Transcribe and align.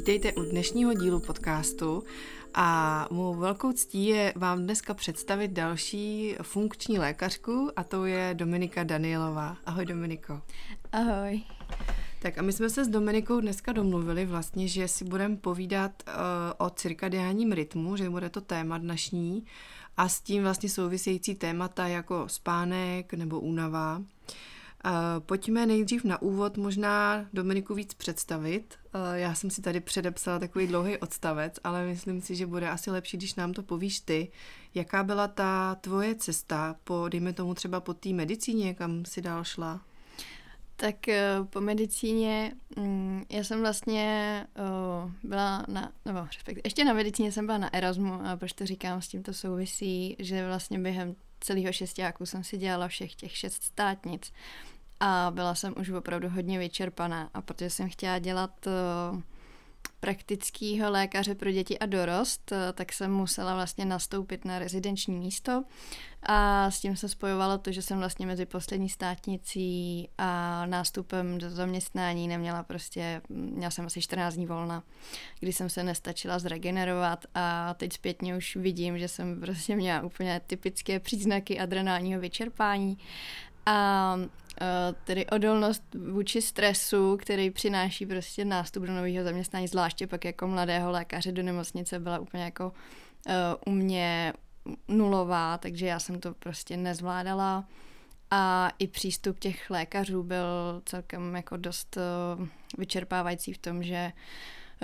Vítejte 0.00 0.32
u 0.32 0.42
dnešního 0.42 0.94
dílu 0.94 1.20
podcastu 1.20 2.04
a 2.54 3.08
mou 3.10 3.34
velkou 3.34 3.72
ctí 3.72 4.06
je 4.06 4.32
vám 4.36 4.62
dneska 4.62 4.94
představit 4.94 5.50
další 5.50 6.36
funkční 6.42 6.98
lékařku 6.98 7.70
a 7.76 7.84
to 7.84 8.04
je 8.04 8.34
Dominika 8.34 8.84
Danielová. 8.84 9.56
Ahoj 9.66 9.86
Dominiko. 9.86 10.42
Ahoj. 10.92 11.42
Tak 12.22 12.38
a 12.38 12.42
my 12.42 12.52
jsme 12.52 12.70
se 12.70 12.84
s 12.84 12.88
Dominikou 12.88 13.40
dneska 13.40 13.72
domluvili 13.72 14.26
vlastně, 14.26 14.68
že 14.68 14.88
si 14.88 15.04
budeme 15.04 15.36
povídat 15.36 15.92
uh, 16.06 16.66
o 16.66 16.70
cirkadiánním 16.70 17.52
rytmu, 17.52 17.96
že 17.96 18.10
bude 18.10 18.30
to 18.30 18.40
téma 18.40 18.78
dnešní 18.78 19.44
a 19.96 20.08
s 20.08 20.20
tím 20.20 20.42
vlastně 20.42 20.68
související 20.68 21.34
témata 21.34 21.86
jako 21.86 22.24
spánek 22.26 23.14
nebo 23.14 23.40
únava. 23.40 23.96
Uh, 23.96 24.04
pojďme 25.18 25.66
nejdřív 25.66 26.04
na 26.04 26.22
úvod 26.22 26.56
možná 26.56 27.26
Dominiku 27.32 27.74
víc 27.74 27.94
představit. 27.94 28.78
Uh, 28.94 29.00
já 29.14 29.34
jsem 29.34 29.50
si 29.50 29.62
tady 29.62 29.80
předepsala 29.80 30.38
takový 30.38 30.66
dlouhý 30.66 30.98
odstavec, 30.98 31.54
ale 31.64 31.86
myslím 31.86 32.20
si, 32.20 32.34
že 32.34 32.46
bude 32.46 32.68
asi 32.68 32.90
lepší, 32.90 33.16
když 33.16 33.34
nám 33.34 33.52
to 33.52 33.62
povíš 33.62 34.00
ty. 34.00 34.30
Jaká 34.74 35.02
byla 35.02 35.28
ta 35.28 35.74
tvoje 35.74 36.14
cesta 36.14 36.76
po, 36.84 37.08
dejme 37.08 37.32
tomu 37.32 37.54
třeba 37.54 37.80
po 37.80 37.94
té 37.94 38.08
medicíně, 38.08 38.74
kam 38.74 39.04
si 39.04 39.22
dál 39.22 39.44
šla? 39.44 39.80
Tak 40.76 41.08
eh, 41.08 41.36
po 41.50 41.60
medicíně, 41.60 42.52
mm, 42.76 43.24
já 43.30 43.44
jsem 43.44 43.60
vlastně 43.60 44.46
byla 45.22 45.64
na, 45.68 45.92
nebo 46.04 46.18
respektive, 46.18 46.60
ještě 46.64 46.84
na 46.84 46.92
medicíně 46.92 47.32
jsem 47.32 47.46
byla 47.46 47.58
na 47.58 47.74
Erasmu 47.74 48.12
a 48.12 48.36
proč 48.36 48.52
to 48.52 48.66
říkám, 48.66 49.02
s 49.02 49.08
tím 49.08 49.22
to 49.22 49.34
souvisí, 49.34 50.16
že 50.18 50.46
vlastně 50.46 50.78
během 50.78 51.16
celého 51.40 51.72
šestáku 51.72 52.26
jsem 52.26 52.44
si 52.44 52.56
dělala 52.56 52.88
všech 52.88 53.14
těch 53.14 53.36
šest 53.36 53.62
státnic 53.62 54.32
a 55.00 55.30
byla 55.34 55.54
jsem 55.54 55.74
už 55.80 55.90
opravdu 55.90 56.28
hodně 56.28 56.58
vyčerpaná. 56.58 57.30
A 57.34 57.42
protože 57.42 57.70
jsem 57.70 57.88
chtěla 57.88 58.18
dělat 58.18 58.66
praktického 60.00 60.90
lékaře 60.90 61.34
pro 61.34 61.50
děti 61.50 61.78
a 61.78 61.86
dorost, 61.86 62.52
eh, 62.52 62.72
tak 62.72 62.92
jsem 62.92 63.12
musela 63.12 63.54
vlastně 63.54 63.84
nastoupit 63.84 64.44
na 64.44 64.58
rezidenční 64.58 65.14
místo. 65.14 65.64
A 66.22 66.70
s 66.70 66.80
tím 66.80 66.96
se 66.96 67.08
spojovalo 67.08 67.58
to, 67.58 67.72
že 67.72 67.82
jsem 67.82 67.98
vlastně 67.98 68.26
mezi 68.26 68.46
poslední 68.46 68.88
státnicí 68.88 70.08
a 70.18 70.66
nástupem 70.66 71.38
do 71.38 71.50
zaměstnání 71.50 72.28
neměla 72.28 72.62
prostě, 72.62 73.20
měla 73.28 73.70
jsem 73.70 73.86
asi 73.86 74.00
14 74.00 74.34
dní 74.34 74.46
volna, 74.46 74.82
kdy 75.40 75.52
jsem 75.52 75.68
se 75.68 75.82
nestačila 75.82 76.38
zregenerovat. 76.38 77.26
A 77.34 77.74
teď 77.74 77.92
zpětně 77.92 78.36
už 78.36 78.56
vidím, 78.56 78.98
že 78.98 79.08
jsem 79.08 79.40
prostě 79.40 79.76
měla 79.76 80.02
úplně 80.02 80.40
typické 80.46 81.00
příznaky 81.00 81.58
adrenálního 81.58 82.20
vyčerpání 82.20 82.98
a 83.66 84.16
Eh, 84.62 84.94
tedy 85.04 85.26
odolnost 85.26 85.82
vůči 85.94 86.42
stresu, 86.42 87.16
který 87.16 87.50
přináší 87.50 88.06
prostě 88.06 88.44
nástup 88.44 88.82
do 88.82 88.92
nového 88.92 89.24
zaměstnání, 89.24 89.68
zvláště 89.68 90.06
pak 90.06 90.24
jako 90.24 90.46
mladého 90.46 90.90
lékaře 90.90 91.32
do 91.32 91.42
nemocnice, 91.42 91.98
byla 91.98 92.18
úplně 92.18 92.42
jako 92.42 92.72
uh, 93.26 93.34
u 93.66 93.70
mě 93.70 94.32
nulová, 94.88 95.58
takže 95.58 95.86
já 95.86 95.98
jsem 95.98 96.20
to 96.20 96.34
prostě 96.34 96.76
nezvládala. 96.76 97.64
A 98.30 98.70
i 98.78 98.86
přístup 98.86 99.38
těch 99.38 99.70
lékařů 99.70 100.22
byl 100.22 100.82
celkem 100.84 101.34
jako 101.34 101.56
dost 101.56 101.96
uh, 101.96 102.46
vyčerpávající 102.78 103.52
v 103.52 103.58
tom, 103.58 103.82
že 103.82 104.12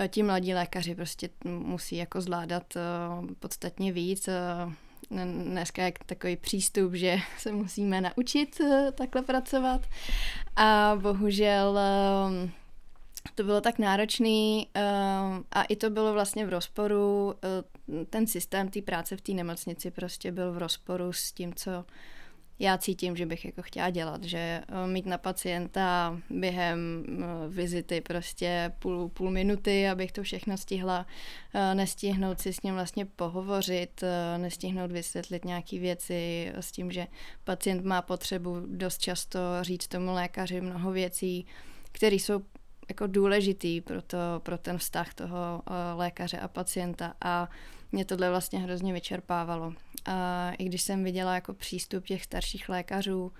ti 0.09 0.23
mladí 0.23 0.55
lékaři 0.55 0.95
prostě 0.95 1.29
musí 1.45 1.97
jako 1.97 2.21
zvládat 2.21 2.75
podstatně 3.41 3.93
víc. 3.93 4.29
Dneska 5.11 5.84
je 5.84 5.93
takový 6.06 6.37
přístup, 6.37 6.94
že 6.94 7.17
se 7.39 7.53
musíme 7.53 8.00
naučit 8.00 8.61
eh, 8.61 8.93
takhle 8.93 9.22
pracovat. 9.22 9.87
A 10.56 10.99
bohužel 11.00 11.78
eh, 11.78 12.50
to 13.34 13.43
bylo 13.43 13.61
tak 13.61 13.78
náročný 13.78 14.69
eh, 14.75 14.83
a 15.53 15.62
i 15.62 15.77
to 15.77 15.91
bylo 15.91 16.12
vlastně 16.12 16.47
v 16.47 16.49
rozporu, 16.49 17.34
ten 18.11 18.27
systém 18.27 18.69
té 18.69 18.83
práce 18.83 19.17
v 19.17 19.21
té 19.21 19.33
nemocnici 19.33 19.91
prostě 19.91 20.33
byl 20.33 20.53
v 20.53 20.59
rozporu 20.59 21.12
s 21.12 21.33
tím, 21.33 21.55
co 21.55 21.84
já 22.59 22.78
cítím, 22.78 23.17
že 23.17 23.27
bych 23.27 23.44
jako 23.44 23.62
chtěla 23.62 23.91
dělat, 23.91 24.25
že 24.25 24.39
eh, 24.39 24.87
mít 24.87 25.06
na 25.06 25.19
pacienta 25.19 26.19
během 26.31 27.05
eh, 27.09 27.25
vizity 27.49 28.00
prostě 28.00 28.72
půl, 28.78 29.09
půl 29.09 29.31
minuty, 29.31 29.89
abych 29.89 30.12
to 30.12 30.22
všechno 30.22 30.56
stihla, 30.56 31.06
eh, 31.55 31.75
nestihnout 31.75 32.41
si 32.41 32.53
s 32.53 32.62
ním 32.62 32.75
vlastně 32.75 33.06
pohovořit, 33.06 34.05
nestihnout 34.37 34.93
vysvětlit 34.93 35.44
nějaké 35.44 35.78
věci 35.78 36.53
s 36.55 36.72
tím, 36.72 36.93
že 36.93 37.06
pacient 37.44 37.84
má 37.84 38.03
potřebu 38.03 38.56
dost 38.67 38.99
často 38.99 39.41
říct 39.61 39.88
tomu 39.88 40.12
lékaři 40.12 40.61
mnoho 40.61 40.93
věcí, 40.93 41.47
které 41.93 42.17
jsou 42.17 42.43
jako 42.88 43.06
důležitý 43.06 43.81
pro, 43.81 44.03
to, 44.03 44.19
pro 44.43 44.59
ten 44.59 44.78
vztah 44.78 45.15
toho 45.15 45.62
lékaře 45.97 46.38
a 46.38 46.49
pacienta. 46.49 47.15
A 47.21 47.49
mě 47.93 48.05
tohle 48.05 48.31
vlastně 48.31 48.59
hrozně 48.59 48.93
vyčerpávalo. 48.93 49.73
A 50.07 50.51
i 50.59 50.65
když 50.65 50.83
jsem 50.83 51.05
viděla 51.05 51.35
jako 51.35 51.55
přístup 51.55 52.07
těch 52.07 52.25
starších 52.25 52.69
lékařů, 52.69 53.33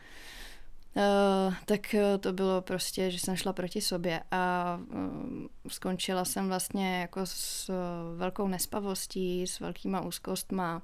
Uh, 0.97 1.55
tak 1.65 1.95
to 2.21 2.33
bylo 2.33 2.63
prostě, 2.63 3.11
že 3.11 3.19
jsem 3.19 3.37
šla 3.37 3.53
proti 3.53 3.81
sobě 3.81 4.21
a 4.31 4.79
uh, 4.95 5.69
skončila 5.69 6.25
jsem 6.25 6.49
vlastně 6.49 7.01
jako 7.01 7.21
s 7.27 7.69
uh, 7.69 8.19
velkou 8.19 8.49
nespavostí, 8.49 9.47
s 9.47 9.61
velkýma 9.61 10.01
úzkostma 10.01 10.83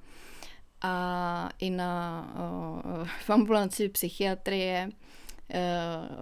a 0.82 1.48
i 1.58 1.70
na 1.70 2.24
v 3.24 3.30
ambulanci 3.30 3.88
psychiatrie, 3.88 4.90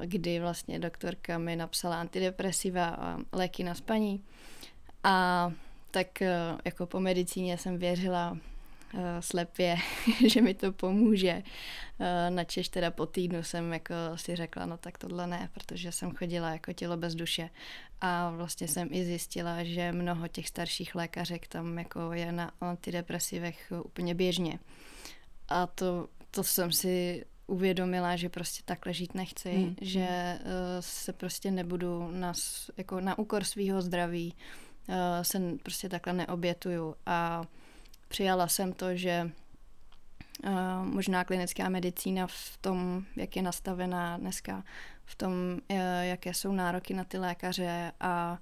kdy 0.04 0.40
vlastně 0.40 0.78
doktorka 0.78 1.38
mi 1.38 1.56
napsala 1.56 2.00
antidepresiva 2.00 2.88
a 2.88 3.18
léky 3.32 3.64
na 3.64 3.74
spaní 3.74 4.24
a 5.04 5.52
tak 5.90 6.22
eh, 6.22 6.56
jako 6.64 6.86
po 6.86 7.00
medicíně 7.00 7.58
jsem 7.58 7.78
věřila 7.78 8.30
uh, 8.94 9.00
slepě, 9.20 9.76
že 10.28 10.40
mi 10.40 10.54
to 10.54 10.72
pomůže. 10.72 11.42
Uh, 11.98 12.06
načež 12.34 12.68
teda 12.68 12.90
po 12.90 13.06
týdnu 13.06 13.42
jsem 13.42 13.72
jako 13.72 13.94
si 14.14 14.36
řekla, 14.36 14.66
no 14.66 14.76
tak 14.76 14.98
tohle 14.98 15.26
ne, 15.26 15.48
protože 15.54 15.92
jsem 15.92 16.10
chodila 16.10 16.50
jako 16.50 16.72
tělo 16.72 16.96
bez 16.96 17.14
duše 17.14 17.50
a 18.00 18.30
vlastně 18.30 18.68
jsem 18.68 18.88
i 18.90 19.04
zjistila, 19.04 19.64
že 19.64 19.92
mnoho 19.92 20.28
těch 20.28 20.48
starších 20.48 20.94
lékařek 20.94 21.48
tam 21.48 21.78
jako 21.78 22.12
je 22.12 22.32
na 22.32 22.52
antidepresivech 22.60 23.72
úplně 23.84 24.14
běžně. 24.14 24.58
A 25.48 25.66
to, 25.66 26.08
to 26.30 26.44
jsem 26.44 26.72
si 26.72 27.24
uvědomila, 27.46 28.16
že 28.16 28.28
prostě 28.28 28.62
takhle 28.64 28.92
žít 28.92 29.14
nechci, 29.14 29.52
hmm. 29.52 29.76
že 29.80 30.38
uh, 30.40 30.50
se 30.80 31.12
prostě 31.12 31.50
nebudu 31.50 32.10
na, 32.10 32.32
jako 32.76 33.00
na 33.00 33.18
úkor 33.18 33.44
svého 33.44 33.82
zdraví 33.82 34.34
uh, 34.34 34.69
se 35.22 35.40
prostě 35.62 35.88
takhle 35.88 36.12
neobětuju. 36.12 36.94
A 37.06 37.44
přijala 38.08 38.48
jsem 38.48 38.72
to, 38.72 38.96
že 38.96 39.30
uh, 40.44 40.84
možná 40.84 41.24
klinická 41.24 41.68
medicína 41.68 42.26
v 42.26 42.56
tom, 42.60 43.04
jak 43.16 43.36
je 43.36 43.42
nastavená 43.42 44.16
dneska, 44.16 44.64
v 45.04 45.14
tom, 45.14 45.32
uh, 45.70 45.76
jaké 46.02 46.34
jsou 46.34 46.52
nároky 46.52 46.94
na 46.94 47.04
ty 47.04 47.18
lékaře 47.18 47.92
a 48.00 48.38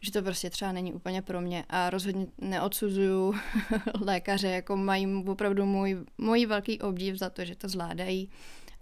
že 0.00 0.12
to 0.12 0.22
prostě 0.22 0.50
třeba 0.50 0.72
není 0.72 0.92
úplně 0.92 1.22
pro 1.22 1.40
mě. 1.40 1.64
A 1.68 1.90
rozhodně 1.90 2.26
neodsuzuju 2.38 3.34
lékaře, 4.00 4.48
jako 4.48 4.76
mají 4.76 5.24
opravdu 5.26 5.66
můj, 5.66 6.04
můj 6.18 6.46
velký 6.46 6.80
obdiv 6.80 7.16
za 7.16 7.30
to, 7.30 7.44
že 7.44 7.56
to 7.56 7.68
zvládají 7.68 8.30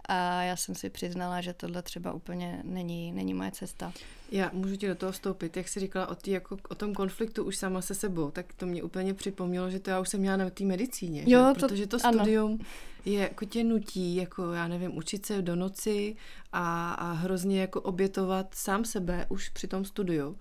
a 0.05 0.43
já 0.43 0.55
jsem 0.55 0.75
si 0.75 0.89
přiznala, 0.89 1.41
že 1.41 1.53
tohle 1.53 1.81
třeba 1.81 2.13
úplně 2.13 2.61
není, 2.63 3.11
není 3.11 3.33
moje 3.33 3.51
cesta. 3.51 3.93
Já 4.31 4.49
můžu 4.53 4.75
ti 4.75 4.87
do 4.87 4.95
toho 4.95 5.11
vstoupit. 5.11 5.57
Jak 5.57 5.67
jsi 5.67 5.79
říkala 5.79 6.07
o, 6.07 6.15
tý, 6.15 6.31
jako, 6.31 6.57
o 6.69 6.75
tom 6.75 6.93
konfliktu 6.93 7.43
už 7.43 7.57
sama 7.57 7.81
se 7.81 7.95
sebou, 7.95 8.31
tak 8.31 8.53
to 8.53 8.65
mě 8.65 8.83
úplně 8.83 9.13
připomnělo, 9.13 9.69
že 9.69 9.79
to 9.79 9.89
já 9.89 9.99
už 9.99 10.09
jsem 10.09 10.19
měla 10.19 10.37
na 10.37 10.49
té 10.49 10.63
medicíně. 10.63 11.23
Jo, 11.27 11.45
že? 11.47 11.59
To, 11.59 11.67
Protože 11.67 11.87
to 11.87 11.99
studium 11.99 12.51
ano. 12.51 12.65
je 13.05 13.19
jako 13.19 13.45
tě 13.45 13.63
nutí, 13.63 14.15
jako 14.15 14.51
já 14.51 14.67
nevím, 14.67 14.97
učit 14.97 15.25
se 15.25 15.41
do 15.41 15.55
noci 15.55 16.15
a, 16.53 16.93
a 16.93 17.11
hrozně 17.11 17.61
jako 17.61 17.81
obětovat 17.81 18.55
sám 18.55 18.85
sebe 18.85 19.25
už 19.29 19.49
při 19.49 19.67
tom 19.67 19.85
studiu. 19.85 20.37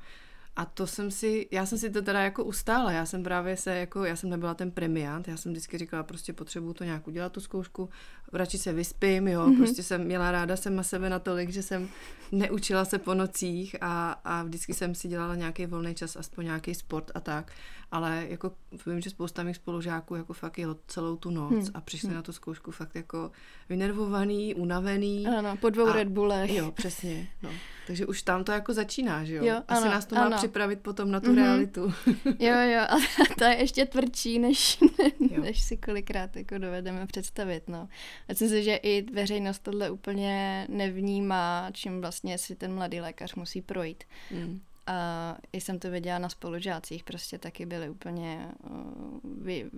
A 0.57 0.65
to 0.65 0.87
jsem 0.87 1.11
si, 1.11 1.49
já 1.51 1.67
jsem 1.67 1.79
si 1.79 1.91
to 1.91 2.03
teda 2.03 2.21
jako 2.21 2.45
ustála, 2.45 2.93
já 2.93 3.07
jsem 3.07 3.23
právě 3.23 3.57
se 3.57 3.77
jako, 3.77 4.05
já 4.05 4.17
jsem 4.17 4.31
nebyla 4.31 4.55
ten 4.55 4.71
premiant, 4.71 5.29
já 5.29 5.37
jsem 5.37 5.53
vždycky 5.53 5.79
říkala, 5.79 6.03
prostě 6.03 6.33
potřebuju 6.33 6.75
to 6.75 6.85
nějak 6.85 7.09
udělat, 7.09 7.33
tu 7.33 7.41
zkoušku, 7.41 7.89
radši 8.33 8.59
se 8.59 8.73
vyspím, 8.73 9.29
jo, 9.29 9.47
mm-hmm. 9.47 9.57
prostě 9.57 9.83
jsem 9.83 10.05
měla 10.05 10.31
ráda 10.31 10.57
sama 10.57 10.83
sebe 10.83 11.11
natolik, 11.11 11.51
že 11.51 11.63
jsem 11.63 11.89
neučila 12.33 12.85
se 12.85 12.99
po 12.99 13.15
nocích 13.15 13.77
a, 13.81 14.13
a 14.25 14.43
vždycky 14.43 14.75
jsem 14.75 14.95
si 14.95 15.09
dělala 15.09 15.35
nějaký 15.35 15.67
volný 15.67 15.95
čas, 15.95 16.17
aspoň 16.17 16.45
nějaký 16.45 16.75
sport 16.75 17.11
a 17.15 17.21
tak, 17.21 17.53
ale 17.93 18.27
jako 18.29 18.53
vím, 18.87 19.01
že 19.01 19.11
spousta 19.11 19.43
mých 19.43 19.57
spolužáků 19.57 20.15
jako 20.15 20.33
fakt 20.33 20.59
jelo 20.59 20.77
celou 20.87 21.17
tu 21.17 21.31
noc 21.31 21.53
hmm. 21.53 21.71
a 21.75 21.81
přišli 21.81 22.09
hmm. 22.09 22.17
na 22.17 22.23
tu 22.23 22.33
zkoušku 22.33 22.71
fakt 22.71 22.95
jako 22.95 23.31
vynervovaný, 23.69 24.55
unavený. 24.55 25.27
Ano, 25.27 25.57
po 25.57 25.71
dvou 25.71 25.87
a, 25.87 25.93
Red 25.93 26.09
Bullech. 26.09 26.53
Jo, 26.53 26.71
přesně, 26.71 27.29
no. 27.43 27.51
Takže 27.87 28.07
už 28.07 28.23
tam 28.23 28.45
to 28.45 28.53
jako 28.53 28.75
začíná, 28.75 29.25
že 29.25 29.35
jo? 29.35 29.45
jo 29.45 29.63
Asi 29.69 29.83
ano, 29.83 29.91
nás 29.91 30.07
to 30.07 30.15
má 30.15 30.25
ano. 30.25 30.37
Připravit 30.41 30.81
potom 30.81 31.11
na 31.11 31.21
tu 31.21 31.27
mm-hmm. 31.27 31.35
realitu. 31.35 31.81
jo, 32.39 32.55
jo, 32.55 32.81
a 32.81 32.97
to 33.39 33.45
je 33.45 33.57
ještě 33.57 33.87
tvrdší, 33.87 34.39
než, 34.39 34.79
než 35.41 35.63
si 35.63 35.77
kolikrát 35.77 36.37
jako 36.37 36.59
dovedeme 36.59 37.07
představit, 37.07 37.69
no. 37.69 37.89
Myslím 38.29 38.49
si, 38.49 38.63
že 38.63 38.77
i 38.77 39.03
veřejnost 39.03 39.59
tohle 39.59 39.91
úplně 39.91 40.67
nevnímá, 40.69 41.71
čím 41.73 42.01
vlastně 42.01 42.39
si 42.39 42.57
ten 42.57 42.75
mladý 42.75 43.01
lékař 43.01 43.35
musí 43.35 43.63
projít. 43.63 44.05
Mm. 44.31 44.61
a 44.87 45.37
jsem 45.53 45.79
to 45.79 45.91
viděla 45.91 46.19
na 46.19 46.29
spolužácích, 46.29 47.05
prostě 47.05 47.39
taky 47.39 47.67
byli 47.67 47.89
úplně 47.89 48.49
uh, 48.71 49.21
vy, 49.45 49.71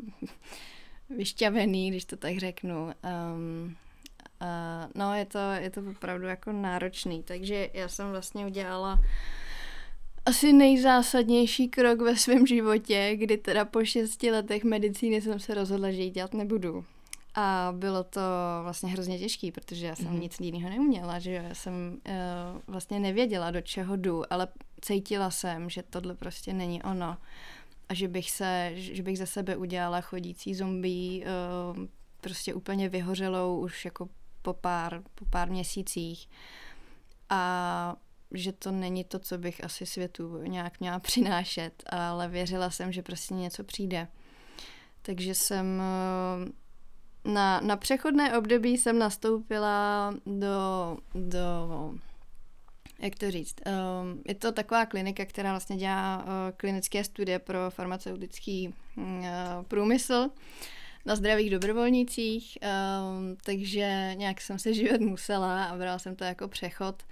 vyšťavený, 1.17 1.91
když 1.91 2.05
to 2.05 2.17
tak 2.17 2.39
řeknu. 2.39 2.85
Um, 2.85 3.77
uh, 4.43 4.91
no, 4.95 5.15
je 5.15 5.25
to, 5.25 5.39
je 5.39 5.71
to 5.71 5.81
opravdu 5.91 6.27
jako 6.27 6.53
náročný, 6.53 7.23
takže 7.23 7.71
já 7.75 7.89
jsem 7.89 8.11
vlastně 8.11 8.47
udělala 8.47 9.01
asi 10.27 10.53
nejzásadnější 10.53 11.69
krok 11.69 12.01
ve 12.01 12.17
svém 12.17 12.47
životě, 12.47 13.13
kdy 13.17 13.37
teda 13.39 13.65
po 13.65 13.85
šesti 13.85 14.31
letech 14.31 14.65
medicíny 14.65 15.21
jsem 15.21 15.41
se 15.41 15.55
rozhodla, 15.55 15.91
že 15.91 16.03
ji 16.03 16.11
dělat 16.11 16.35
nebudu. 16.35 16.85
A 17.35 17.75
bylo 17.77 18.05
to 18.05 18.21
vlastně 18.63 18.91
hrozně 18.91 19.19
těžký, 19.19 19.53
protože 19.53 19.87
já 19.87 19.97
jsem 19.97 20.13
mm. 20.13 20.21
nic 20.21 20.41
jiného 20.41 20.71
neuměla, 20.71 21.19
že 21.19 21.33
já 21.33 21.55
jsem 21.55 22.01
uh, 22.07 22.61
vlastně 22.67 23.01
nevěděla, 23.01 23.51
do 23.51 23.61
čeho 23.61 23.97
jdu, 23.97 24.33
ale 24.33 24.49
cítila 24.81 25.31
jsem, 25.31 25.71
že 25.71 25.83
tohle 25.83 26.15
prostě 26.15 26.53
není 26.53 26.83
ono. 26.83 27.17
A 27.89 27.95
že 27.95 28.09
bych 28.09 28.31
se, 28.31 28.73
že 28.75 29.03
bych 29.03 29.19
ze 29.19 29.27
sebe 29.27 29.57
udělala 29.57 30.01
chodící 30.01 30.55
zombie, 30.55 31.25
uh, 31.25 31.87
prostě 32.21 32.55
úplně 32.55 32.89
vyhořelou 32.89 33.61
už 33.61 33.85
jako 33.85 34.09
po 34.43 34.53
pár, 34.53 35.03
po 35.15 35.25
pár 35.25 35.51
měsících. 35.51 36.29
A 37.31 37.97
že 38.35 38.53
to 38.53 38.71
není 38.71 39.05
to, 39.05 39.19
co 39.19 39.39
bych 39.39 39.65
asi 39.65 39.87
světu 39.87 40.43
nějak 40.43 40.81
měla 40.81 40.99
přinášet, 40.99 41.83
ale 41.87 42.29
věřila 42.29 42.71
jsem, 42.71 42.93
že 42.93 43.03
prostě 43.03 43.35
něco 43.35 43.65
přijde. 43.65 44.09
Takže 45.03 45.35
jsem 45.35 45.83
na, 47.25 47.61
na 47.61 47.77
přechodné 47.77 48.39
období 48.39 48.79
jsem 48.79 48.99
nastoupila 48.99 50.15
do, 50.27 50.97
do 51.15 51.95
jak 53.03 53.15
to 53.15 53.31
říct, 53.31 53.55
um, 53.67 54.23
je 54.29 54.35
to 54.35 54.53
taková 54.53 54.87
klinika, 54.87 55.25
která 55.25 55.51
vlastně 55.51 55.77
dělá 55.77 56.19
uh, 56.19 56.31
klinické 56.57 57.05
studie 57.05 57.39
pro 57.39 57.71
farmaceutický 57.71 58.75
průmysl 59.69 60.29
na 61.05 61.17
zdravých 61.17 61.51
dobrovolnících, 61.51 62.59
um, 62.63 63.37
takže 63.45 64.13
nějak 64.15 64.41
jsem 64.41 64.59
se 64.59 64.75
živit 64.75 65.01
musela 65.01 65.65
a 65.65 65.77
brala 65.77 65.99
jsem 65.99 66.17
to 66.17 66.25
jako 66.25 66.49
přechod. 66.49 67.03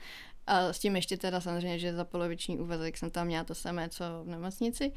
A 0.47 0.73
s 0.73 0.79
tím 0.79 0.97
ještě 0.97 1.17
teda 1.17 1.41
samozřejmě, 1.41 1.79
že 1.79 1.95
za 1.95 2.05
poloviční 2.05 2.59
úvazek 2.59 2.97
jsem 2.97 3.11
tam 3.11 3.27
měla 3.27 3.45
to 3.45 3.55
samé, 3.55 3.89
co 3.89 4.05
v 4.25 4.29
nemocnici. 4.29 4.93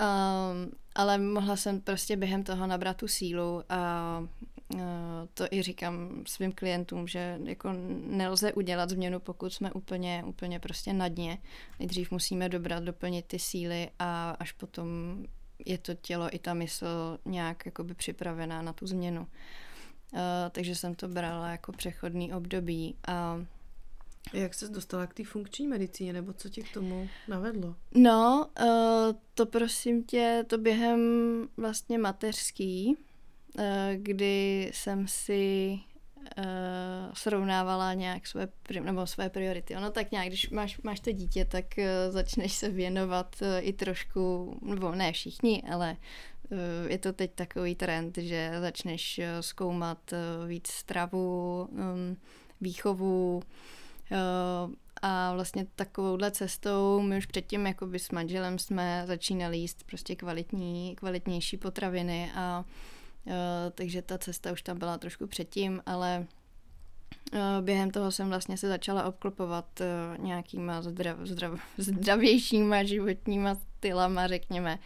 Um, 0.00 0.72
ale 0.94 1.18
mohla 1.18 1.56
jsem 1.56 1.80
prostě 1.80 2.16
během 2.16 2.42
toho 2.42 2.66
nabrat 2.66 2.96
tu 2.96 3.08
sílu 3.08 3.62
a 3.68 4.22
uh, 4.74 4.80
to 5.34 5.44
i 5.50 5.62
říkám 5.62 6.24
svým 6.26 6.52
klientům, 6.52 7.08
že 7.08 7.38
jako 7.44 7.72
nelze 8.06 8.52
udělat 8.52 8.90
změnu, 8.90 9.20
pokud 9.20 9.52
jsme 9.52 9.72
úplně, 9.72 10.24
úplně 10.26 10.60
prostě 10.60 10.92
na 10.92 11.08
dně. 11.08 11.38
Nejdřív 11.78 12.10
musíme 12.10 12.48
dobrat, 12.48 12.82
doplnit 12.82 13.26
ty 13.26 13.38
síly 13.38 13.90
a 13.98 14.30
až 14.30 14.52
potom 14.52 14.88
je 15.66 15.78
to 15.78 15.94
tělo 15.94 16.34
i 16.34 16.38
ta 16.38 16.54
mysl 16.54 17.18
nějak 17.24 17.66
jakoby 17.66 17.94
připravená 17.94 18.62
na 18.62 18.72
tu 18.72 18.86
změnu. 18.86 19.20
Uh, 19.20 20.18
takže 20.52 20.74
jsem 20.74 20.94
to 20.94 21.08
brala 21.08 21.50
jako 21.50 21.72
přechodný 21.72 22.32
období 22.32 22.96
a 23.08 23.44
jak 24.32 24.54
se 24.54 24.68
dostala 24.68 25.06
k 25.06 25.14
té 25.14 25.24
funkční 25.24 25.68
medicíně, 25.68 26.12
nebo 26.12 26.32
co 26.32 26.48
tě 26.48 26.62
k 26.62 26.72
tomu 26.72 27.08
navedlo? 27.28 27.76
No, 27.94 28.46
uh, 28.60 28.66
to 29.34 29.46
prosím 29.46 30.04
tě, 30.04 30.44
to 30.46 30.58
během 30.58 31.00
vlastně 31.56 31.98
mateřský, 31.98 32.96
uh, 33.58 33.64
kdy 33.96 34.70
jsem 34.74 35.08
si 35.08 35.78
uh, 36.38 36.44
srovnávala 37.14 37.94
nějak 37.94 38.26
své, 38.26 38.48
nebo 38.80 39.06
své 39.06 39.30
priority. 39.30 39.76
Ono 39.76 39.90
tak 39.90 40.10
nějak, 40.10 40.28
když 40.28 40.50
máš, 40.50 40.80
máš 40.82 41.00
to 41.00 41.12
dítě, 41.12 41.44
tak 41.44 41.64
začneš 42.10 42.52
se 42.52 42.68
věnovat 42.68 43.36
i 43.60 43.72
trošku, 43.72 44.56
nebo 44.62 44.94
ne 44.94 45.12
všichni, 45.12 45.62
ale 45.72 45.96
je 46.88 46.98
to 46.98 47.12
teď 47.12 47.34
takový 47.34 47.74
trend, 47.74 48.18
že 48.18 48.52
začneš 48.60 49.20
zkoumat 49.40 50.14
víc 50.46 50.68
stravu, 50.68 51.62
um, 51.70 52.16
výchovu, 52.60 53.42
a 55.02 55.34
vlastně 55.34 55.66
takovouhle 55.76 56.30
cestou 56.30 57.00
my 57.00 57.18
už 57.18 57.26
předtím 57.26 57.66
jakoby 57.66 57.98
s 57.98 58.10
manželem 58.10 58.58
jsme 58.58 59.02
začínali 59.06 59.58
jíst 59.58 59.84
prostě 59.84 60.16
kvalitní, 60.16 60.96
kvalitnější 60.96 61.56
potraviny 61.56 62.32
a 62.34 62.64
takže 63.74 64.02
ta 64.02 64.18
cesta 64.18 64.52
už 64.52 64.62
tam 64.62 64.78
byla 64.78 64.98
trošku 64.98 65.26
předtím, 65.26 65.82
ale 65.86 66.26
během 67.60 67.90
toho 67.90 68.10
jsem 68.10 68.28
vlastně 68.28 68.56
se 68.56 68.68
začala 68.68 69.04
obklopovat 69.04 69.66
nějakýma 70.18 70.82
zdrav, 70.82 71.18
zdrav, 71.22 71.60
zdravějšíma 71.78 72.82
životníma 72.82 73.56
stylama, 73.80 74.26
řekněme, 74.26 74.78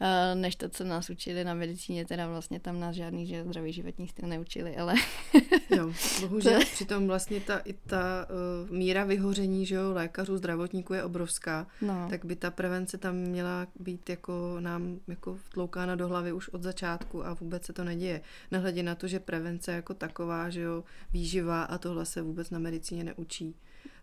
eh, 0.00 0.34
než 0.34 0.56
to, 0.56 0.68
co 0.68 0.84
nás 0.84 1.10
učili 1.10 1.44
na 1.44 1.54
medicíně, 1.54 2.04
teda 2.04 2.28
vlastně 2.28 2.60
tam 2.60 2.80
nás 2.80 2.96
žádný 2.96 3.26
že 3.26 3.44
zdravý 3.44 3.72
životní 3.72 4.08
styl 4.08 4.28
neučili, 4.28 4.76
ale... 4.76 4.94
jo, 5.76 5.92
bohužel 6.20 6.60
to... 6.60 6.66
přitom 6.66 7.06
vlastně 7.06 7.40
ta, 7.40 7.58
i 7.58 7.72
ta 7.72 8.26
uh, 8.66 8.70
míra 8.70 9.04
vyhoření, 9.04 9.66
že 9.66 9.74
jo, 9.74 9.92
lékařů, 9.92 10.36
zdravotníků 10.36 10.94
je 10.94 11.04
obrovská, 11.04 11.66
no. 11.82 12.06
tak 12.10 12.24
by 12.24 12.36
ta 12.36 12.50
prevence 12.50 12.98
tam 12.98 13.16
měla 13.16 13.66
být 13.80 14.10
jako 14.10 14.56
nám 14.60 14.98
jako 15.08 15.34
vtloukána 15.34 15.96
do 15.96 16.08
hlavy 16.08 16.32
už 16.32 16.48
od 16.48 16.62
začátku 16.62 17.26
a 17.26 17.34
vůbec 17.34 17.64
se 17.64 17.72
to 17.72 17.84
neděje. 17.84 18.20
Nehledě 18.50 18.82
na 18.82 18.94
to, 18.94 19.08
že 19.08 19.20
prevence 19.20 19.72
jako 19.72 19.94
taková, 19.94 20.50
že 20.50 20.60
jo, 20.60 20.84
výživa 21.12 21.62
a 21.62 21.78
tohle 21.86 22.06
se 22.06 22.22
vůbec 22.22 22.50
na 22.50 22.58
medicíně 22.58 23.04
neučí 23.04 23.54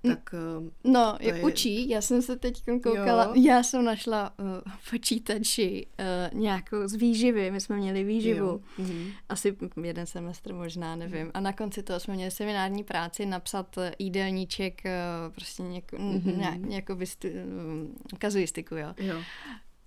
tak 0.08 0.34
eh, 0.34 0.90
No, 0.92 1.18
je, 1.20 1.36
je 1.36 1.44
učí, 1.44 1.90
já 1.90 2.02
jsem 2.02 2.22
se 2.22 2.36
teď 2.36 2.64
koukala, 2.84 3.24
jo. 3.24 3.44
já 3.44 3.64
jsem 3.64 3.86
našla 3.86 4.34
uh, 4.40 4.46
v 4.80 4.90
počítači 4.92 5.88
uh, 6.00 6.40
nějakou 6.40 6.88
z 6.88 6.94
výživy, 6.94 7.52
my 7.52 7.62
jsme 7.62 7.78
měli 7.78 8.04
výživu, 8.04 8.46
jo. 8.46 8.60
Mhm. 8.78 9.12
asi 9.30 9.58
jeden 9.84 10.06
semestr 10.06 10.54
možná, 10.54 10.96
nevím, 10.96 11.32
a 11.34 11.40
na 11.40 11.54
konci 11.54 11.84
toho 11.84 12.00
jsme 12.00 12.14
měli 12.14 12.32
seminární 12.32 12.84
práci 12.84 13.26
napsat 13.26 13.76
jídelníček, 14.00 14.82
uh, 14.86 15.34
prostě 15.34 15.64
něko, 15.64 15.96
mm-hmm. 15.96 16.38
nějak, 16.38 16.58
nějakou 16.58 16.96
vystu, 16.96 17.28
uh, 17.28 18.18
kazuistiku, 18.18 18.76
jo. 18.76 18.94
jo. 18.98 19.16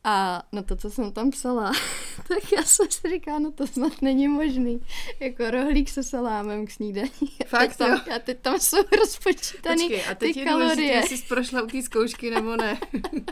A 0.09 0.43
na 0.53 0.63
to, 0.63 0.77
co 0.77 0.91
jsem 0.91 1.13
tam 1.13 1.31
psala, 1.31 1.73
tak 2.29 2.53
já 2.53 2.63
jsem 2.63 2.91
si 2.91 3.09
říkala, 3.11 3.39
no 3.39 3.53
to 3.53 3.67
snad 3.67 4.03
není 4.03 4.29
možný. 4.29 4.81
Jako 5.21 5.51
rohlík 5.51 5.91
se 5.91 6.03
salámem 6.03 6.67
k 6.67 6.71
snídaní. 6.71 7.11
Fakt, 7.47 7.63
a 7.63 7.67
teď 7.67 7.77
tam, 7.77 8.01
a 8.17 8.19
teď 8.19 8.39
tam 8.41 8.61
jsou 8.61 8.77
rozpočítané 8.99 9.83
Počkej, 9.83 10.05
a 10.11 10.15
teď 10.15 10.35
ty 10.35 10.41
je 10.41 10.47
kalorie. 10.47 10.93
jestli 10.93 11.19
jsi 11.19 11.27
prošla 11.29 11.63
u 11.63 11.67
té 11.67 11.83
zkoušky 11.83 12.31
nebo 12.31 12.57
ne. 12.57 12.79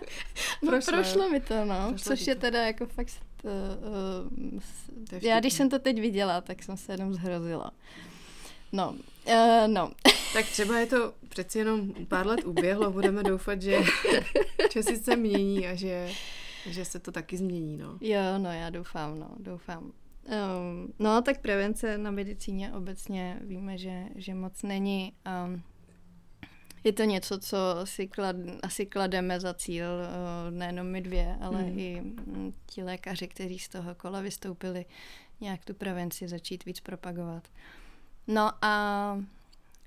no 0.63 0.81
prošlo 0.87 1.29
mi 1.29 1.41
to, 1.41 1.65
no. 1.65 1.89
Prošlo 1.89 2.17
což 2.17 2.27
je 2.27 2.35
teda 2.35 2.63
jako 2.67 2.87
fakt... 2.87 3.13
Uh, 3.43 3.51
uh, 5.13 5.23
já 5.23 5.41
když 5.41 5.53
jsem 5.55 5.71
to 5.71 5.79
teď 5.79 6.01
viděla, 6.01 6.41
tak 6.41 6.63
jsem 6.63 6.77
se 6.77 6.93
jenom 6.93 7.15
zhrozila. 7.15 7.71
No, 8.73 8.95
uh, 9.27 9.35
no. 9.67 9.93
Tak 10.33 10.47
třeba 10.47 10.79
je 10.79 10.87
to 10.87 11.13
přeci 11.29 11.59
jenom 11.59 11.93
pár 12.09 12.27
let 12.27 12.45
uběhlo, 12.45 12.91
budeme 12.91 13.23
doufat, 13.23 13.63
že 13.63 13.79
časy 14.71 14.97
se 14.97 15.17
mění 15.17 15.69
a 15.69 15.75
že 15.75 16.11
že 16.67 16.85
se 16.85 16.99
to 16.99 17.13
taky 17.13 17.37
změní, 17.37 17.77
no. 17.77 17.99
Jo, 18.01 18.39
no 18.39 18.53
já 18.53 18.71
doufám, 18.71 19.19
no, 19.19 19.31
doufám. 19.39 19.83
Um, 19.85 20.93
no, 20.99 21.23
tak 21.23 21.41
prevence 21.41 21.99
na 21.99 22.11
medicíně 22.11 22.73
obecně 22.73 23.39
víme, 23.41 23.79
že, 23.79 24.05
že 24.15 24.35
moc 24.35 24.63
není. 24.63 25.13
Um, 25.47 25.63
je 26.85 26.93
to 26.93 27.05
něco, 27.05 27.39
co 27.39 27.59
si 27.85 28.07
klad, 28.09 28.37
asi 28.63 28.87
klademe 28.87 29.41
za 29.41 29.55
cíl, 29.55 29.87
uh, 29.87 30.57
nejenom 30.57 30.87
my 30.87 31.01
dvě, 31.01 31.37
ale 31.41 31.63
hmm. 31.63 31.79
i 31.79 32.03
um, 32.27 32.55
ti 32.67 32.83
lékaři, 32.83 33.29
kteří 33.29 33.59
z 33.59 33.69
toho 33.69 33.95
kola 33.95 34.21
vystoupili, 34.21 34.85
nějak 35.41 35.65
tu 35.65 35.75
prevenci 35.75 36.29
začít 36.29 36.65
víc 36.65 36.81
propagovat. 36.81 37.49
No 38.27 38.51
a 38.65 39.19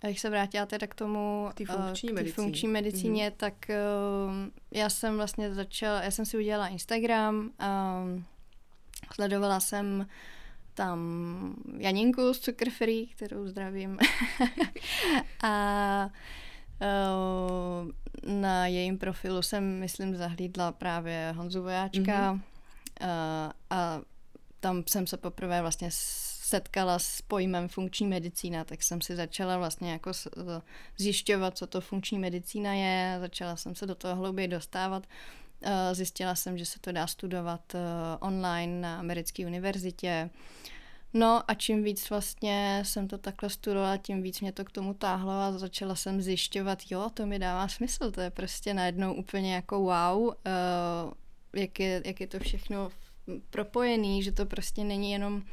a 0.01 0.08
jak 0.08 0.20
se 0.20 0.30
vrátila 0.30 0.66
teda 0.66 0.88
k 0.88 0.96
tomu, 0.96 1.50
k 1.56 1.72
funkční, 1.72 2.12
uh, 2.12 2.27
funkční 2.27 2.70
medicíně, 2.70 3.30
mm-hmm. 3.30 3.38
tak 3.38 3.54
uh, 3.70 4.34
já 4.72 4.89
jsem 4.89 5.18
vlastně 5.18 5.54
začala, 5.54 6.04
já 6.04 6.12
jsem 6.12 6.25
si 6.25 6.38
udělala 6.38 6.68
Instagram, 6.68 7.36
um, 7.36 8.25
sledovala 9.13 9.60
jsem 9.60 10.08
tam 10.74 11.00
Janinku 11.77 12.34
z 12.34 12.39
Cukr 12.39 12.70
Free, 12.70 13.08
kterou 13.08 13.48
zdravím. 13.48 13.98
a 15.44 16.10
uh, 16.82 17.92
na 18.34 18.68
jejím 18.68 18.98
profilu 18.98 19.42
jsem, 19.42 19.80
myslím, 19.80 20.16
zahlídla 20.16 20.72
právě 20.72 21.34
Honzu 21.38 21.62
Vojáčka 21.62 22.01
mm-hmm. 22.01 22.42
uh, 23.01 23.51
a 23.70 24.01
tam 24.60 24.84
jsem 24.88 25.08
se 25.08 25.18
poprvé 25.18 25.62
vlastně 25.62 25.89
setkala 26.48 27.00
s 27.00 27.22
pojmem 27.22 27.68
funkční 27.68 28.08
medicína, 28.08 28.63
tak 28.63 28.84
jsem 28.84 29.01
si 29.01 29.16
začala 29.16 29.58
vlastně 29.58 29.92
jako 29.92 30.12
zjišťovat, 30.98 31.58
co 31.58 31.68
to 31.68 31.82
funkční 31.82 32.20
medicína 32.20 32.74
je, 32.74 33.18
začala 33.20 33.56
jsem 33.56 33.75
se 33.75 33.86
do 33.86 33.96
toho 33.96 34.16
hlouběji 34.16 34.48
dostávat. 34.48 35.08
Eh, 35.62 35.96
zjistila 35.96 36.36
jsem, 36.36 36.58
že 36.58 36.66
se 36.66 36.80
to 36.80 36.92
dá 36.92 37.08
studovat 37.08 37.75
eh, 37.75 37.80
online 38.20 38.82
na 38.82 39.00
americké 39.00 39.46
univerzitě. 39.46 40.30
No 41.13 41.44
a 41.48 41.54
čím 41.54 41.84
víc 41.84 42.10
vlastně 42.10 42.84
jsem 42.86 43.08
to 43.08 43.18
takhle 43.18 43.50
studovala, 43.50 43.98
tím 43.98 44.22
víc 44.22 44.42
mě 44.42 44.51
to 44.51 44.66
k 44.66 44.72
tomu 44.72 44.94
táhlo 44.94 45.32
a 45.32 45.51
začala 45.51 45.96
jsem 45.96 46.22
zjišťovat, 46.22 46.80
jo, 46.89 47.10
to 47.13 47.25
mi 47.25 47.39
dává 47.39 47.68
smysl, 47.68 48.12
to 48.12 48.22
je 48.22 48.30
prostě 48.30 48.74
najednou 48.74 49.13
úplně 49.13 49.56
jako 49.56 49.80
wow, 49.80 50.34
jak, 51.56 51.80
je, 51.80 52.01
jak 52.06 52.22
je 52.22 52.27
to 52.27 52.39
všechno 52.39 52.92
propojený, 53.50 54.24
že 54.24 54.32
to 54.32 54.46
prostě 54.46 54.84
není 54.84 55.12
jenom 55.12 55.44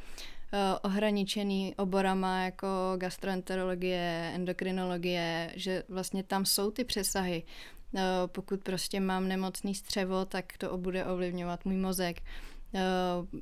ohraničený 0.81 1.75
oborama 1.75 2.43
jako 2.43 2.67
gastroenterologie, 2.97 4.31
endokrinologie, 4.35 5.51
že 5.55 5.83
vlastně 5.89 6.23
tam 6.23 6.45
jsou 6.45 6.71
ty 6.71 6.83
přesahy. 6.83 7.43
Uh, 7.91 8.01
pokud 8.27 8.63
prostě 8.63 8.99
mám 8.99 9.27
nemocný 9.27 9.75
střevo, 9.75 10.25
tak 10.25 10.57
to 10.57 10.77
bude 10.77 11.05
ovlivňovat 11.05 11.65
můj 11.65 11.75
mozek. 11.75 12.21
Uh, 12.71 13.39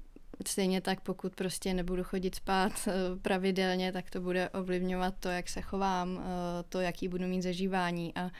Stejně 0.48 0.82
tak, 0.82 1.02
pokud 1.02 1.36
prostě 1.36 1.74
nebudu 1.74 2.04
chodit 2.04 2.36
spát 2.36 2.72
eh, 2.88 2.94
pravidelně, 3.22 3.92
tak 3.92 4.10
to 4.10 4.22
bude 4.22 4.50
ovlivňovat 4.50 5.16
to, 5.20 5.30
jak 5.30 5.50
se 5.50 5.62
chovám, 5.62 6.20
eh, 6.20 6.64
to, 6.70 6.80
jaký 6.80 7.08
budu 7.08 7.28
mít 7.28 7.42
zažívání. 7.42 8.14
A 8.16 8.32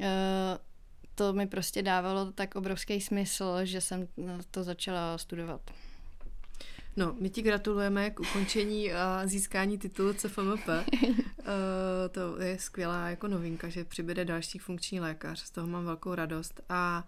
eh, 0.00 0.58
to 1.14 1.32
mi 1.32 1.46
prostě 1.46 1.82
dávalo 1.82 2.32
tak 2.32 2.54
obrovský 2.56 3.00
smysl, 3.00 3.64
že 3.64 3.80
jsem 3.80 4.08
to 4.50 4.62
začala 4.62 5.18
studovat. 5.18 5.60
No, 6.96 7.16
my 7.20 7.30
ti 7.30 7.42
gratulujeme 7.42 8.10
k 8.10 8.20
ukončení 8.20 8.92
a 8.92 9.22
získání 9.24 9.78
titulu 9.78 10.12
CFMP. 10.12 10.68
to 12.10 12.42
je 12.42 12.58
skvělá 12.58 13.08
jako 13.08 13.28
novinka, 13.28 13.68
že 13.68 13.84
přibude 13.84 14.24
další 14.24 14.58
funkční 14.58 15.00
lékař. 15.00 15.40
Z 15.40 15.50
toho 15.50 15.66
mám 15.66 15.84
velkou 15.84 16.14
radost. 16.14 16.60
A 16.68 17.04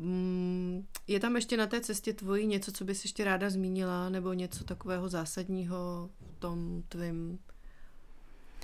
Mm, 0.00 0.86
je 1.08 1.20
tam 1.20 1.36
ještě 1.36 1.56
na 1.56 1.66
té 1.66 1.80
cestě 1.80 2.12
tvojí 2.12 2.46
něco, 2.46 2.72
co 2.72 2.84
bys 2.84 3.04
ještě 3.04 3.24
ráda 3.24 3.50
zmínila, 3.50 4.08
nebo 4.08 4.32
něco 4.32 4.64
takového 4.64 5.08
zásadního 5.08 6.10
v 6.36 6.38
tom 6.38 6.82
tvém 6.88 7.38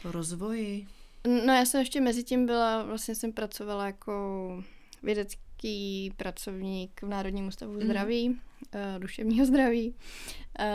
rozvoji? 0.05 0.87
No 1.27 1.53
já 1.53 1.65
jsem 1.65 1.81
ještě 1.81 2.01
mezi 2.01 2.25
tím 2.25 2.47
byla, 2.47 2.83
vlastně 2.83 3.15
jsem 3.15 3.33
pracovala 3.33 3.87
jako 3.87 4.63
vědecký 5.03 6.13
pracovník 6.17 7.03
v 7.03 7.09
Národním 7.09 7.47
ústavu 7.47 7.73
mhm. 7.73 7.83
zdraví, 7.83 8.29
mm. 8.29 8.39
Uh, 8.76 9.00
duševního 9.00 9.47
zdraví, 9.47 9.90
uh, 9.90 10.66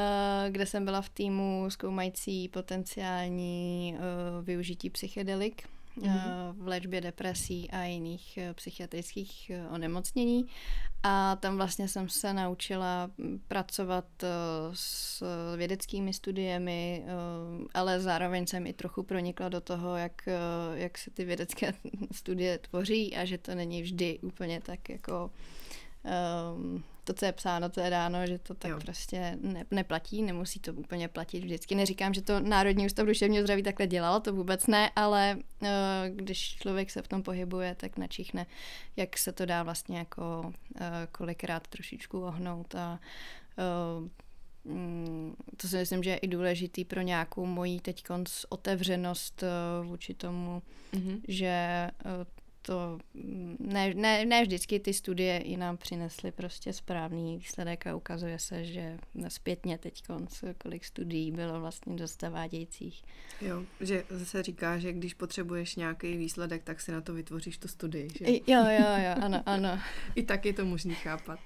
kde 0.50 0.66
jsem 0.66 0.86
byla 0.86 1.02
v 1.02 1.10
týmu 1.10 1.66
zkoumající 1.70 2.48
potenciální 2.48 3.96
uh, 3.96 4.46
využití 4.46 4.90
psychedelik 4.90 5.64
mm-hmm. 5.98 6.54
v 6.58 6.68
léčbě 6.68 7.02
depresí 7.02 7.70
a 7.70 7.84
jiných 7.84 8.38
eh, 8.38 8.54
psychiatrických 8.54 9.50
eh, 9.50 9.68
onemocnění. 9.70 10.46
A 11.04 11.36
tam 11.36 11.58
vlastně 11.58 11.88
jsem 11.88 12.10
se 12.10 12.34
naučila 12.34 13.12
mm, 13.18 13.42
pracovat 13.48 14.06
s 14.74 15.24
vědeckými 15.58 16.14
studiemi, 16.14 17.06
ale 17.74 18.00
zároveň 18.00 18.48
jsem 18.48 18.68
i 18.68 18.74
trochu 18.74 19.04
pronikla 19.04 19.50
do 19.50 19.62
toho, 19.62 19.98
jak, 19.98 20.30
jak 20.74 20.98
se 20.98 21.12
ty 21.12 21.26
vědecké 21.26 21.74
studie 22.12 22.58
tvoří 22.58 23.16
a 23.16 23.26
že 23.26 23.38
to 23.38 23.56
není 23.56 23.82
vždy 23.82 24.20
úplně 24.22 24.62
tak 24.62 24.90
jako 24.90 25.32
um, 26.56 26.84
to, 27.14 27.20
co 27.20 27.26
je 27.26 27.32
psáno, 27.32 27.70
to 27.70 27.80
je 27.80 27.90
dáno, 27.90 28.28
že 28.28 28.40
to 28.40 28.54
tak 28.54 28.72
jo. 28.72 28.80
prostě 28.80 29.38
ne, 29.42 29.66
neplatí, 29.72 30.22
nemusí 30.22 30.60
to 30.60 30.74
úplně 30.74 31.08
platit 31.08 31.40
vždycky. 31.40 31.76
Neříkám, 31.76 32.14
že 32.14 32.22
to 32.22 32.40
Národní 32.40 32.86
ústav 32.86 33.08
duševního 33.08 33.44
zdraví 33.44 33.64
takhle 33.64 33.88
dělal, 33.88 34.22
to 34.22 34.34
vůbec 34.34 34.68
ne, 34.68 34.92
ale 34.96 35.38
uh, 35.62 35.68
když 36.10 36.56
člověk 36.56 36.92
se 36.92 37.02
v 37.02 37.08
tom 37.08 37.24
pohybuje, 37.24 37.76
tak 37.76 37.98
načichne, 37.98 38.46
jak 38.96 39.18
se 39.18 39.32
to 39.32 39.46
dá 39.46 39.64
vlastně 39.64 39.98
jako 39.98 40.42
uh, 40.46 40.82
kolikrát 41.12 41.68
trošičku 41.68 42.22
ohnout 42.22 42.76
a 42.76 43.00
uh, 44.00 44.08
to 45.58 45.68
si 45.68 45.78
myslím, 45.78 46.04
že 46.04 46.10
je 46.10 46.18
i 46.18 46.28
důležitý 46.28 46.86
pro 46.86 47.02
nějakou 47.02 47.46
moji 47.46 47.80
teď 47.80 48.04
otevřenost 48.50 49.44
vůči 49.84 50.14
tomu, 50.14 50.62
mm-hmm. 50.94 51.22
že 51.28 51.88
to 52.62 53.00
ne, 53.60 53.94
ne, 53.94 54.26
ne 54.26 54.42
vždycky 54.42 54.80
ty 54.80 54.94
studie 54.94 55.38
i 55.38 55.58
nám 55.58 55.78
přinesly 55.78 56.32
prostě 56.32 56.74
správný 56.74 57.38
výsledek 57.38 57.88
a 57.88 57.96
ukazuje 57.96 58.40
se, 58.40 58.66
že 58.66 58.98
zpětně 59.28 59.78
teď 59.78 60.04
kolik 60.58 60.86
studií 60.86 61.32
bylo 61.32 61.60
vlastně 61.60 61.96
dost 61.96 62.22
zavádějících. 62.22 63.04
Jo, 63.42 63.64
že 63.82 64.04
se 64.24 64.44
říká, 64.44 64.78
že 64.78 64.94
když 64.94 65.14
potřebuješ 65.14 65.76
nějaký 65.76 66.18
výsledek, 66.18 66.64
tak 66.64 66.82
si 66.82 66.92
na 66.92 67.02
to 67.02 67.14
vytvoříš 67.14 67.58
tu 67.58 67.68
studii, 67.68 68.10
že? 68.18 68.26
Jo, 68.28 68.66
jo, 68.70 68.88
jo, 69.06 69.16
ano, 69.22 69.44
ano. 69.46 69.80
I 70.16 70.24
tak 70.24 70.46
je 70.46 70.54
to 70.54 70.66
možný 70.66 70.94
chápat. 70.96 71.40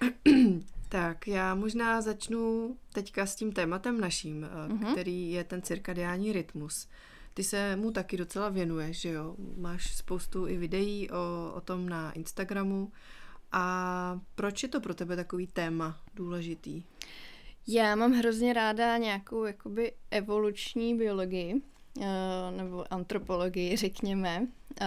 tak, 0.88 1.28
já 1.28 1.54
možná 1.54 2.00
začnu 2.00 2.76
teďka 2.92 3.26
s 3.26 3.34
tím 3.34 3.52
tématem 3.52 4.00
naším, 4.00 4.46
uh-huh. 4.68 4.92
který 4.92 5.32
je 5.32 5.44
ten 5.44 5.62
cirkadiální 5.62 6.32
rytmus. 6.32 6.88
Ty 7.34 7.44
se 7.44 7.76
mu 7.76 7.90
taky 7.90 8.16
docela 8.16 8.48
věnuješ, 8.48 9.00
že 9.00 9.08
jo? 9.08 9.34
Máš 9.56 9.96
spoustu 9.96 10.46
i 10.46 10.56
videí 10.56 11.10
o, 11.10 11.52
o 11.54 11.60
tom 11.60 11.88
na 11.88 12.12
Instagramu. 12.12 12.92
A 13.52 14.20
proč 14.34 14.62
je 14.62 14.68
to 14.68 14.80
pro 14.80 14.94
tebe 14.94 15.16
takový 15.16 15.46
téma 15.46 16.00
důležitý? 16.14 16.82
Já 17.66 17.96
mám 17.96 18.12
hrozně 18.12 18.52
ráda 18.52 18.96
nějakou 18.96 19.44
jakoby 19.44 19.92
evoluční 20.10 20.96
biologii, 20.96 21.54
uh, 21.54 22.04
nebo 22.56 22.92
antropologii, 22.92 23.76
řekněme. 23.76 24.40
Uh, 24.40 24.86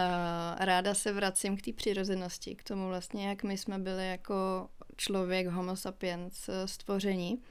ráda 0.60 0.94
se 0.94 1.14
vracím 1.14 1.58
k 1.58 1.62
té 1.62 1.74
přirozenosti, 1.74 2.56
k 2.56 2.64
tomu 2.64 2.88
vlastně, 2.88 3.28
jak 3.28 3.44
my 3.44 3.58
jsme 3.58 3.80
byli 3.80 4.10
jako 4.10 4.68
člověk, 4.96 5.48
homo 5.48 5.75
sapiens, 5.75 6.50
eh, 6.50 6.68
stvoření. 6.68 7.42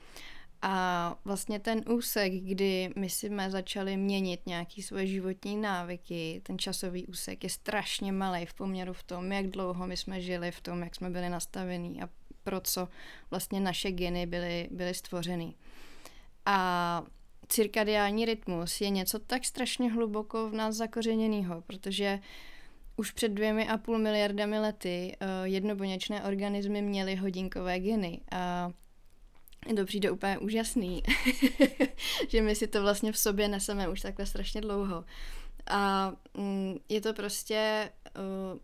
A 0.66 1.16
vlastně 1.24 1.58
ten 1.58 1.82
úsek, 1.88 2.32
kdy 2.32 2.90
my 2.96 3.10
jsme 3.10 3.50
začali 3.50 3.96
měnit 3.96 4.40
nějaký 4.46 4.82
svoje 4.82 5.06
životní 5.06 5.56
návyky, 5.56 6.40
ten 6.44 6.58
časový 6.58 7.06
úsek 7.06 7.44
je 7.44 7.50
strašně 7.50 8.12
malý 8.12 8.46
v 8.46 8.54
poměru 8.54 8.92
v 8.92 9.02
tom, 9.02 9.32
jak 9.32 9.46
dlouho 9.46 9.86
my 9.86 9.96
jsme 9.96 10.20
žili, 10.20 10.50
v 10.50 10.60
tom, 10.60 10.82
jak 10.82 10.94
jsme 10.94 11.10
byli 11.10 11.28
nastavení 11.28 12.02
a 12.02 12.08
pro 12.44 12.60
co 12.60 12.88
vlastně 13.30 13.60
naše 13.60 13.92
geny 13.92 14.26
byly, 14.26 14.68
byly 14.70 14.94
stvořeny. 14.94 15.54
A 16.46 17.02
cirkadiální 17.48 18.24
rytmus 18.24 18.80
je 18.80 18.90
něco 18.90 19.18
tak 19.18 19.44
strašně 19.44 19.92
hluboko 19.92 20.50
v 20.50 20.54
nás 20.54 20.74
zakořeněného, 20.74 21.62
protože 21.66 22.18
už 22.96 23.10
před 23.10 23.28
dvěmi 23.28 23.68
a 23.68 23.78
půl 23.78 23.98
miliardami 23.98 24.58
lety 24.58 25.16
uh, 25.20 25.28
jednobuněčné 25.44 26.24
organismy 26.24 26.82
měly 26.82 27.16
hodinkové 27.16 27.80
geny 27.80 28.20
a 28.32 28.70
to 29.76 29.84
přijde 29.84 30.10
úplně 30.10 30.38
úžasný, 30.38 31.02
že 32.28 32.42
my 32.42 32.54
si 32.54 32.66
to 32.66 32.82
vlastně 32.82 33.12
v 33.12 33.18
sobě 33.18 33.48
neseme 33.48 33.88
už 33.88 34.00
takhle 34.00 34.26
strašně 34.26 34.60
dlouho. 34.60 35.04
A 35.66 36.12
mm, 36.34 36.76
je 36.88 37.00
to 37.00 37.14
prostě 37.14 37.90
uh, 38.18 38.60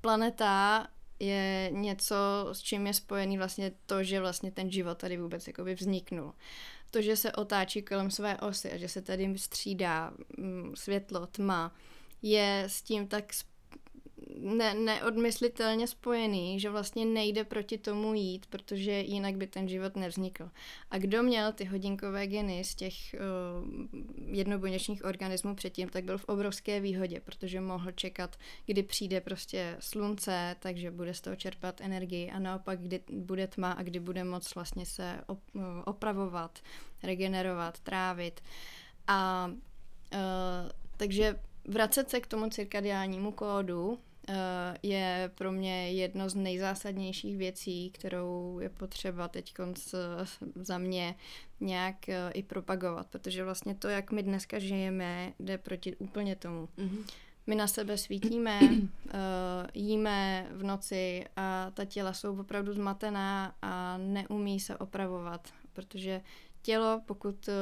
planeta 0.00 0.86
je 1.20 1.70
něco, 1.72 2.16
s 2.52 2.60
čím 2.60 2.86
je 2.86 2.94
spojený 2.94 3.38
vlastně 3.38 3.72
to, 3.86 4.04
že 4.04 4.20
vlastně 4.20 4.50
ten 4.50 4.70
život 4.70 4.98
tady 4.98 5.16
vůbec 5.16 5.46
jakoby 5.46 5.74
vzniknul. 5.74 6.32
To, 6.90 7.02
že 7.02 7.16
se 7.16 7.32
otáčí 7.32 7.82
kolem 7.82 8.10
své 8.10 8.38
osy 8.38 8.72
a 8.72 8.76
že 8.76 8.88
se 8.88 9.02
tady 9.02 9.38
střídá 9.38 10.12
mm, 10.38 10.72
světlo, 10.76 11.26
tma, 11.26 11.74
je 12.22 12.64
s 12.66 12.82
tím 12.82 13.08
tak 13.08 13.32
ne, 14.40 14.74
neodmyslitelně 14.74 15.86
spojený, 15.86 16.60
že 16.60 16.70
vlastně 16.70 17.04
nejde 17.04 17.44
proti 17.44 17.78
tomu 17.78 18.14
jít, 18.14 18.46
protože 18.46 18.92
jinak 18.92 19.36
by 19.36 19.46
ten 19.46 19.68
život 19.68 19.96
nevznikl. 19.96 20.50
A 20.90 20.98
kdo 20.98 21.22
měl 21.22 21.52
ty 21.52 21.64
hodinkové 21.64 22.26
geny 22.26 22.64
z 22.64 22.74
těch 22.74 22.94
uh, 23.14 24.36
jednobuněčných 24.36 25.04
organismů 25.04 25.54
předtím, 25.54 25.88
tak 25.88 26.04
byl 26.04 26.18
v 26.18 26.24
obrovské 26.24 26.80
výhodě, 26.80 27.20
protože 27.20 27.60
mohl 27.60 27.92
čekat, 27.92 28.36
kdy 28.66 28.82
přijde 28.82 29.20
prostě 29.20 29.76
slunce, 29.80 30.56
takže 30.60 30.90
bude 30.90 31.14
z 31.14 31.20
toho 31.20 31.36
čerpat 31.36 31.80
energii 31.80 32.30
a 32.30 32.38
naopak, 32.38 32.80
kdy 32.80 33.00
bude 33.12 33.46
tma 33.46 33.72
a 33.72 33.82
kdy 33.82 34.00
bude 34.00 34.24
moc 34.24 34.54
vlastně 34.54 34.86
se 34.86 35.20
op, 35.26 35.40
opravovat, 35.84 36.58
regenerovat, 37.02 37.80
trávit. 37.80 38.40
A 39.06 39.50
uh, 40.12 40.70
takže 40.96 41.40
vracet 41.68 42.10
se 42.10 42.20
k 42.20 42.26
tomu 42.26 42.50
cirkadiálnímu 42.50 43.32
kódu 43.32 43.98
je 44.82 45.30
pro 45.34 45.52
mě 45.52 45.92
jedno 45.92 46.28
z 46.28 46.34
nejzásadnějších 46.34 47.36
věcí, 47.36 47.90
kterou 47.90 48.58
je 48.60 48.68
potřeba 48.68 49.28
teď 49.28 49.54
za 50.54 50.78
mě 50.78 51.14
nějak 51.60 52.08
eh, 52.08 52.30
i 52.34 52.42
propagovat, 52.42 53.06
protože 53.06 53.44
vlastně 53.44 53.74
to, 53.74 53.88
jak 53.88 54.12
my 54.12 54.22
dneska 54.22 54.58
žijeme, 54.58 55.32
jde 55.38 55.58
proti 55.58 55.96
úplně 55.96 56.36
tomu. 56.36 56.68
Mm-hmm. 56.78 57.04
My 57.46 57.54
na 57.54 57.66
sebe 57.66 57.98
svítíme, 57.98 58.60
jíme 59.74 60.48
v 60.50 60.62
noci 60.62 61.24
a 61.36 61.70
ta 61.74 61.84
těla 61.84 62.12
jsou 62.12 62.40
opravdu 62.40 62.72
zmatená 62.72 63.54
a 63.62 63.98
neumí 63.98 64.60
se 64.60 64.76
opravovat, 64.76 65.48
protože 65.72 66.20
tělo, 66.62 67.02
pokud 67.06 67.48
eh, 67.48 67.52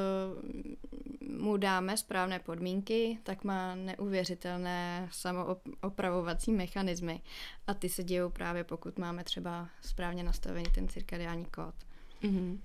mu 1.28 1.56
dáme 1.56 1.96
správné 1.96 2.38
podmínky, 2.38 3.18
tak 3.22 3.44
má 3.44 3.74
neuvěřitelné 3.74 5.08
samoopravovací 5.12 6.52
mechanismy. 6.52 7.22
A 7.66 7.74
ty 7.74 7.88
se 7.88 8.04
dějou 8.04 8.30
právě, 8.30 8.64
pokud 8.64 8.98
máme 8.98 9.24
třeba 9.24 9.68
správně 9.80 10.24
nastavený 10.24 10.64
ten 10.74 10.88
cirkadiální 10.88 11.44
kód. 11.44 11.74
Mm-hmm. 12.22 12.58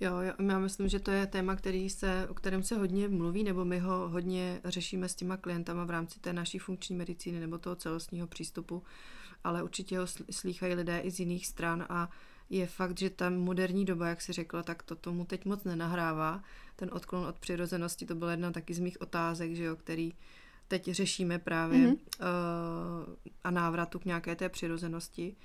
Jo, 0.00 0.14
já 0.48 0.58
myslím, 0.58 0.88
že 0.88 1.00
to 1.00 1.10
je 1.10 1.26
téma, 1.26 1.56
který 1.56 1.90
se, 1.90 2.26
o 2.30 2.34
kterém 2.34 2.62
se 2.62 2.76
hodně 2.76 3.08
mluví, 3.08 3.44
nebo 3.44 3.64
my 3.64 3.78
ho 3.78 4.08
hodně 4.08 4.60
řešíme 4.64 5.08
s 5.08 5.14
těma 5.14 5.36
klientama 5.36 5.84
v 5.84 5.90
rámci 5.90 6.20
té 6.20 6.32
naší 6.32 6.58
funkční 6.58 6.96
medicíny 6.96 7.40
nebo 7.40 7.58
toho 7.58 7.76
celostního 7.76 8.26
přístupu, 8.26 8.82
ale 9.44 9.62
určitě 9.62 9.98
ho 9.98 10.06
slýchají 10.30 10.74
lidé 10.74 10.98
i 10.98 11.10
z 11.10 11.20
jiných 11.20 11.46
stran 11.46 11.86
a 11.88 12.10
je 12.50 12.66
fakt, 12.66 12.98
že 12.98 13.10
ta 13.10 13.30
moderní 13.30 13.84
doba, 13.84 14.08
jak 14.08 14.20
si 14.20 14.32
řekla, 14.32 14.62
tak 14.62 14.82
to 14.82 14.94
tomu 14.94 15.24
teď 15.24 15.44
moc 15.44 15.64
nenahrává. 15.64 16.42
Ten 16.76 16.90
odklon 16.92 17.26
od 17.26 17.38
přirozenosti, 17.38 18.06
to 18.06 18.14
byla 18.14 18.30
jedna 18.30 18.50
taky 18.50 18.74
z 18.74 18.78
mých 18.78 19.00
otázek, 19.00 19.54
že 19.54 19.64
jo, 19.64 19.76
který 19.76 20.12
teď 20.68 20.90
řešíme 20.90 21.38
právě 21.38 21.88
mm-hmm. 21.88 21.98
uh, 22.20 23.14
a 23.44 23.50
návratu 23.50 23.98
k 23.98 24.04
nějaké 24.04 24.36
té 24.36 24.48
přirozenosti. 24.48 25.36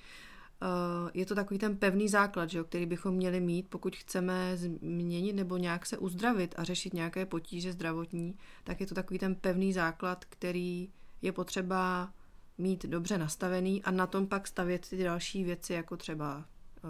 Uh, 0.62 1.10
je 1.14 1.26
to 1.26 1.34
takový 1.34 1.58
ten 1.58 1.76
pevný 1.76 2.08
základ, 2.08 2.50
že 2.50 2.58
jo, 2.58 2.64
který 2.64 2.86
bychom 2.86 3.14
měli 3.14 3.40
mít, 3.40 3.68
pokud 3.68 3.96
chceme 3.96 4.56
změnit 4.56 5.32
nebo 5.32 5.56
nějak 5.56 5.86
se 5.86 5.98
uzdravit 5.98 6.54
a 6.58 6.64
řešit 6.64 6.94
nějaké 6.94 7.26
potíže 7.26 7.72
zdravotní, 7.72 8.34
tak 8.64 8.80
je 8.80 8.86
to 8.86 8.94
takový 8.94 9.18
ten 9.18 9.34
pevný 9.34 9.72
základ, 9.72 10.24
který 10.24 10.88
je 11.22 11.32
potřeba 11.32 12.10
mít 12.58 12.86
dobře 12.86 13.18
nastavený 13.18 13.82
a 13.82 13.90
na 13.90 14.06
tom 14.06 14.26
pak 14.26 14.46
stavět 14.46 14.88
ty 14.90 15.04
další 15.04 15.44
věci, 15.44 15.72
jako 15.72 15.96
třeba 15.96 16.44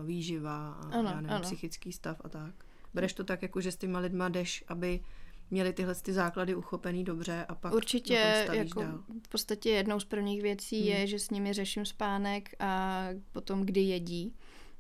výživa 0.05 0.73
a 0.73 0.88
ano, 0.99 1.09
já 1.09 1.14
nevím, 1.16 1.31
ano. 1.31 1.43
psychický 1.43 1.93
stav 1.93 2.21
a 2.25 2.28
tak. 2.28 2.55
Bereš 2.95 3.12
to 3.12 3.25
tak, 3.25 3.43
jako 3.43 3.61
že 3.61 3.73
s 3.73 3.76
těma 3.76 3.99
lidma 3.99 4.28
jdeš, 4.28 4.64
aby 4.69 5.00
měli 5.50 5.73
tyhle 5.73 5.95
ty 5.95 6.12
základy 6.12 6.55
uchopený 6.55 7.05
dobře 7.05 7.47
a 7.49 7.55
pak 7.55 7.75
Určitě 7.75 8.47
jako 8.52 8.83
dál. 8.83 9.00
v 9.26 9.28
podstatě 9.28 9.71
jednou 9.71 10.00
z 10.00 10.05
prvních 10.05 10.43
věcí 10.43 10.81
hmm. 10.81 10.88
je, 10.88 11.07
že 11.07 11.19
s 11.19 11.31
nimi 11.31 11.52
řeším 11.52 11.85
spánek 11.85 12.55
a 12.59 13.05
potom 13.33 13.62
kdy 13.62 13.81
jedí, 13.81 14.35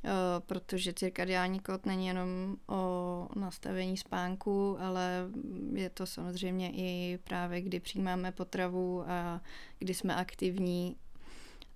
uh, 0.04 0.10
protože 0.46 0.92
cirkadiální 0.92 1.60
kód 1.60 1.86
není 1.86 2.06
jenom 2.06 2.56
o 2.68 3.28
nastavení 3.36 3.96
spánku, 3.96 4.76
ale 4.80 5.28
je 5.72 5.90
to 5.90 6.06
samozřejmě 6.06 6.72
i 6.72 7.18
právě 7.24 7.60
kdy 7.60 7.80
přijímáme 7.80 8.32
potravu 8.32 9.10
a 9.10 9.40
kdy 9.78 9.94
jsme 9.94 10.14
aktivní 10.14 10.96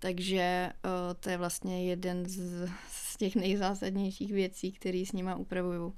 takže 0.00 0.73
uh, 0.85 0.90
to 1.21 1.30
je 1.30 1.37
vlastně 1.37 1.85
jeden 1.85 2.26
z, 2.26 2.69
z 2.88 3.16
těch 3.16 3.37
nejzásadnějších 3.37 4.33
věcí, 4.33 4.73
které 4.73 5.04
s 5.07 5.12
nima 5.12 5.35
upravuju. 5.35 5.95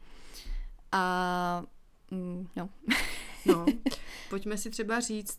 A 0.92 1.64
mm, 2.10 2.48
no. 2.56 2.68
no. 3.46 3.66
Pojďme 4.30 4.56
si 4.56 4.70
třeba 4.70 5.00
říct, 5.00 5.38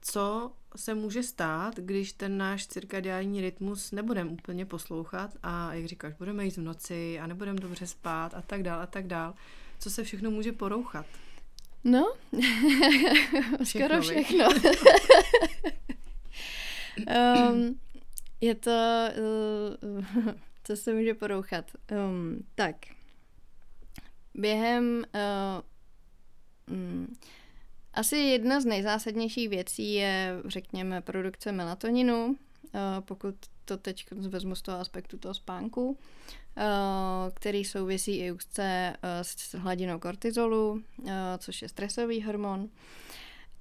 co 0.00 0.52
se 0.76 0.94
může 0.94 1.22
stát, 1.22 1.76
když 1.76 2.12
ten 2.12 2.38
náš 2.38 2.66
cirkadiální 2.66 3.40
rytmus 3.40 3.92
nebudeme 3.92 4.30
úplně 4.30 4.66
poslouchat 4.66 5.30
a 5.42 5.74
jak 5.74 5.86
říkáš, 5.86 6.14
budeme 6.14 6.44
jít 6.44 6.56
v 6.56 6.62
noci 6.62 7.20
a 7.20 7.26
nebudeme 7.26 7.60
dobře 7.60 7.86
spát 7.86 8.34
a 8.34 8.42
tak 8.42 8.62
dál 8.62 8.80
a 8.80 8.86
tak 8.86 9.06
dál. 9.06 9.34
Co 9.78 9.90
se 9.90 10.04
všechno 10.04 10.30
může 10.30 10.52
porouchat? 10.52 11.06
No, 11.84 12.12
skoro 13.64 14.02
všechno. 14.02 14.48
Um, 17.06 17.80
je 18.40 18.54
to, 18.54 19.04
uh, 19.82 20.04
co 20.64 20.76
se 20.76 20.94
může 20.94 21.14
porouchat. 21.14 21.70
Um, 21.92 22.44
tak, 22.54 22.76
během 24.34 25.04
uh, 25.14 26.76
um, 26.76 27.16
asi 27.94 28.16
jedna 28.16 28.60
z 28.60 28.64
nejzásadnějších 28.64 29.48
věcí 29.48 29.94
je, 29.94 30.40
řekněme, 30.44 31.00
produkce 31.00 31.52
melatoninu, 31.52 32.26
uh, 32.26 32.36
pokud 33.00 33.34
to 33.64 33.76
teď 33.76 34.06
vezmu 34.12 34.54
z 34.54 34.62
toho 34.62 34.78
aspektu 34.78 35.18
toho 35.18 35.34
spánku, 35.34 35.88
uh, 35.90 35.94
který 37.34 37.64
souvisí 37.64 38.18
i 38.18 38.32
úzce 38.32 38.96
uh, 38.96 39.08
s 39.22 39.54
hladinou 39.54 39.98
kortizolu, 39.98 40.82
což 41.38 41.62
je 41.62 41.68
stresový 41.68 42.22
hormon. 42.22 42.68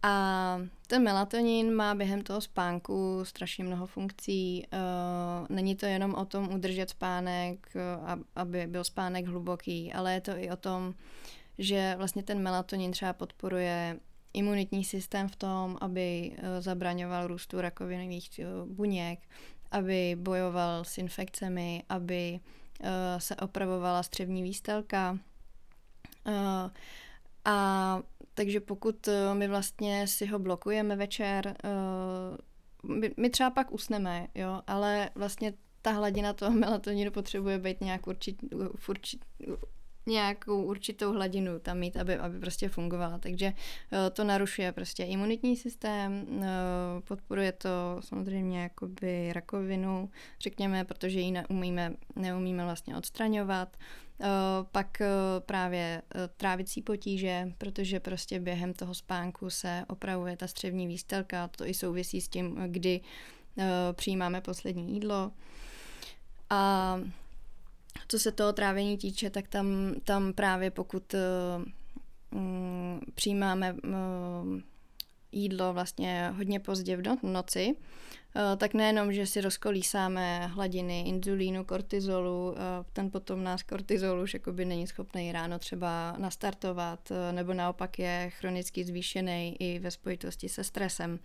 A 0.04 0.60
ten 0.88 1.04
melatonin 1.04 1.74
má 1.74 1.96
během 1.96 2.22
toho 2.22 2.42
spánku 2.42 3.20
strašně 3.24 3.64
mnoho 3.64 3.88
funkcí. 3.88 4.68
Uh, 4.74 5.56
není 5.56 5.76
to 5.76 5.86
jenom 5.86 6.14
o 6.14 6.26
tom 6.26 6.54
udržet 6.54 6.90
spánek, 6.90 7.70
uh, 7.76 8.22
aby 8.36 8.68
byl 8.68 8.84
spánek 8.84 9.26
hluboký, 9.26 9.94
ale 9.94 10.14
je 10.14 10.22
to 10.22 10.32
i 10.32 10.50
o 10.50 10.56
tom, 10.56 10.94
že 11.58 11.96
vlastně 11.98 12.24
ten 12.24 12.42
melatonin 12.42 12.92
třeba 12.92 13.14
podporuje 13.14 14.00
imunitní 14.34 14.84
systém 14.84 15.28
v 15.28 15.36
tom, 15.36 15.78
aby 15.82 16.32
uh, 16.32 16.44
zabraňoval 16.60 17.28
růstu 17.28 17.62
rakovinových 17.62 18.40
buněk, 18.66 19.20
aby 19.72 20.16
bojoval 20.20 20.84
s 20.84 20.98
infekcemi, 20.98 21.84
aby 21.90 22.40
se 23.18 23.36
opravovala 23.36 24.04
střevní 24.04 24.44
výstelka. 24.44 25.18
A 27.46 28.00
takže 28.38 28.60
pokud 28.60 29.08
eh, 29.08 29.34
my 29.34 29.48
vlastně 29.48 30.08
si 30.08 30.26
ho 30.26 30.40
blokujeme 30.40 30.96
večer, 30.96 31.56
eh, 31.64 33.12
my, 33.18 33.30
třeba 33.30 33.50
pak 33.50 33.72
usneme, 33.72 34.28
jo, 34.36 34.62
ale 34.68 35.10
vlastně 35.16 35.54
ta 35.82 35.92
hladina 35.92 36.34
toho 36.34 36.52
melatoninu 36.60 37.12
potřebuje 37.12 37.58
být 37.58 37.82
nějak 37.82 38.08
určit, 38.08 38.38
určit, 38.90 39.26
nějakou 40.06 40.64
určitou 40.64 41.14
hladinu 41.14 41.60
tam 41.60 41.78
mít, 41.80 41.98
aby, 41.98 42.18
aby 42.18 42.40
prostě 42.40 42.70
fungovala. 42.70 43.18
Takže 43.18 43.46
eh, 43.46 44.10
to 44.10 44.24
narušuje 44.24 44.72
prostě 44.72 45.04
imunitní 45.04 45.56
systém, 45.56 46.26
podporuje 47.08 47.52
to 47.52 47.70
samozřejmě 48.00 48.64
jakoby 48.64 49.34
rakovinu, 49.34 50.10
řekněme, 50.42 50.86
protože 50.86 51.20
ji 51.20 51.32
neumíme, 51.32 51.94
neumíme 52.16 52.64
vlastně 52.64 52.98
odstraňovat. 52.98 53.78
Eh, 54.22 54.28
pak 54.72 55.02
eh, 55.02 55.08
právě 55.40 56.02
eh, 56.16 56.30
trávicí 56.38 56.82
potíže, 56.82 57.52
protože 57.58 58.00
prostě 58.00 58.40
během 58.40 58.74
toho 58.74 58.94
spánku 58.94 59.50
se 59.50 59.86
opravuje 59.88 60.38
ta 60.38 60.48
střevní 60.48 60.88
výstelka, 60.88 61.48
to 61.48 61.66
i 61.66 61.74
souvisí 61.74 62.22
s 62.22 62.28
tím, 62.28 62.56
kdy 62.68 63.02
přijímáme 63.94 64.42
poslední 64.42 64.94
jídlo. 64.94 65.32
A 66.50 67.02
co 68.08 68.20
se 68.20 68.32
toho 68.32 68.54
trávení 68.54 68.98
týče, 68.98 69.30
tak 69.30 69.48
tam, 69.48 69.94
tam 70.04 70.34
právě 70.34 70.72
pokud 70.72 71.16
mm, 72.32 73.00
přijímáme 73.16 73.76
jídlo 75.32 75.74
vlastně 75.74 76.34
hodně 76.36 76.60
pozdě 76.60 76.98
v 76.98 77.04
noci, 77.24 77.76
Eh, 78.38 78.58
tak 78.58 78.74
nejenom, 78.74 79.14
že 79.14 79.26
si 79.26 79.42
rozkolísáme 79.42 80.48
hladiny 80.48 81.02
inzulínu, 81.02 81.64
kortizolu, 81.64 82.56
eh, 82.58 82.86
ten 82.94 83.12
potom 83.12 83.44
nás 83.44 83.64
kortizol 83.64 84.20
už 84.20 84.34
jakoby 84.34 84.66
není 84.66 84.88
schopný 84.88 85.32
ráno 85.32 85.60
třeba 85.60 86.16
nastartovat, 86.18 87.12
eh, 87.12 87.34
nebo 87.34 87.54
naopak 87.54 88.00
je 88.00 88.30
chronicky 88.30 88.84
zvýšený 88.84 89.56
i 89.60 89.80
ve 89.80 89.92
spojitosti 89.92 90.50
se 90.50 90.64
stresem. 90.64 91.20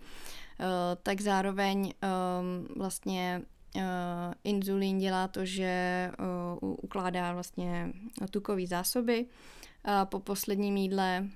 Tak 1.03 1.21
zároveň 1.21 1.93
ehm, 2.01 2.67
vlastně 2.77 3.41
inzulín 4.43 4.97
dělá 4.97 5.27
to, 5.27 5.45
že 5.45 6.11
ukládá 6.61 7.33
vlastně 7.33 7.93
tukové 8.31 8.67
zásoby 8.67 9.25
po 10.05 10.19
posledním 10.19 10.77
jídle 10.77 11.27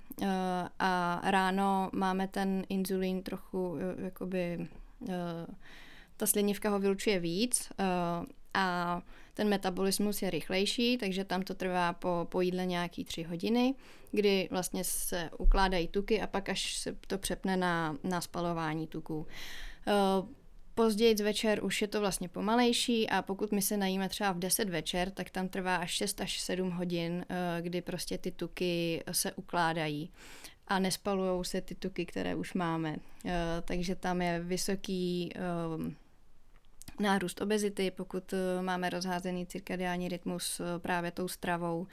a 0.80 1.22
ráno 1.24 1.90
máme 1.94 2.28
ten 2.28 2.64
inzulín 2.70 3.24
trochu 3.24 3.78
jakoby 3.98 4.68
Eh, 5.10 5.56
ta 6.18 6.26
slinivka 6.26 6.70
ho 6.70 6.80
vylučuje 6.80 7.20
víc 7.20 7.72
eh, 7.80 7.84
a 8.54 9.02
ten 9.34 9.50
metabolismus 9.50 10.22
je 10.22 10.30
rychlejší, 10.30 10.98
takže 10.98 11.26
tam 11.26 11.42
to 11.42 11.54
trvá 11.54 11.94
po, 11.94 12.28
po 12.30 12.42
jídle 12.42 12.66
nějaký 12.66 13.04
tři 13.04 13.24
hodiny, 13.24 13.76
kdy 14.12 14.48
vlastně 14.52 14.84
se 14.84 15.30
ukládají 15.38 15.88
tuky 15.88 16.22
a 16.22 16.28
pak 16.28 16.50
až 16.50 16.78
se 16.78 16.96
to 17.08 17.18
přepne 17.18 17.58
na, 17.58 17.98
na 18.04 18.22
spalování 18.22 18.88
tuků. 18.88 19.28
Eh, 19.88 19.94
později 20.78 21.16
večer 21.16 21.64
už 21.64 21.82
je 21.82 21.88
to 21.88 22.00
vlastně 22.00 22.30
pomalejší 22.30 23.10
a 23.10 23.22
pokud 23.22 23.52
my 23.52 23.62
se 23.62 23.78
najíme 23.78 24.10
třeba 24.10 24.32
v 24.32 24.40
10 24.40 24.70
večer, 24.70 25.12
tak 25.12 25.30
tam 25.30 25.50
trvá 25.50 25.76
až 25.76 25.92
6 25.92 26.22
až 26.22 26.40
7 26.40 26.72
hodin, 26.72 27.26
kdy 27.62 27.82
prostě 27.82 28.18
ty 28.18 28.32
tuky 28.32 29.04
se 29.12 29.32
ukládají 29.32 30.10
a 30.68 30.80
nespalují 30.80 31.46
se 31.46 31.62
ty 31.62 31.76
tuky, 31.76 32.06
které 32.06 32.36
už 32.36 32.54
máme. 32.54 32.96
Uh, 33.26 33.32
takže 33.66 33.96
tam 33.96 34.22
je 34.22 34.40
vysoký 34.40 35.32
uh, 35.78 35.92
nárůst 37.00 37.42
obezity, 37.42 37.92
pokud 37.92 38.34
uh, 38.34 38.40
máme 38.62 38.90
rozházený 38.90 39.46
cirkadiální 39.46 40.08
rytmus 40.10 40.60
uh, 40.60 40.66
právě 40.78 41.12
tou 41.12 41.28
stravou 41.28 41.88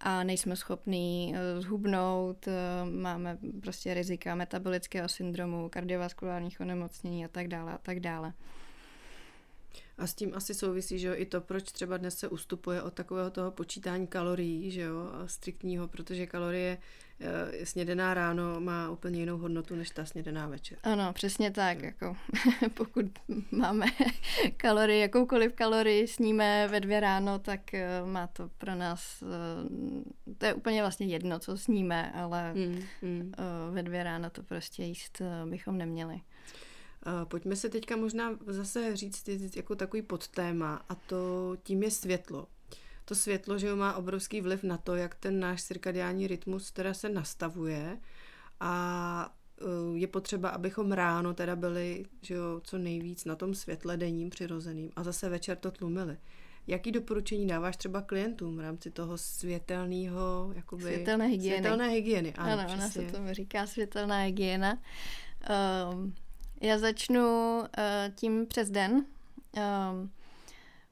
a 0.00 0.24
nejsme 0.24 0.56
schopní 0.56 1.34
uh, 1.34 1.62
zhubnout, 1.62 2.48
máme 2.90 3.38
prostě 3.62 3.94
rizika 3.94 4.34
metabolického 4.34 5.08
syndromu, 5.08 5.68
kardiovaskulárních 5.68 6.60
onemocnění 6.60 7.24
a 7.24 7.28
tak 7.28 7.48
dále 7.48 7.72
a 7.72 7.78
tak 7.78 8.00
dále. 8.00 8.32
A 9.98 10.06
s 10.06 10.14
tím 10.14 10.32
asi 10.34 10.54
souvisí, 10.54 10.98
že 10.98 11.08
jo, 11.08 11.14
i 11.16 11.26
to, 11.26 11.40
proč 11.40 11.72
třeba 11.72 11.96
dnes 11.96 12.18
se 12.18 12.28
ustupuje 12.28 12.82
od 12.82 12.94
takového 12.94 13.30
toho 13.30 13.50
počítání 13.50 14.06
kalorií, 14.06 14.70
že 14.70 14.80
jo, 14.80 15.10
striktního, 15.26 15.88
protože 15.88 16.26
kalorie 16.26 16.78
Eh, 16.78 17.09
snědená 17.64 18.14
ráno 18.14 18.60
má 18.60 18.90
úplně 18.90 19.20
jinou 19.20 19.38
hodnotu 19.38 19.76
než 19.76 19.90
ta 19.90 20.04
snědená 20.04 20.48
večer. 20.48 20.78
Ano, 20.82 21.12
přesně 21.12 21.50
tak. 21.50 21.82
Jako, 21.82 22.16
pokud 22.74 23.06
máme 23.50 23.86
kalorii, 24.56 25.00
jakoukoliv 25.00 25.52
kalorii 25.52 26.08
sníme 26.08 26.68
ve 26.68 26.80
dvě 26.80 27.00
ráno, 27.00 27.38
tak 27.38 27.74
eh, 27.74 27.88
má 28.06 28.26
to 28.26 28.50
pro 28.58 28.74
nás, 28.74 29.22
eh, 29.22 30.34
to 30.38 30.46
je 30.46 30.54
úplně 30.54 30.80
vlastně 30.80 31.06
jedno, 31.06 31.38
co 31.38 31.56
sníme, 31.56 32.12
ale 32.12 32.54
mm, 32.54 32.82
mm. 33.02 33.32
ve 33.70 33.82
dvě 33.82 34.02
ráno 34.02 34.30
to 34.30 34.42
prostě 34.42 34.82
jíst 34.82 35.22
bychom 35.46 35.78
neměli. 35.78 36.20
Pojďme 37.24 37.56
se 37.56 37.68
teďka 37.68 37.96
možná 37.96 38.38
zase 38.46 38.96
říct 38.96 39.56
jako 39.56 39.76
takový 39.76 40.02
podtéma 40.02 40.84
a 40.88 40.94
to 40.94 41.56
tím 41.62 41.82
je 41.82 41.90
světlo 41.90 42.46
to 43.10 43.14
světlo, 43.14 43.58
že 43.58 43.74
má 43.74 43.94
obrovský 43.94 44.40
vliv 44.40 44.62
na 44.62 44.78
to, 44.78 44.94
jak 44.94 45.14
ten 45.14 45.40
náš 45.40 45.62
cirkadiální 45.62 46.26
rytmus 46.26 46.72
teda 46.72 46.94
se 46.94 47.08
nastavuje 47.08 47.98
a 48.60 49.34
eh, 49.60 49.64
je 49.98 50.06
potřeba, 50.06 50.48
abychom 50.48 50.92
ráno 50.92 51.34
teda 51.34 51.56
byli 51.56 52.04
že 52.22 52.34
jo, 52.34 52.60
co 52.64 52.78
nejvíc 52.78 53.24
na 53.24 53.36
tom 53.36 53.54
světle 53.54 53.96
denním 53.96 54.30
přirozeným 54.30 54.90
a 54.96 55.02
zase 55.02 55.28
večer 55.28 55.56
to 55.56 55.70
tlumili. 55.70 56.16
Jaký 56.66 56.92
doporučení 56.92 57.46
dáváš 57.46 57.76
třeba 57.76 58.02
klientům 58.02 58.56
v 58.56 58.60
rámci 58.60 58.90
toho 58.90 59.18
světelného, 59.18 60.52
jakoby... 60.54 60.82
Světelné 60.82 61.26
hygieny. 61.26 61.56
Světelné 61.56 61.88
hygieny, 61.88 62.34
ano, 62.34 62.52
ano 62.52 62.72
ona 62.72 62.88
se 62.88 63.02
tomu 63.02 63.34
říká 63.34 63.66
světelná 63.66 64.20
hygiena. 64.20 64.78
Um, 65.92 66.14
já 66.60 66.78
začnu 66.78 67.58
uh, 67.58 67.66
tím 68.14 68.46
přes 68.46 68.70
den. 68.70 68.92
Um, 68.92 70.10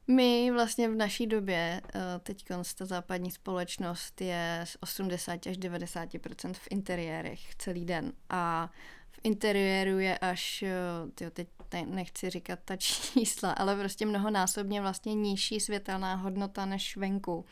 my 0.08 0.50
vlastně 0.50 0.88
v 0.88 0.94
naší 0.94 1.26
době, 1.26 1.80
eh, 1.94 2.00
teď 2.22 2.44
ta 2.78 2.84
západní 2.84 3.30
společnost 3.30 4.20
je 4.20 4.60
z 4.64 4.76
80 4.80 5.46
až 5.46 5.56
90 5.56 6.08
v 6.52 6.68
interiérech 6.70 7.54
celý 7.54 7.84
den 7.84 8.12
a 8.30 8.70
v 9.10 9.20
interiéru 9.22 9.98
je 9.98 10.18
až, 10.18 10.62
eh, 10.62 10.72
tyjo, 11.14 11.30
teď 11.30 11.48
nechci 11.86 12.30
říkat 12.30 12.58
ta 12.64 12.76
čísla, 13.12 13.52
ale 13.52 13.76
prostě 13.76 14.06
mnohonásobně 14.06 14.80
vlastně 14.80 15.14
nižší 15.14 15.60
světelná 15.60 16.14
hodnota 16.14 16.66
než 16.66 16.96
venku. 16.96 17.44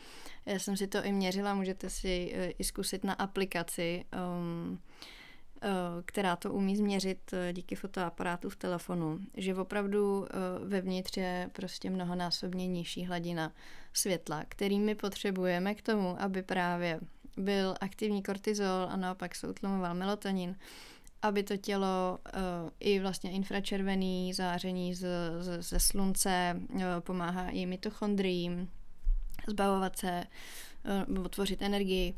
Já 0.45 0.59
jsem 0.59 0.77
si 0.77 0.87
to 0.87 1.03
i 1.03 1.11
měřila, 1.11 1.53
můžete 1.53 1.89
si 1.89 2.33
eh, 2.35 2.49
i 2.49 2.63
zkusit 2.63 3.03
na 3.03 3.13
aplikaci. 3.13 4.05
Um, 4.37 4.79
která 6.05 6.35
to 6.35 6.53
umí 6.53 6.77
změřit 6.77 7.33
eh, 7.33 7.53
díky 7.53 7.75
fotoaparátu 7.75 8.49
v 8.49 8.55
telefonu, 8.55 9.19
že 9.37 9.55
opravdu 9.55 10.25
eh, 10.25 10.65
vevnitř 10.65 11.17
je 11.17 11.49
prostě 11.53 11.89
mnohonásobně 11.89 12.67
nižší 12.67 13.05
hladina 13.05 13.53
světla, 13.93 14.43
který 14.49 14.79
my 14.79 14.95
potřebujeme 14.95 15.75
k 15.75 15.81
tomu, 15.81 16.21
aby 16.21 16.43
právě 16.43 16.99
byl 17.37 17.75
aktivní 17.81 18.23
kortizol 18.23 18.87
a 18.89 18.95
naopak 18.95 19.35
se 19.35 19.47
utlumoval 19.47 19.93
melatonin, 19.93 20.55
aby 21.21 21.43
to 21.43 21.57
tělo 21.57 22.19
i 22.79 22.99
vlastně 22.99 23.31
infračervený 23.31 24.33
záření 24.33 24.93
z, 24.93 25.07
z, 25.39 25.61
ze 25.63 25.79
slunce 25.79 26.61
pomáhá 26.99 27.49
i 27.49 27.65
mitochondriím, 27.65 28.69
zbavovat 29.47 29.97
se, 29.97 30.23
tvořit 31.29 31.61
energii. 31.61 32.13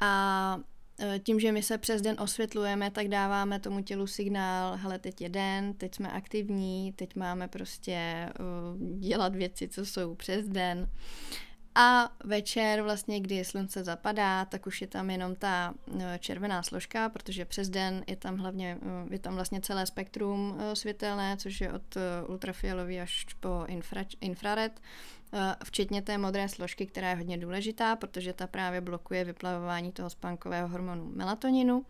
A 0.00 0.58
Eh, 0.58 0.75
tím, 1.22 1.40
že 1.40 1.52
my 1.52 1.62
se 1.62 1.78
přes 1.78 2.02
den 2.02 2.16
osvětlujeme, 2.20 2.90
tak 2.90 3.08
dáváme 3.08 3.60
tomu 3.60 3.82
tělu 3.82 4.06
signál, 4.06 4.76
hele, 4.76 4.98
teď 4.98 5.20
je 5.20 5.28
den, 5.28 5.74
teď 5.74 5.94
jsme 5.94 6.12
aktivní, 6.12 6.92
teď 6.96 7.16
máme 7.16 7.48
prostě 7.48 8.28
uh, 8.40 8.98
dělat 9.00 9.34
věci, 9.34 9.68
co 9.68 9.86
jsou 9.86 10.14
přes 10.14 10.48
den. 10.48 10.88
A 11.78 12.10
večer 12.24 12.82
vlastně, 12.82 13.20
kdy 13.20 13.44
slunce 13.44 13.84
zapadá, 13.84 14.44
tak 14.44 14.66
už 14.66 14.80
je 14.80 14.86
tam 14.86 15.10
jenom 15.10 15.34
ta 15.34 15.74
eh, 16.00 16.18
červená 16.18 16.62
složka, 16.62 17.08
protože 17.08 17.44
přes 17.44 17.68
den 17.68 18.04
je 18.06 18.16
tam 18.16 18.36
hlavně, 18.36 18.78
je 19.10 19.18
tam 19.18 19.34
vlastně 19.34 19.60
celé 19.60 19.86
spektrum 19.86 20.58
světelné, 20.74 21.36
což 21.36 21.60
je 21.60 21.72
od 21.72 21.96
ultrafialový 22.28 23.00
až 23.00 23.26
po 23.40 23.64
infra, 23.68 24.04
infrared. 24.20 24.80
Eh, 25.32 25.56
včetně 25.64 26.02
té 26.02 26.18
modré 26.18 26.48
složky, 26.48 26.86
která 26.86 27.10
je 27.10 27.16
hodně 27.16 27.38
důležitá, 27.38 27.96
protože 27.96 28.32
ta 28.32 28.46
právě 28.46 28.80
blokuje 28.80 29.24
vyplavování 29.24 29.92
toho 29.92 30.10
spánkového 30.10 30.68
hormonu 30.68 31.10
melatoninu. 31.14 31.84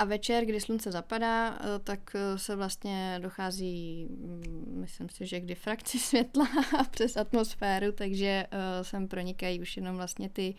A 0.00 0.04
večer, 0.04 0.44
kdy 0.44 0.60
slunce 0.60 0.92
zapadá, 0.92 1.58
eh, 1.60 1.78
tak 1.84 2.00
eh, 2.14 2.38
se 2.38 2.56
vlastně 2.56 3.18
dochází, 3.22 4.06
mm, 4.10 4.76
myslím 4.80 5.08
si, 5.08 5.26
že 5.26 5.40
k 5.40 5.46
difrakci 5.46 5.98
světla 6.08 6.48
přes 6.90 7.16
atmosféru, 7.16 7.92
takže 7.92 8.46
sem 8.82 9.08
pronikají 9.08 9.60
už 9.60 9.76
jenom 9.76 9.96
vlastně 9.96 10.28
ty 10.28 10.54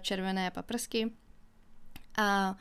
červené 0.00 0.50
paprsky. 0.50 1.10
A 2.16 2.56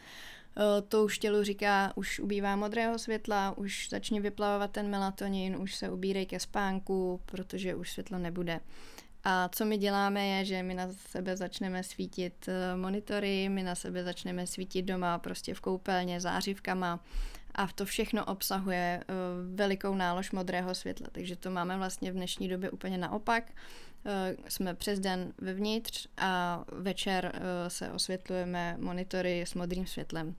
Eh, 0.58 0.82
to 0.82 1.04
už 1.04 1.20
tělu 1.20 1.44
říká, 1.44 1.94
už 1.96 2.20
ubývá 2.20 2.56
modrého 2.56 3.00
světla, 3.00 3.58
už 3.58 3.90
začne 3.90 4.20
vyplavovat 4.20 4.72
ten 4.72 4.90
melatonin, 4.90 5.56
už 5.56 5.76
se 5.76 5.90
ubírej 5.90 6.26
ke 6.26 6.40
spánku, 6.40 7.22
protože 7.26 7.76
už 7.76 7.92
světlo 7.92 8.18
nebude. 8.18 8.60
A 9.24 9.50
co 9.50 9.66
my 9.66 9.78
děláme 9.78 10.28
je, 10.28 10.46
že 10.46 10.64
my 10.64 10.74
na 10.74 10.88
sebe 10.92 11.38
začneme 11.38 11.84
svítit 11.84 12.48
eh, 12.48 12.78
monitory, 12.78 13.50
my 13.50 13.64
na 13.64 13.76
sebe 13.76 14.04
začneme 14.04 14.48
svítit 14.48 14.82
doma 14.82 15.18
prostě 15.18 15.54
v 15.54 15.62
koupelně 15.62 16.22
zářivkama 16.22 17.00
a 17.56 17.68
to 17.68 17.86
všechno 17.86 18.26
obsahuje 18.26 19.00
eh, 19.02 19.14
velikou 19.56 19.96
nálož 19.96 20.32
modrého 20.32 20.76
světla. 20.76 21.08
Takže 21.12 21.36
to 21.36 21.52
máme 21.52 21.78
vlastně 21.78 22.12
v 22.12 22.16
dnešní 22.16 22.48
době 22.48 22.70
úplně 22.70 22.98
naopak. 22.98 23.52
Eh, 24.06 24.36
jsme 24.48 24.74
přes 24.74 25.00
den 25.00 25.34
vevnitř 25.38 26.08
a 26.18 26.64
večer 26.72 27.42
se 27.68 27.92
osvětlujeme 27.92 28.78
monitory 28.80 29.42
s 29.42 29.54
modrým 29.54 29.86
světlem. 29.88 30.36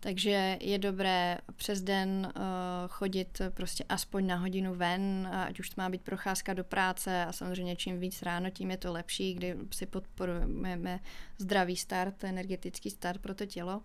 Takže 0.00 0.58
je 0.60 0.78
dobré 0.78 1.38
přes 1.56 1.82
den 1.82 2.32
uh, 2.36 2.42
chodit 2.88 3.40
prostě 3.54 3.84
aspoň 3.88 4.26
na 4.26 4.36
hodinu 4.36 4.74
ven, 4.74 5.30
ať 5.32 5.60
už 5.60 5.70
to 5.70 5.74
má 5.80 5.88
být 5.88 6.02
procházka 6.02 6.54
do 6.54 6.64
práce 6.64 7.24
a 7.24 7.32
samozřejmě 7.32 7.76
čím 7.76 8.00
víc 8.00 8.22
ráno, 8.22 8.50
tím 8.50 8.70
je 8.70 8.76
to 8.76 8.92
lepší, 8.92 9.34
kdy 9.34 9.56
si 9.72 9.86
podporujeme 9.86 11.00
zdravý 11.38 11.76
start, 11.76 12.24
energetický 12.24 12.90
start 12.90 13.20
pro 13.20 13.34
to 13.34 13.46
tělo. 13.46 13.82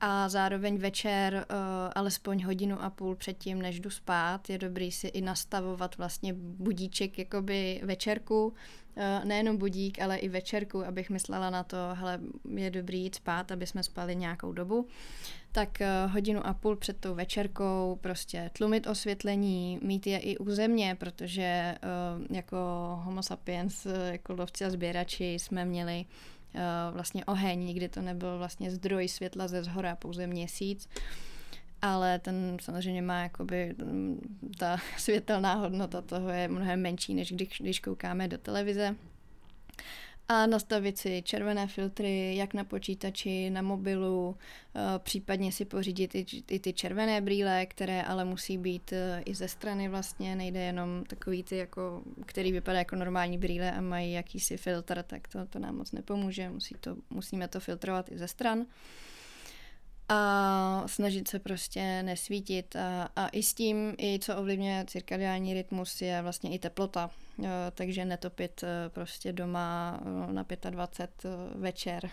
A 0.00 0.28
zároveň 0.28 0.78
večer, 0.78 1.34
uh, 1.50 1.56
alespoň 1.94 2.44
hodinu 2.44 2.82
a 2.82 2.90
půl 2.90 3.16
předtím, 3.16 3.62
než 3.62 3.80
jdu 3.80 3.90
spát, 3.90 4.50
je 4.50 4.58
dobrý 4.58 4.92
si 4.92 5.06
i 5.06 5.20
nastavovat 5.20 5.96
vlastně 5.96 6.32
budíček 6.36 7.18
jakoby 7.18 7.80
večerku, 7.84 8.54
nejenom 9.24 9.56
budík, 9.56 10.02
ale 10.02 10.16
i 10.16 10.28
večerku, 10.28 10.84
abych 10.84 11.10
myslela 11.10 11.50
na 11.50 11.62
to, 11.62 11.76
hele, 11.92 12.20
je 12.54 12.70
dobrý 12.70 13.02
jít 13.02 13.14
spát, 13.14 13.52
aby 13.52 13.66
jsme 13.66 13.82
spali 13.82 14.16
nějakou 14.16 14.52
dobu. 14.52 14.86
Tak 15.52 15.68
uh, 15.80 16.12
hodinu 16.12 16.46
a 16.46 16.54
půl 16.54 16.76
před 16.76 16.96
tou 16.96 17.14
večerkou 17.14 17.98
prostě 18.00 18.50
tlumit 18.52 18.86
osvětlení, 18.86 19.78
mít 19.82 20.06
je 20.06 20.18
i 20.18 20.38
u 20.38 20.50
země, 20.50 20.96
protože 21.00 21.74
uh, 21.82 22.36
jako 22.36 22.56
homo 23.04 23.22
sapiens, 23.22 23.86
jako 24.10 24.34
lovci 24.34 24.64
a 24.64 24.70
sběrači 24.70 25.34
jsme 25.34 25.64
měli 25.64 26.04
vlastně 26.92 27.24
oheň, 27.24 27.64
nikdy 27.64 27.88
to 27.88 28.02
nebyl 28.02 28.38
vlastně 28.38 28.70
zdroj 28.70 29.08
světla 29.08 29.48
ze 29.48 29.64
zhora, 29.64 29.96
pouze 29.96 30.26
měsíc 30.26 30.88
ale 31.82 32.18
ten 32.18 32.56
samozřejmě 32.60 33.02
má 33.02 33.22
jakoby 33.22 33.74
mm, 33.84 34.36
ta 34.58 34.76
světelná 34.98 35.54
hodnota 35.54 36.02
toho 36.02 36.28
je 36.28 36.48
mnohem 36.48 36.82
menší, 36.82 37.14
než 37.14 37.32
když, 37.32 37.60
když 37.60 37.80
koukáme 37.80 38.28
do 38.28 38.38
televize. 38.38 38.96
A 40.32 40.46
nastavit 40.46 40.98
si 40.98 41.22
červené 41.22 41.66
filtry 41.66 42.36
jak 42.36 42.54
na 42.54 42.64
počítači, 42.64 43.50
na 43.50 43.62
mobilu, 43.62 44.36
eh, 44.74 44.80
případně 44.98 45.52
si 45.52 45.64
pořídit 45.64 46.14
i, 46.14 46.26
i 46.48 46.58
ty 46.58 46.72
červené 46.72 47.20
brýle, 47.20 47.66
které 47.66 48.02
ale 48.02 48.24
musí 48.24 48.58
být 48.58 48.92
eh, 48.92 49.22
i 49.24 49.34
ze 49.34 49.48
strany 49.48 49.88
vlastně, 49.88 50.36
nejde 50.36 50.60
jenom 50.60 51.04
takový 51.04 51.42
ty, 51.42 51.56
jako, 51.56 52.02
který 52.26 52.52
vypadá 52.52 52.78
jako 52.78 52.96
normální 52.96 53.38
brýle 53.38 53.72
a 53.72 53.80
mají 53.80 54.12
jakýsi 54.12 54.56
filtr, 54.56 55.02
tak 55.02 55.28
to, 55.28 55.46
to 55.46 55.58
nám 55.58 55.76
moc 55.76 55.92
nepomůže, 55.92 56.50
musí 56.50 56.74
to, 56.80 56.96
musíme 57.10 57.48
to 57.48 57.60
filtrovat 57.60 58.12
i 58.12 58.18
ze 58.18 58.28
stran 58.28 58.66
a 60.10 60.82
snažit 60.86 61.28
se 61.28 61.38
prostě 61.38 62.02
nesvítit 62.02 62.76
a, 62.76 63.08
a 63.16 63.28
i 63.28 63.42
s 63.42 63.54
tím, 63.54 63.94
i 63.98 64.18
co 64.22 64.36
ovlivňuje 64.36 64.84
cirkadiální 64.88 65.54
rytmus 65.54 66.02
je 66.02 66.22
vlastně 66.22 66.54
i 66.54 66.58
teplota, 66.58 67.10
takže 67.74 68.04
netopit 68.04 68.62
e, 68.62 68.88
prostě 68.88 69.32
doma 69.32 70.00
e, 70.28 70.32
na 70.32 70.46
25 70.70 71.24
e, 71.24 71.58
večer. 71.58 72.10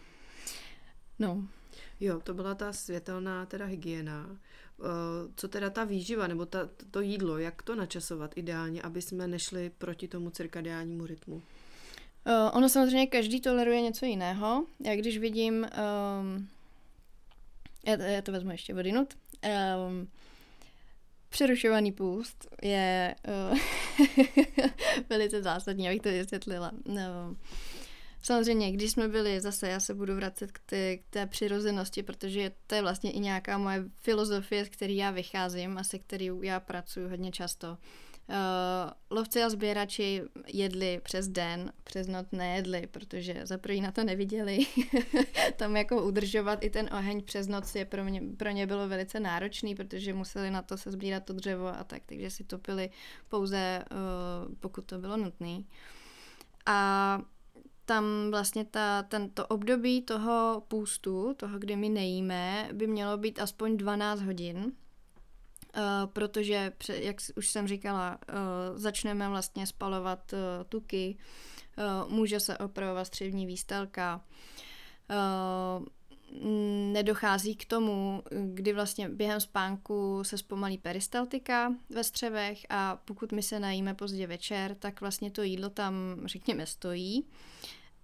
no. 1.18 1.44
Jo, 2.00 2.20
to 2.20 2.34
byla 2.34 2.54
ta 2.54 2.72
světelná 2.72 3.46
teda 3.46 3.64
hygiena. 3.66 4.36
Co 5.36 5.48
teda 5.48 5.70
ta 5.70 5.84
výživa 5.84 6.26
nebo 6.26 6.46
ta, 6.46 6.68
to 6.90 7.00
jídlo, 7.00 7.38
jak 7.38 7.62
to 7.62 7.74
načasovat 7.74 8.38
ideálně, 8.38 8.82
aby 8.82 9.02
jsme 9.02 9.28
nešli 9.28 9.70
proti 9.78 10.08
tomu 10.08 10.30
cirkadiálnímu 10.30 11.06
rytmu? 11.06 11.42
Ono 12.52 12.68
samozřejmě 12.68 13.06
každý 13.06 13.40
toleruje 13.40 13.80
něco 13.80 14.06
jiného. 14.06 14.66
Já 14.84 14.96
když 14.96 15.18
vidím 15.18 15.54
um, 15.54 16.48
já, 17.86 18.02
já 18.02 18.22
to 18.22 18.32
vezmu 18.32 18.50
ještě 18.50 18.74
odinut. 18.74 19.14
Um, 19.88 20.08
Přerušovaný 21.28 21.92
půst 21.92 22.46
je 22.62 23.14
uh, 23.52 23.58
velice 25.08 25.42
zásadní, 25.42 25.88
abych 25.88 26.02
to 26.02 26.08
vysvětlila. 26.08 26.72
No. 26.86 27.36
Samozřejmě, 28.22 28.72
když 28.72 28.90
jsme 28.90 29.08
byli, 29.08 29.40
zase 29.40 29.68
já 29.68 29.80
se 29.80 29.94
budu 29.94 30.14
vracet 30.14 30.52
k 30.52 30.58
té, 30.58 30.96
k 30.96 31.02
té 31.10 31.26
přirozenosti, 31.26 32.02
protože 32.02 32.52
to 32.66 32.74
je 32.74 32.82
vlastně 32.82 33.10
i 33.10 33.20
nějaká 33.20 33.58
moje 33.58 33.84
filozofie, 33.96 34.64
z 34.64 34.68
které 34.68 34.92
já 34.92 35.10
vycházím 35.10 35.78
a 35.78 35.84
se 35.84 35.98
kterou 35.98 36.42
já 36.42 36.60
pracuji 36.60 37.08
hodně 37.08 37.30
často. 37.32 37.78
Uh, 38.30 38.90
lovci 39.10 39.42
a 39.42 39.50
sběrači 39.50 40.22
jedli 40.46 41.00
přes 41.02 41.28
den, 41.28 41.72
přes 41.84 42.06
noc 42.06 42.26
nejedli, 42.32 42.86
protože 42.86 43.40
za 43.44 43.58
první 43.58 43.80
na 43.80 43.92
to 43.92 44.04
neviděli. 44.04 44.58
Tam 45.56 45.76
jako 45.76 46.02
udržovat 46.02 46.64
i 46.64 46.70
ten 46.70 46.88
oheň 46.92 47.22
přes 47.24 47.48
noc 47.48 47.74
je 47.74 47.84
pro, 47.84 48.04
mě, 48.04 48.22
pro 48.36 48.50
ně 48.50 48.66
bylo 48.66 48.88
velice 48.88 49.20
náročný, 49.20 49.74
protože 49.74 50.14
museli 50.14 50.50
na 50.50 50.62
to 50.62 50.76
se 50.76 50.90
sbírat 50.90 51.24
to 51.24 51.32
dřevo 51.32 51.68
a 51.68 51.84
tak, 51.84 52.02
takže 52.06 52.30
si 52.30 52.44
topili 52.44 52.90
pouze, 53.28 53.84
uh, 53.90 54.54
pokud 54.60 54.84
to 54.84 54.98
bylo 54.98 55.16
nutné. 55.16 55.62
A 56.66 57.20
tam 57.84 58.04
vlastně 58.30 58.64
ta, 58.64 59.02
tento 59.02 59.46
období 59.46 60.02
toho 60.02 60.62
půstu, 60.68 61.34
toho, 61.34 61.58
kdy 61.58 61.76
my 61.76 61.88
nejíme, 61.88 62.68
by 62.72 62.86
mělo 62.86 63.16
být 63.16 63.40
aspoň 63.40 63.76
12 63.76 64.20
hodin, 64.20 64.72
Uh, 65.76 66.12
protože, 66.12 66.72
jak 66.88 67.16
už 67.36 67.48
jsem 67.48 67.68
říkala, 67.68 68.18
uh, 68.28 68.78
začneme 68.78 69.28
vlastně 69.28 69.66
spalovat 69.66 70.32
uh, 70.32 70.38
tuky, 70.68 71.16
uh, 72.04 72.12
může 72.12 72.40
se 72.40 72.58
opravovat 72.58 73.06
střevní 73.06 73.46
výstelka, 73.46 74.24
uh, 75.10 75.86
nedochází 76.92 77.56
k 77.56 77.64
tomu, 77.64 78.22
kdy 78.44 78.72
vlastně 78.72 79.08
během 79.08 79.40
spánku 79.40 80.24
se 80.24 80.38
zpomalí 80.38 80.78
peristaltika 80.78 81.74
ve 81.90 82.04
střevech 82.04 82.66
a 82.70 82.96
pokud 83.04 83.32
my 83.32 83.42
se 83.42 83.60
najíme 83.60 83.94
pozdě 83.94 84.26
večer, 84.26 84.74
tak 84.74 85.00
vlastně 85.00 85.30
to 85.30 85.42
jídlo 85.42 85.70
tam, 85.70 85.94
řekněme, 86.24 86.66
stojí 86.66 87.26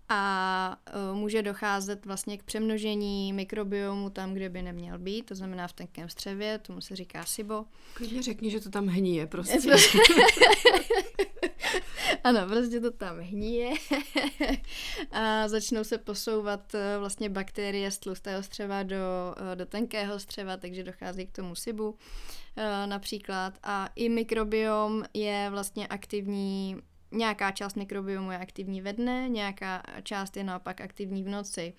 a 0.09 0.79
uh, 1.11 1.17
může 1.17 1.43
docházet 1.43 2.07
vlastně 2.07 2.39
k 2.39 2.43
přemnožení 2.43 3.33
mikrobiomu 3.33 4.11
tam, 4.11 4.35
kde 4.35 4.49
by 4.49 4.63
neměl 4.63 4.99
být, 4.99 5.23
to 5.27 5.35
znamená 5.35 5.69
v 5.69 5.73
tenkém 5.73 6.09
střevě, 6.09 6.59
tomu 6.59 6.81
se 6.81 6.97
říká 6.97 7.25
SIBO. 7.25 7.65
Klidně 7.95 8.23
řekni, 8.23 8.51
že 8.51 8.61
to 8.61 8.71
tam 8.71 8.87
hníje 8.87 9.27
prostě. 9.27 9.59
ano, 12.25 12.47
prostě 12.49 12.81
to 12.81 12.91
tam 12.91 13.19
hníje 13.19 13.71
a 15.11 15.49
začnou 15.49 15.85
se 15.85 15.99
posouvat 15.99 16.75
uh, 16.75 16.81
vlastně 16.99 17.29
bakterie 17.29 17.91
z 17.91 17.99
tlustého 17.99 18.43
střeva 18.43 18.83
do, 18.83 18.97
uh, 18.97 19.57
do 19.57 19.67
tenkého 19.67 20.21
střeva, 20.21 20.57
takže 20.57 20.85
dochází 20.85 21.27
k 21.27 21.33
tomu 21.33 21.55
SIBu 21.55 21.97
například. 22.87 23.59
A 23.63 23.89
i 23.95 24.09
mikrobiom 24.09 25.05
je 25.15 25.49
vlastně 25.51 25.87
aktivní 25.87 26.77
nějaká 27.11 27.53
část 27.53 27.75
mikrobiomu 27.75 28.31
je 28.31 28.39
aktivní 28.39 28.81
ve 28.81 28.93
dne, 28.93 29.29
nějaká 29.29 29.83
část 30.03 30.37
je 30.37 30.45
naopak 30.45 30.81
aktivní 30.81 31.23
v 31.25 31.29
noci. 31.29 31.75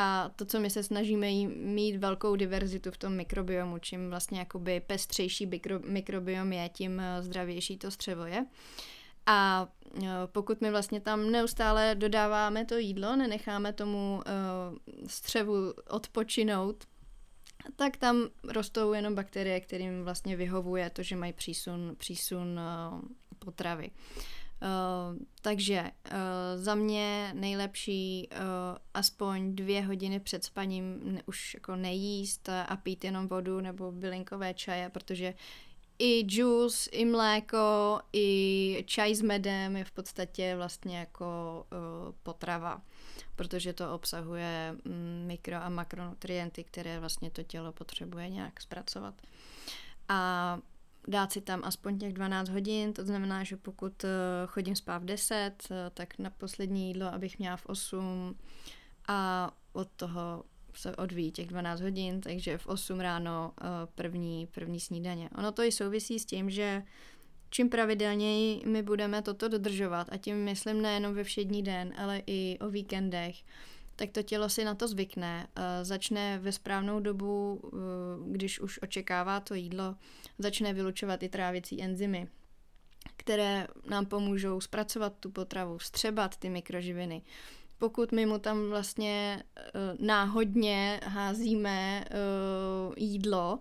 A 0.00 0.30
to, 0.36 0.44
co 0.44 0.60
my 0.60 0.70
se 0.70 0.82
snažíme 0.82 1.26
mít 1.46 1.96
velkou 1.96 2.36
diverzitu 2.36 2.90
v 2.90 2.96
tom 2.96 3.16
mikrobiomu, 3.16 3.78
čím 3.78 4.10
vlastně 4.10 4.38
jakoby 4.38 4.80
pestřejší 4.80 5.46
mikro, 5.46 5.78
mikrobiom 5.78 6.52
je, 6.52 6.68
tím 6.68 7.00
eh, 7.00 7.22
zdravější 7.22 7.78
to 7.78 7.90
střevo 7.90 8.24
je. 8.24 8.46
A 9.26 9.68
eh, 10.02 10.08
pokud 10.26 10.60
my 10.60 10.70
vlastně 10.70 11.00
tam 11.00 11.30
neustále 11.30 11.94
dodáváme 11.94 12.64
to 12.64 12.76
jídlo, 12.76 13.16
nenecháme 13.16 13.72
tomu 13.72 14.22
uh, 14.70 14.78
střevu 15.06 15.72
odpočinout, 15.90 16.84
tak 17.76 17.96
tam 17.96 18.28
rostou 18.48 18.92
jenom 18.92 19.14
bakterie, 19.14 19.60
kterým 19.60 20.04
vlastně 20.04 20.36
vyhovuje 20.36 20.90
to, 20.90 21.02
že 21.02 21.16
mají 21.16 21.32
přísun, 21.32 21.94
přísun 21.98 22.60
potravy. 23.38 23.90
Uh, 23.90 24.22
Uh, 24.62 25.18
takže 25.42 25.82
uh, 25.82 26.16
za 26.54 26.74
mě 26.74 27.30
nejlepší 27.34 28.28
uh, 28.32 28.38
aspoň 28.94 29.56
dvě 29.56 29.82
hodiny 29.82 30.20
před 30.20 30.44
spaním 30.44 31.00
ne, 31.02 31.22
už 31.26 31.54
jako 31.54 31.76
nejíst 31.76 32.48
a 32.48 32.76
pít 32.76 33.04
jenom 33.04 33.28
vodu 33.28 33.60
nebo 33.60 33.92
bylinkové 33.92 34.54
čaje, 34.54 34.88
protože 34.88 35.34
i 35.98 36.20
džus, 36.20 36.88
i 36.92 37.04
mléko, 37.04 38.00
i 38.12 38.84
čaj 38.86 39.14
s 39.14 39.22
medem 39.22 39.76
je 39.76 39.84
v 39.84 39.90
podstatě 39.90 40.56
vlastně 40.56 40.98
jako 40.98 41.66
uh, 41.72 42.14
potrava, 42.22 42.82
protože 43.36 43.72
to 43.72 43.94
obsahuje 43.94 44.76
mm, 44.84 45.24
mikro 45.26 45.56
a 45.56 45.68
makronutrienty, 45.68 46.64
které 46.64 47.00
vlastně 47.00 47.30
to 47.30 47.42
tělo 47.42 47.72
potřebuje 47.72 48.28
nějak 48.28 48.60
zpracovat. 48.60 49.14
A 50.08 50.58
dát 51.08 51.32
si 51.32 51.40
tam 51.40 51.60
aspoň 51.64 51.98
těch 51.98 52.12
12 52.12 52.48
hodin, 52.48 52.92
to 52.92 53.04
znamená, 53.04 53.44
že 53.44 53.56
pokud 53.56 54.04
eh, 54.04 54.08
chodím 54.46 54.76
spát 54.76 54.98
v 54.98 55.04
10, 55.04 55.52
eh, 55.70 55.90
tak 55.94 56.18
na 56.18 56.30
poslední 56.30 56.88
jídlo, 56.88 57.14
abych 57.14 57.38
měla 57.38 57.56
v 57.56 57.66
8 57.66 58.36
a 59.08 59.50
od 59.72 59.88
toho 59.96 60.44
se 60.74 60.96
odvíjí 60.96 61.32
těch 61.32 61.46
12 61.46 61.80
hodin, 61.80 62.20
takže 62.20 62.58
v 62.58 62.66
8 62.66 63.00
ráno 63.00 63.52
eh, 63.60 63.64
první, 63.94 64.46
první 64.46 64.80
snídaně. 64.80 65.30
Ono 65.38 65.52
to 65.52 65.62
i 65.62 65.72
souvisí 65.72 66.18
s 66.18 66.26
tím, 66.26 66.50
že 66.50 66.82
čím 67.50 67.68
pravidelněji 67.68 68.62
my 68.66 68.82
budeme 68.82 69.22
toto 69.22 69.48
dodržovat, 69.48 70.08
a 70.10 70.16
tím 70.16 70.44
myslím 70.44 70.82
nejenom 70.82 71.14
ve 71.14 71.24
všední 71.24 71.62
den, 71.62 71.92
ale 71.96 72.22
i 72.26 72.58
o 72.60 72.68
víkendech, 72.70 73.36
tak 73.98 74.10
to 74.10 74.22
tělo 74.22 74.48
si 74.48 74.64
na 74.64 74.74
to 74.74 74.88
zvykne, 74.88 75.46
začne 75.82 76.38
ve 76.38 76.52
správnou 76.52 77.00
dobu, 77.00 77.60
eh, 77.64 77.68
když 78.30 78.60
už 78.60 78.78
očekává 78.82 79.40
to 79.40 79.54
jídlo, 79.54 79.96
začne 80.38 80.72
vylučovat 80.72 81.22
i 81.22 81.28
trávicí 81.28 81.82
enzymy, 81.82 82.28
které 83.16 83.66
nám 83.90 84.06
pomůžou 84.06 84.60
zpracovat 84.60 85.12
tu 85.20 85.30
potravu, 85.30 85.78
střebat 85.78 86.36
ty 86.36 86.50
mikroživiny. 86.50 87.22
Pokud 87.78 88.12
my 88.12 88.26
mu 88.26 88.38
tam 88.38 88.68
vlastně 88.68 89.42
eh, 89.56 89.62
náhodně 89.98 91.00
házíme 91.04 92.04
eh, 92.04 92.14
jídlo, 92.96 93.58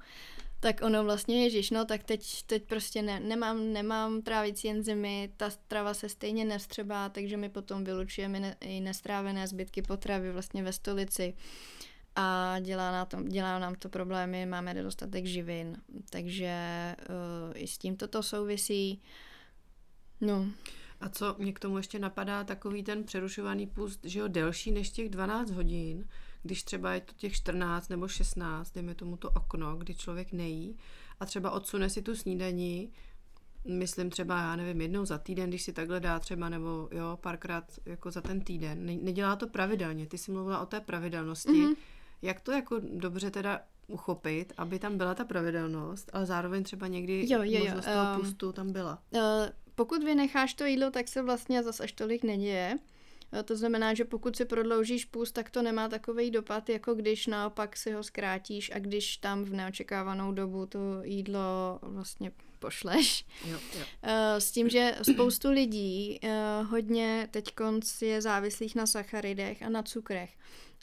tak 0.67 0.81
ono 0.81 1.03
vlastně, 1.03 1.43
ježiš, 1.43 1.71
no 1.71 1.85
tak 1.85 2.03
teď, 2.03 2.43
teď 2.43 2.63
prostě 2.63 3.01
ne, 3.01 3.19
nemám, 3.19 3.73
nemám 3.73 4.21
trávicí 4.21 4.69
enzymy, 4.69 5.29
ta 5.37 5.49
strava 5.49 5.93
se 5.93 6.09
stejně 6.09 6.45
nevstřebá, 6.45 7.09
takže 7.09 7.37
my 7.37 7.49
potom 7.49 7.83
vylučujeme 7.83 8.39
ne, 8.39 8.55
i 8.59 8.79
nestrávené 8.79 9.47
zbytky 9.47 9.81
potravy 9.81 10.31
vlastně 10.31 10.63
ve 10.63 10.73
stolici 10.73 11.33
a 12.15 12.55
dělá, 12.59 12.91
na 12.91 13.05
tom, 13.05 13.25
dělá 13.25 13.59
nám 13.59 13.75
to 13.75 13.89
problémy, 13.89 14.45
máme 14.45 14.73
nedostatek 14.73 15.25
živin, 15.25 15.77
takže 16.09 16.55
uh, 16.99 17.53
i 17.55 17.67
s 17.67 17.77
tím 17.77 17.95
toto 17.95 18.23
souvisí. 18.23 19.01
No. 20.21 20.45
A 21.01 21.09
co 21.09 21.35
mě 21.37 21.53
k 21.53 21.59
tomu 21.59 21.77
ještě 21.77 21.99
napadá, 21.99 22.43
takový 22.43 22.83
ten 22.83 23.03
přerušovaný 23.03 23.67
pust, 23.67 23.99
že 24.03 24.19
jo, 24.19 24.27
delší 24.27 24.71
než 24.71 24.89
těch 24.89 25.09
12 25.09 25.51
hodin, 25.51 26.07
když 26.43 26.63
třeba 26.63 26.93
je 26.93 27.01
to 27.01 27.13
těch 27.13 27.33
14 27.33 27.89
nebo 27.89 28.07
16, 28.07 28.71
dejme 28.71 28.95
tomu 28.95 29.17
to 29.17 29.29
okno, 29.29 29.75
kdy 29.75 29.95
člověk 29.95 30.31
nejí 30.31 30.77
a 31.19 31.25
třeba 31.25 31.51
odsune 31.51 31.89
si 31.89 32.01
tu 32.01 32.15
snídaní, 32.15 32.91
myslím 33.67 34.09
třeba, 34.09 34.39
já 34.39 34.55
nevím, 34.55 34.81
jednou 34.81 35.05
za 35.05 35.17
týden, 35.17 35.49
když 35.49 35.63
si 35.63 35.73
takhle 35.73 35.99
dá 35.99 36.19
třeba, 36.19 36.49
nebo 36.49 36.89
jo, 36.91 37.17
párkrát 37.21 37.63
jako 37.85 38.11
za 38.11 38.21
ten 38.21 38.41
týden. 38.41 38.85
Ne, 38.85 38.95
nedělá 38.95 39.35
to 39.35 39.47
pravidelně. 39.47 40.07
Ty 40.07 40.17
jsi 40.17 40.31
mluvila 40.31 40.59
o 40.59 40.65
té 40.65 40.79
pravidelnosti. 40.79 41.49
Mm-hmm. 41.49 41.75
Jak 42.21 42.41
to 42.41 42.51
jako 42.51 42.79
dobře 42.79 43.31
teda 43.31 43.61
uchopit, 43.87 44.53
aby 44.57 44.79
tam 44.79 44.97
byla 44.97 45.15
ta 45.15 45.25
pravidelnost, 45.25 46.09
ale 46.13 46.25
zároveň 46.25 46.63
třeba 46.63 46.87
někdy 46.87 47.25
jo, 47.29 47.43
jo, 47.43 47.43
jo. 47.43 47.59
možnost 47.59 47.85
toho 47.85 48.15
um, 48.15 48.21
pustu 48.21 48.51
tam 48.51 48.71
byla? 48.71 49.01
Uh, 49.11 49.21
pokud 49.75 50.03
vynecháš 50.03 50.53
to 50.53 50.65
jídlo, 50.65 50.91
tak 50.91 51.07
se 51.07 51.21
vlastně 51.21 51.63
zase 51.63 51.83
až 51.83 51.91
tolik 51.91 52.23
neděje. 52.23 52.79
To 53.45 53.55
znamená, 53.55 53.93
že 53.93 54.05
pokud 54.05 54.35
si 54.35 54.45
prodloužíš 54.45 55.05
půst, 55.05 55.31
tak 55.31 55.49
to 55.49 55.61
nemá 55.61 55.89
takový 55.89 56.31
dopad, 56.31 56.69
jako 56.69 56.95
když 56.95 57.27
naopak 57.27 57.77
si 57.77 57.91
ho 57.91 58.03
zkrátíš 58.03 58.71
a 58.75 58.79
když 58.79 59.17
tam 59.17 59.43
v 59.43 59.53
neočekávanou 59.53 60.31
dobu 60.31 60.65
to 60.65 60.79
jídlo 61.03 61.79
vlastně 61.81 62.31
pošleš. 62.59 63.25
Jo, 63.45 63.57
jo. 63.79 63.85
Eh, 64.03 64.41
s 64.41 64.51
tím, 64.51 64.69
že 64.69 64.95
spoustu 65.01 65.49
lidí 65.49 66.19
eh, 66.23 66.63
hodně 66.63 67.27
teď 67.31 67.53
je 68.01 68.21
závislých 68.21 68.75
na 68.75 68.85
sacharidech 68.85 69.63
a 69.63 69.69
na 69.69 69.83
cukrech. 69.83 70.29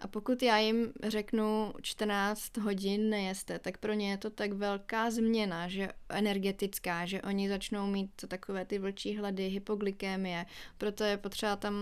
A 0.05 0.07
pokud 0.07 0.43
já 0.43 0.59
jim 0.59 0.93
řeknu 1.03 1.73
14 1.83 2.57
hodin 2.57 3.11
nejeste, 3.11 3.59
tak 3.59 3.79
pro 3.79 3.93
ně 3.93 4.11
je 4.11 4.19
to 4.19 4.31
tak 4.31 4.53
velká 4.53 5.11
změna, 5.11 5.69
že 5.69 5.89
energetická, 6.09 7.07
že 7.07 7.23
oni 7.23 7.49
začnou 7.49 7.87
mít 7.87 8.11
takové 8.29 8.65
ty 8.65 8.79
vlčí 8.79 9.17
hlady, 9.17 9.49
hypoglykémie, 9.49 10.47
proto 10.79 11.05
je 11.05 11.17
potřeba 11.17 11.57
tam 11.57 11.75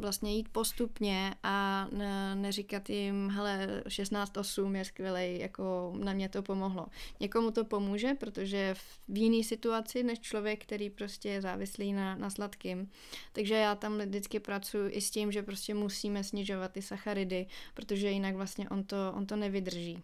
vlastně 0.00 0.36
jít 0.36 0.48
postupně 0.48 1.34
a 1.42 1.88
ne, 1.92 2.34
neříkat 2.34 2.90
jim, 2.90 3.30
hele, 3.30 3.82
16-8 3.86 4.74
je 4.74 4.84
skvělej, 4.84 5.38
jako 5.38 5.94
na 5.98 6.12
mě 6.12 6.28
to 6.28 6.42
pomohlo. 6.42 6.86
Někomu 7.20 7.50
to 7.50 7.64
pomůže, 7.64 8.14
protože 8.14 8.74
v 9.08 9.18
jiný 9.18 9.44
situaci 9.44 10.02
než 10.02 10.20
člověk, 10.20 10.62
který 10.62 10.90
prostě 10.90 11.28
je 11.28 11.40
závislý 11.40 11.92
na, 11.92 12.16
na 12.16 12.30
sladkým. 12.30 12.90
Takže 13.32 13.54
já 13.54 13.74
tam 13.74 13.98
vždycky 13.98 14.40
pracuji 14.40 14.90
i 14.90 15.00
s 15.00 15.10
tím, 15.10 15.32
že 15.32 15.42
prostě 15.42 15.74
musíme 15.74 16.24
snižovat 16.24 16.72
ty 16.72 16.82
sacharidy, 16.82 17.46
protože 17.74 18.10
jinak 18.10 18.34
vlastně 18.34 18.68
on 18.68 18.84
to, 18.84 19.12
on 19.16 19.26
to 19.26 19.36
nevydrží. 19.36 20.02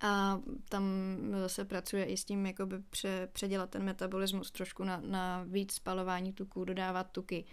A 0.00 0.40
tam 0.68 0.84
se 1.46 1.64
pracuje 1.64 2.04
i 2.04 2.16
s 2.16 2.24
tím, 2.24 2.46
jakoby 2.46 2.78
pře, 2.90 3.28
předělat 3.32 3.70
ten 3.70 3.82
metabolismus 3.82 4.50
trošku 4.50 4.84
na, 4.84 5.00
na 5.04 5.44
víc 5.48 5.72
spalování 5.72 6.32
tuků, 6.32 6.64
dodávat 6.64 7.10
tuky. 7.12 7.44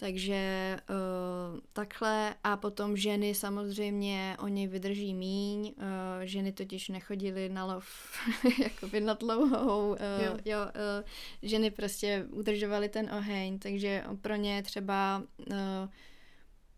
Takže 0.00 0.76
uh, 0.90 1.60
takhle 1.72 2.34
a 2.44 2.56
potom 2.56 2.96
ženy 2.96 3.34
samozřejmě, 3.34 4.36
oni 4.38 4.68
vydrží 4.68 5.14
míň, 5.14 5.74
uh, 5.76 5.84
ženy 6.22 6.52
totiž 6.52 6.88
nechodily 6.88 7.48
na 7.48 7.64
lov 7.64 7.86
jakoby 8.62 9.00
na 9.00 9.14
dlouhou, 9.14 9.90
uh, 9.90 9.96
jo. 10.24 10.38
Jo, 10.44 10.58
uh, 10.58 11.08
ženy 11.42 11.70
prostě 11.70 12.26
udržovaly 12.30 12.88
ten 12.88 13.10
oheň, 13.14 13.58
takže 13.58 14.04
pro 14.20 14.36
ně 14.36 14.62
třeba 14.62 15.22
uh, 15.50 15.56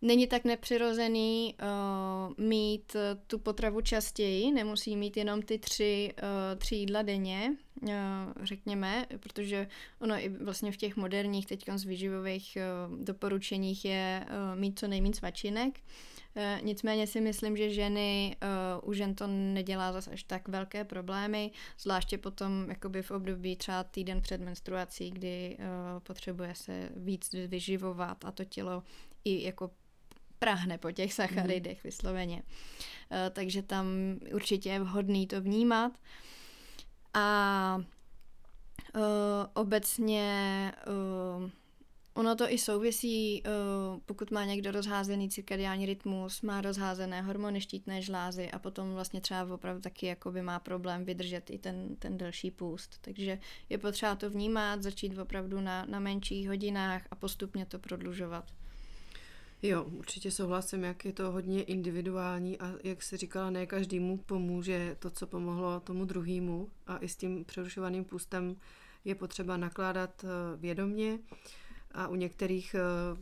Není 0.02 0.26
tak 0.26 0.44
nepřirozený 0.44 1.54
uh, 1.62 2.46
mít 2.46 2.94
uh, 2.94 3.00
tu 3.26 3.38
potravu 3.38 3.80
častěji, 3.80 4.52
nemusí 4.52 4.96
mít 4.96 5.16
jenom 5.16 5.42
ty 5.42 5.58
tři, 5.58 6.12
uh, 6.22 6.58
tři 6.58 6.76
jídla 6.76 7.02
denně, 7.02 7.56
uh, 7.82 7.90
řekněme, 8.42 9.06
protože 9.20 9.68
ono 9.98 10.14
i 10.14 10.28
vlastně 10.28 10.72
v 10.72 10.76
těch 10.76 10.96
moderních 10.96 11.46
teď 11.46 11.64
z 11.74 11.84
výživových 11.84 12.58
uh, 12.90 13.04
doporučeních 13.04 13.84
je 13.84 14.26
uh, 14.26 14.60
mít 14.60 14.78
co 14.78 14.88
nejméně 14.88 15.14
svačinek. 15.14 15.80
Uh, 16.36 16.66
nicméně 16.66 17.06
si 17.06 17.20
myslím, 17.20 17.56
že 17.56 17.70
ženy, 17.70 18.36
uh, 18.82 18.88
u 18.88 18.92
žen 18.92 19.14
to 19.14 19.26
nedělá 19.26 19.92
zase 19.92 20.10
až 20.10 20.22
tak 20.22 20.48
velké 20.48 20.84
problémy, 20.84 21.50
zvláště 21.78 22.18
potom 22.18 22.66
jakoby 22.68 23.02
v 23.02 23.10
období 23.10 23.56
třeba 23.56 23.84
týden 23.84 24.20
před 24.20 24.40
menstruací, 24.40 25.10
kdy 25.10 25.56
uh, 25.58 26.00
potřebuje 26.00 26.54
se 26.54 26.88
víc 26.96 27.32
vyživovat 27.46 28.24
a 28.24 28.32
to 28.32 28.44
tělo 28.44 28.82
i 29.24 29.44
jako 29.44 29.70
prahne 30.40 30.78
po 30.78 30.92
těch 30.92 31.12
sacharidech 31.12 31.76
mm. 31.76 31.80
vysloveně. 31.84 32.42
Uh, 32.42 33.16
takže 33.32 33.62
tam 33.62 33.86
určitě 34.34 34.68
je 34.68 34.80
vhodný 34.80 35.26
to 35.26 35.40
vnímat. 35.40 35.92
A 37.14 37.76
uh, 38.94 39.02
obecně 39.54 40.72
uh, 40.86 41.50
ono 42.14 42.36
to 42.36 42.52
i 42.52 42.58
souvisí, 42.58 43.42
uh, 43.42 44.00
pokud 44.06 44.30
má 44.30 44.44
někdo 44.44 44.70
rozházený 44.70 45.30
cirkadiální 45.30 45.86
rytmus, 45.86 46.42
má 46.42 46.60
rozházené 46.60 47.22
hormony 47.22 47.60
štítné 47.60 48.02
žlázy 48.02 48.50
a 48.50 48.58
potom 48.58 48.92
vlastně 48.92 49.20
třeba 49.20 49.54
opravdu 49.54 49.82
taky 49.82 50.06
jakoby 50.06 50.42
má 50.42 50.58
problém 50.58 51.04
vydržet 51.04 51.50
i 51.50 51.58
ten, 51.58 51.96
ten 51.96 52.18
delší 52.18 52.50
půst. 52.50 52.98
Takže 53.00 53.38
je 53.68 53.78
potřeba 53.78 54.14
to 54.14 54.30
vnímat, 54.30 54.82
začít 54.82 55.18
opravdu 55.18 55.60
na, 55.60 55.84
na 55.84 56.00
menších 56.00 56.48
hodinách 56.48 57.02
a 57.10 57.14
postupně 57.14 57.66
to 57.66 57.78
prodlužovat. 57.78 58.44
Jo, 59.62 59.84
určitě 59.84 60.30
souhlasím, 60.30 60.84
jak 60.84 61.04
je 61.04 61.12
to 61.12 61.30
hodně 61.30 61.62
individuální 61.62 62.58
a 62.58 62.72
jak 62.84 63.02
se 63.02 63.16
říkala, 63.16 63.50
ne 63.50 63.66
každému 63.66 64.18
pomůže 64.18 64.96
to, 64.98 65.10
co 65.10 65.26
pomohlo 65.26 65.80
tomu 65.80 66.04
druhému 66.04 66.68
a 66.86 66.98
i 66.98 67.08
s 67.08 67.16
tím 67.16 67.44
přerušovaným 67.44 68.04
půstem 68.04 68.56
je 69.04 69.14
potřeba 69.14 69.56
nakládat 69.56 70.24
eh, 70.24 70.56
vědomně 70.56 71.18
a 71.92 72.08
u 72.08 72.14
některých 72.14 72.74
eh, 72.74 72.80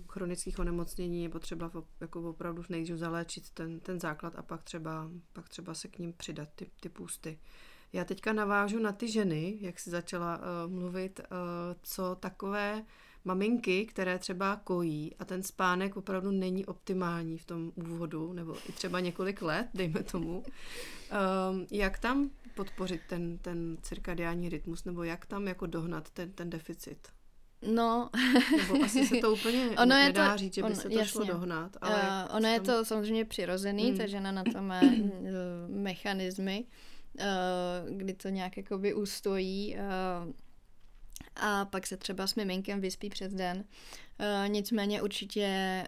chronických 0.09 0.59
onemocnění 0.59 1.23
je 1.23 1.29
potřeba 1.29 1.71
jako 2.01 2.31
opravdu 2.31 2.65
nejdřív 2.69 2.97
zaléčit 2.97 3.51
ten, 3.51 3.81
ten 3.81 4.01
základ 4.01 4.37
a 4.37 4.43
pak 4.43 4.63
třeba, 4.63 5.11
pak 5.33 5.49
třeba 5.49 5.75
se 5.75 5.89
k 5.89 5.99
ním 5.99 6.13
přidat 6.13 6.49
ty, 6.55 6.71
ty 6.81 6.89
půsty. 6.89 7.39
Já 7.93 8.05
teďka 8.05 8.33
navážu 8.33 8.79
na 8.79 8.93
ty 8.93 9.09
ženy, 9.09 9.59
jak 9.61 9.81
si 9.81 9.91
začala 9.91 10.39
uh, 10.39 10.73
mluvit, 10.73 11.21
uh, 11.21 11.27
co 11.83 12.15
takové 12.15 12.85
maminky, 13.29 13.87
které 13.87 14.19
třeba 14.19 14.61
kojí 14.65 15.15
a 15.19 15.25
ten 15.25 15.43
spánek 15.43 15.97
opravdu 15.97 16.31
není 16.31 16.67
optimální 16.67 17.39
v 17.39 17.45
tom 17.45 17.73
úvodu, 17.75 18.33
nebo 18.33 18.57
i 18.69 18.73
třeba 18.73 19.01
několik 19.01 19.43
let, 19.43 19.67
dejme 19.75 20.03
tomu, 20.03 20.43
um, 20.43 21.67
jak 21.71 21.99
tam 21.99 22.31
podpořit 22.55 23.01
ten, 23.09 23.39
ten 23.39 23.77
cirkadiální 23.83 24.49
rytmus, 24.49 24.85
nebo 24.85 25.03
jak 25.03 25.27
tam 25.27 25.49
jako 25.49 25.67
dohnat 25.67 26.11
ten, 26.11 26.33
ten 26.33 26.51
deficit? 26.51 27.09
No. 27.63 28.11
Nebo 28.57 28.85
asi 28.85 29.07
se 29.07 29.17
to 29.17 29.33
úplně 29.33 29.71
ono 29.83 29.87
nedá 29.87 30.25
je 30.25 30.31
to, 30.31 30.39
říct, 30.39 30.55
že 30.55 30.63
by 30.63 30.69
on, 30.69 30.75
se 30.75 30.89
to 30.89 30.99
jasně. 30.99 31.07
šlo 31.07 31.25
dohnat. 31.25 31.77
Ale 31.81 32.27
uh, 32.31 32.37
ono 32.37 32.49
je 32.49 32.61
to 32.61 32.85
samozřejmě 32.85 33.25
přirozený, 33.25 33.91
mm. 33.91 33.99
ta 33.99 34.07
žena 34.07 34.33
na 34.33 34.45
to 34.53 34.63
má 34.63 34.81
uh, 34.83 34.91
mechanismy, 35.69 36.65
uh, 36.65 37.97
kdy 37.97 38.13
to 38.13 38.29
nějak 38.29 38.57
jakoby 38.57 38.95
ustojí. 38.95 39.77
Uh, 39.77 40.33
a 41.41 41.65
pak 41.65 41.87
se 41.87 41.97
třeba 41.97 42.27
s 42.27 42.35
miminkem 42.35 42.81
vyspí 42.81 43.11
přes 43.11 43.35
den. 43.35 43.65
Uh, 44.21 44.49
nicméně 44.49 45.03
určitě 45.03 45.85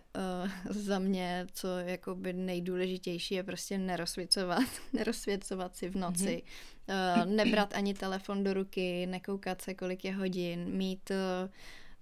uh, 0.66 0.72
za 0.76 0.98
mě, 0.98 1.46
co 1.52 1.68
jakoby 1.78 2.32
nejdůležitější 2.32 3.34
je 3.34 3.42
prostě 3.42 3.78
nerozsvěcovat, 3.78 4.64
nerozsvěcovat 4.92 5.76
si 5.76 5.88
v 5.88 5.96
noci, 5.96 6.42
mm-hmm. 6.88 7.24
uh, 7.24 7.32
nebrat 7.32 7.74
ani 7.74 7.94
telefon 7.94 8.44
do 8.44 8.54
ruky, 8.54 9.06
nekoukat 9.06 9.62
se, 9.62 9.74
kolik 9.74 10.04
je 10.04 10.14
hodin, 10.14 10.64
mít 10.64 11.10
uh, 11.10 11.50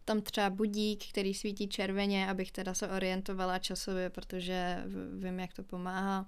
tam 0.04 0.20
třeba 0.20 0.50
budík, 0.50 1.08
který 1.08 1.34
svítí 1.34 1.68
červeně, 1.68 2.30
abych 2.30 2.52
teda 2.52 2.74
se 2.74 2.88
orientovala 2.88 3.58
časově, 3.58 4.10
protože 4.10 4.84
vím, 5.18 5.40
jak 5.40 5.52
to 5.52 5.62
pomáhá. 5.62 6.26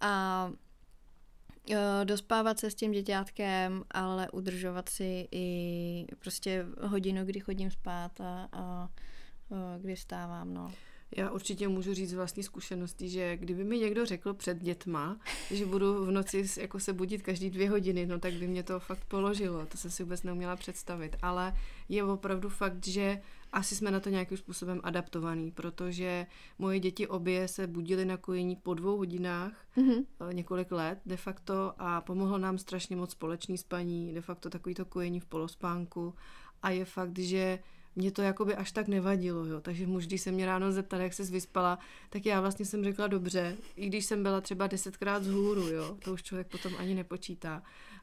A 0.00 0.52
dospávat 2.04 2.58
se 2.58 2.70
s 2.70 2.74
tím 2.74 2.92
děťátkem, 2.92 3.84
ale 3.90 4.30
udržovat 4.30 4.88
si 4.88 5.28
i 5.32 6.06
prostě 6.18 6.66
hodinu, 6.80 7.24
kdy 7.24 7.40
chodím 7.40 7.70
spát 7.70 8.20
a, 8.20 8.48
a, 8.52 8.62
a 8.62 8.88
kdy 9.78 9.96
stávám, 9.96 10.54
no. 10.54 10.72
Já 11.16 11.30
určitě 11.30 11.68
můžu 11.68 11.94
říct 11.94 12.10
z 12.10 12.14
vlastní 12.14 12.42
zkušenosti, 12.42 13.08
že 13.08 13.36
kdyby 13.36 13.64
mi 13.64 13.78
někdo 13.78 14.06
řekl 14.06 14.34
před 14.34 14.62
dětma, 14.62 15.18
že 15.50 15.66
budu 15.66 16.04
v 16.04 16.10
noci 16.10 16.46
jako 16.60 16.80
se 16.80 16.92
budit 16.92 17.22
každý 17.22 17.50
dvě 17.50 17.70
hodiny, 17.70 18.06
no 18.06 18.18
tak 18.18 18.32
by 18.32 18.46
mě 18.46 18.62
to 18.62 18.80
fakt 18.80 19.04
položilo. 19.04 19.66
To 19.66 19.78
jsem 19.78 19.90
si 19.90 20.02
vůbec 20.02 20.22
neuměla 20.22 20.56
představit. 20.56 21.16
Ale 21.22 21.54
je 21.88 22.04
opravdu 22.04 22.48
fakt, 22.48 22.86
že 22.86 23.20
asi 23.52 23.76
jsme 23.76 23.90
na 23.90 24.00
to 24.00 24.10
nějakým 24.10 24.38
způsobem 24.38 24.80
adaptovaný, 24.82 25.50
protože 25.50 26.26
moje 26.58 26.80
děti 26.80 27.06
obě 27.06 27.48
se 27.48 27.66
budily 27.66 28.04
na 28.04 28.16
kojení 28.16 28.56
po 28.56 28.74
dvou 28.74 28.96
hodinách 28.96 29.52
mm-hmm. 29.76 30.04
několik 30.32 30.72
let 30.72 30.98
de 31.06 31.16
facto 31.16 31.72
a 31.78 32.00
pomohlo 32.00 32.38
nám 32.38 32.58
strašně 32.58 32.96
moc 32.96 33.10
společný 33.10 33.58
spaní, 33.58 34.14
de 34.14 34.20
facto 34.20 34.50
takovýto 34.50 34.84
kojení 34.84 35.20
v 35.20 35.26
polospánku 35.26 36.14
a 36.62 36.70
je 36.70 36.84
fakt, 36.84 37.18
že 37.18 37.58
mě 37.96 38.10
to 38.10 38.22
jakoby 38.22 38.54
až 38.54 38.72
tak 38.72 38.88
nevadilo, 38.88 39.44
jo. 39.44 39.60
Takže 39.60 39.86
muž, 39.86 40.06
když 40.06 40.20
se 40.20 40.32
mě 40.32 40.46
ráno 40.46 40.72
zeptal, 40.72 41.00
jak 41.00 41.14
se 41.14 41.22
vyspala, 41.22 41.78
tak 42.10 42.26
já 42.26 42.40
vlastně 42.40 42.64
jsem 42.64 42.84
řekla 42.84 43.06
dobře, 43.06 43.56
i 43.76 43.86
když 43.86 44.04
jsem 44.04 44.22
byla 44.22 44.40
třeba 44.40 44.66
desetkrát 44.66 45.24
z 45.24 45.28
hůru, 45.28 45.68
jo. 45.68 45.96
To 46.04 46.12
už 46.12 46.22
člověk 46.22 46.46
potom 46.46 46.72
ani 46.78 46.94
nepočítá. 46.94 47.62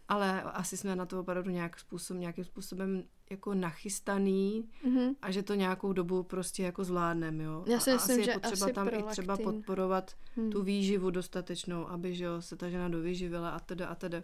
Ale 0.10 0.41
asi 0.41 0.78
jsme 0.78 0.95
na 0.95 1.06
to 1.06 1.19
opravdu 1.19 1.52
nějak 1.52 1.80
způsob, 1.80 2.17
nějakým 2.17 2.43
způsobem 2.43 3.04
jako 3.30 3.54
nachystaný 3.54 4.69
mm-hmm. 4.86 5.15
a 5.21 5.32
že 5.32 5.43
to 5.43 5.54
nějakou 5.54 5.93
dobu 5.93 6.23
prostě 6.23 6.63
jako 6.63 6.84
zvládneme, 6.84 7.43
jo. 7.43 7.63
Já 7.67 7.80
si 7.80 7.91
a 7.91 7.93
myslím, 7.93 8.19
asi 8.21 8.30
je 8.30 8.34
potřeba 8.34 8.65
asi 8.65 8.73
tam 8.73 8.88
i 8.88 9.04
třeba 9.04 9.38
podporovat 9.38 10.12
hmm. 10.36 10.52
tu 10.52 10.63
výživu 10.63 11.10
dostatečnou, 11.10 11.88
aby 11.88 12.15
že 12.15 12.23
jo, 12.23 12.41
se 12.41 12.56
ta 12.56 12.69
žena 12.69 12.89
dovyživila 12.89 13.50
a 13.50 13.60
teda 13.60 13.88
a 13.88 13.95
teda 13.95 14.23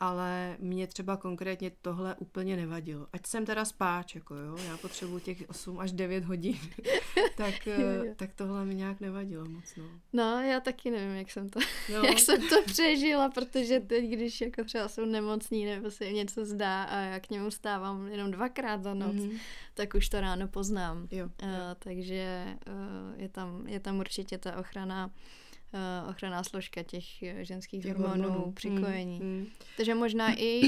ale 0.00 0.56
mě 0.58 0.86
třeba 0.86 1.16
konkrétně 1.16 1.70
tohle 1.82 2.14
úplně 2.18 2.56
nevadilo. 2.56 3.06
Ať 3.12 3.26
jsem 3.26 3.46
teda 3.46 3.64
spáč, 3.64 4.14
jako 4.14 4.34
jo, 4.34 4.56
já 4.66 4.76
potřebuji 4.76 5.18
těch 5.18 5.44
8 5.48 5.78
až 5.78 5.92
9 5.92 6.24
hodin, 6.24 6.58
tak, 7.36 7.66
jo, 7.66 7.74
jo. 7.80 8.04
Eh, 8.10 8.14
tak 8.14 8.30
tohle 8.34 8.64
mi 8.64 8.74
nějak 8.74 9.00
nevadilo 9.00 9.44
moc, 9.44 9.76
no. 9.76 9.84
No, 10.12 10.42
já 10.42 10.60
taky 10.60 10.90
nevím, 10.90 11.16
jak 11.16 11.30
jsem 11.30 11.48
to, 11.48 11.60
no. 11.92 12.02
jak 12.04 12.18
jsem 12.18 12.48
to 12.48 12.62
přežila, 12.66 13.28
protože 13.28 13.80
teď, 13.80 14.04
když 14.04 14.40
jako 14.40 14.64
třeba 14.64 14.88
jsou 14.88 15.04
nemocní 15.04 15.64
nebo 15.64 15.90
se 15.90 16.04
jim 16.04 16.14
něco 16.14 16.44
zdá 16.44 16.82
a 16.82 17.00
já 17.00 17.20
k 17.20 17.30
němu 17.30 17.50
stávám 17.50 18.08
jenom 18.08 18.30
dvakrát 18.30 18.82
za 18.82 18.94
noc, 18.94 19.16
mm-hmm. 19.16 19.38
tak 19.74 19.94
už 19.94 20.08
to 20.08 20.20
ráno 20.20 20.48
poznám. 20.48 21.08
Jo, 21.10 21.18
jo. 21.18 21.28
Uh, 21.42 21.48
takže 21.78 22.44
uh, 22.66 23.20
je, 23.20 23.28
tam, 23.28 23.66
je 23.66 23.80
tam 23.80 23.98
určitě 23.98 24.38
ta 24.38 24.56
ochrana 24.56 25.10
uh, 25.74 26.10
ochranná 26.10 26.44
složka 26.44 26.82
těch 26.82 27.22
eh, 27.22 27.44
ženských 27.44 27.82
těch 27.82 27.96
hormonů, 27.96 28.22
hormonů 28.22 28.52
při 28.52 28.70
kojení. 28.70 29.20
Mm, 29.20 29.26
mm. 29.26 29.46
Takže 29.76 29.94
možná 29.94 30.34
i 30.38 30.62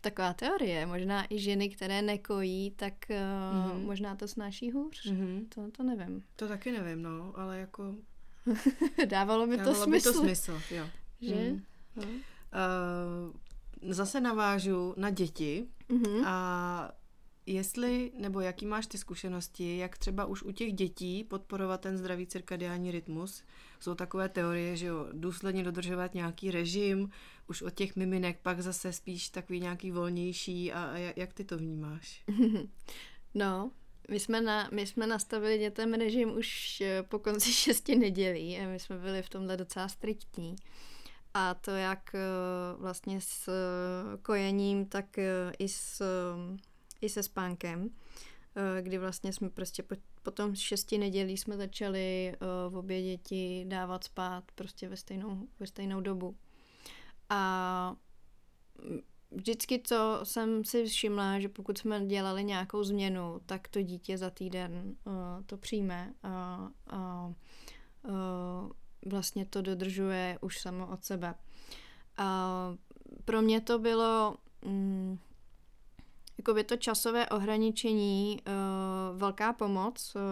taková 0.00 0.32
teorie, 0.32 0.86
možná 0.86 1.26
i 1.30 1.38
ženy, 1.38 1.68
které 1.68 2.02
nekojí, 2.02 2.70
tak 2.70 2.94
uh, 3.10 3.16
mm-hmm. 3.16 3.86
možná 3.86 4.16
to 4.16 4.28
snáší 4.28 4.70
hůř. 4.70 5.12
Mm-hmm. 5.12 5.46
To, 5.48 5.70
to 5.70 5.82
nevím. 5.82 6.22
To 6.36 6.48
taky 6.48 6.72
nevím, 6.72 7.02
no, 7.02 7.32
ale 7.36 7.58
jako... 7.58 7.94
Dávalo 9.06 9.46
mi 9.46 9.56
Dávalo 9.56 9.76
to 9.76 9.84
smysl. 9.84 10.12
to 10.12 10.18
smysl, 10.18 10.60
jo. 10.70 10.86
Že? 11.20 11.34
Mm. 11.34 11.62
No. 11.96 12.02
Uh, 12.02 13.92
zase 13.92 14.20
navážu 14.20 14.94
na 14.96 15.10
děti 15.10 15.66
mm-hmm. 15.90 16.22
a 16.26 16.92
Jestli, 17.46 18.12
nebo 18.18 18.40
jaký 18.40 18.66
máš 18.66 18.86
ty 18.86 18.98
zkušenosti, 18.98 19.76
jak 19.76 19.98
třeba 19.98 20.24
už 20.24 20.42
u 20.42 20.50
těch 20.50 20.72
dětí 20.72 21.24
podporovat 21.24 21.80
ten 21.80 21.98
zdravý 21.98 22.26
cirkadiální 22.26 22.90
rytmus? 22.90 23.42
Jsou 23.84 23.94
takové 23.94 24.28
teorie, 24.28 24.76
že 24.76 24.86
jo, 24.86 25.08
důsledně 25.12 25.64
dodržovat 25.64 26.14
nějaký 26.14 26.50
režim, 26.50 27.10
už 27.46 27.62
od 27.62 27.74
těch 27.74 27.96
miminek 27.96 28.38
pak 28.42 28.60
zase 28.60 28.92
spíš 28.92 29.28
takový 29.28 29.60
nějaký 29.60 29.90
volnější 29.90 30.72
a 30.72 30.96
jak 31.16 31.32
ty 31.32 31.44
to 31.44 31.58
vnímáš? 31.58 32.24
No, 33.36 33.70
my 34.10 34.20
jsme, 34.20 34.40
na, 34.40 34.68
my 34.72 34.86
jsme 34.86 35.06
nastavili 35.06 35.58
dětem 35.58 35.94
režim 35.94 36.36
už 36.36 36.80
eh, 36.80 37.02
po 37.02 37.18
konci 37.18 37.52
šesti 37.52 37.96
nedělí 37.96 38.58
a 38.58 38.68
my 38.68 38.80
jsme 38.80 38.98
byli 38.98 39.22
v 39.22 39.28
tomhle 39.28 39.56
docela 39.56 39.88
striktní. 39.88 40.56
A 41.34 41.54
to 41.54 41.70
jak 41.70 42.10
vlastně 42.76 43.20
s 43.20 43.50
kojením, 44.22 44.86
tak 44.86 45.18
i, 45.58 45.68
s, 45.68 46.02
i 47.00 47.08
se 47.08 47.22
spánkem, 47.22 47.90
kdy 48.80 48.98
vlastně 48.98 49.32
jsme 49.32 49.50
prostě 49.50 49.82
po, 49.82 49.94
potom 50.24 50.56
z 50.56 50.58
šesti 50.58 50.98
nedělí 50.98 51.36
jsme 51.36 51.56
začali 51.56 52.36
v 52.68 52.76
obě 52.76 53.02
děti 53.02 53.64
dávat 53.68 54.04
spát 54.04 54.44
prostě 54.54 54.88
ve 54.88 54.96
stejnou, 54.96 55.48
ve 55.60 55.66
stejnou 55.66 56.00
dobu. 56.00 56.36
A 57.28 57.96
vždycky, 59.30 59.80
co 59.84 60.20
jsem 60.22 60.64
si 60.64 60.86
všimla, 60.86 61.40
že 61.40 61.48
pokud 61.48 61.78
jsme 61.78 62.06
dělali 62.06 62.44
nějakou 62.44 62.84
změnu, 62.84 63.40
tak 63.46 63.68
to 63.68 63.82
dítě 63.82 64.18
za 64.18 64.30
týden 64.30 64.96
uh, 65.04 65.12
to 65.46 65.56
přijme 65.56 66.14
a, 66.22 66.68
a 66.90 67.32
uh, 68.02 68.12
vlastně 69.06 69.46
to 69.46 69.62
dodržuje 69.62 70.38
už 70.40 70.60
samo 70.60 70.86
od 70.86 71.04
sebe. 71.04 71.34
A 72.16 72.76
pro 73.24 73.42
mě 73.42 73.60
to 73.60 73.78
bylo 73.78 74.36
um, 74.64 75.18
by 76.54 76.64
to 76.64 76.76
časové 76.76 77.28
ohraničení 77.28 78.38
uh, 78.46 79.18
velká 79.18 79.52
pomoc 79.52 80.14
uh, 80.14 80.22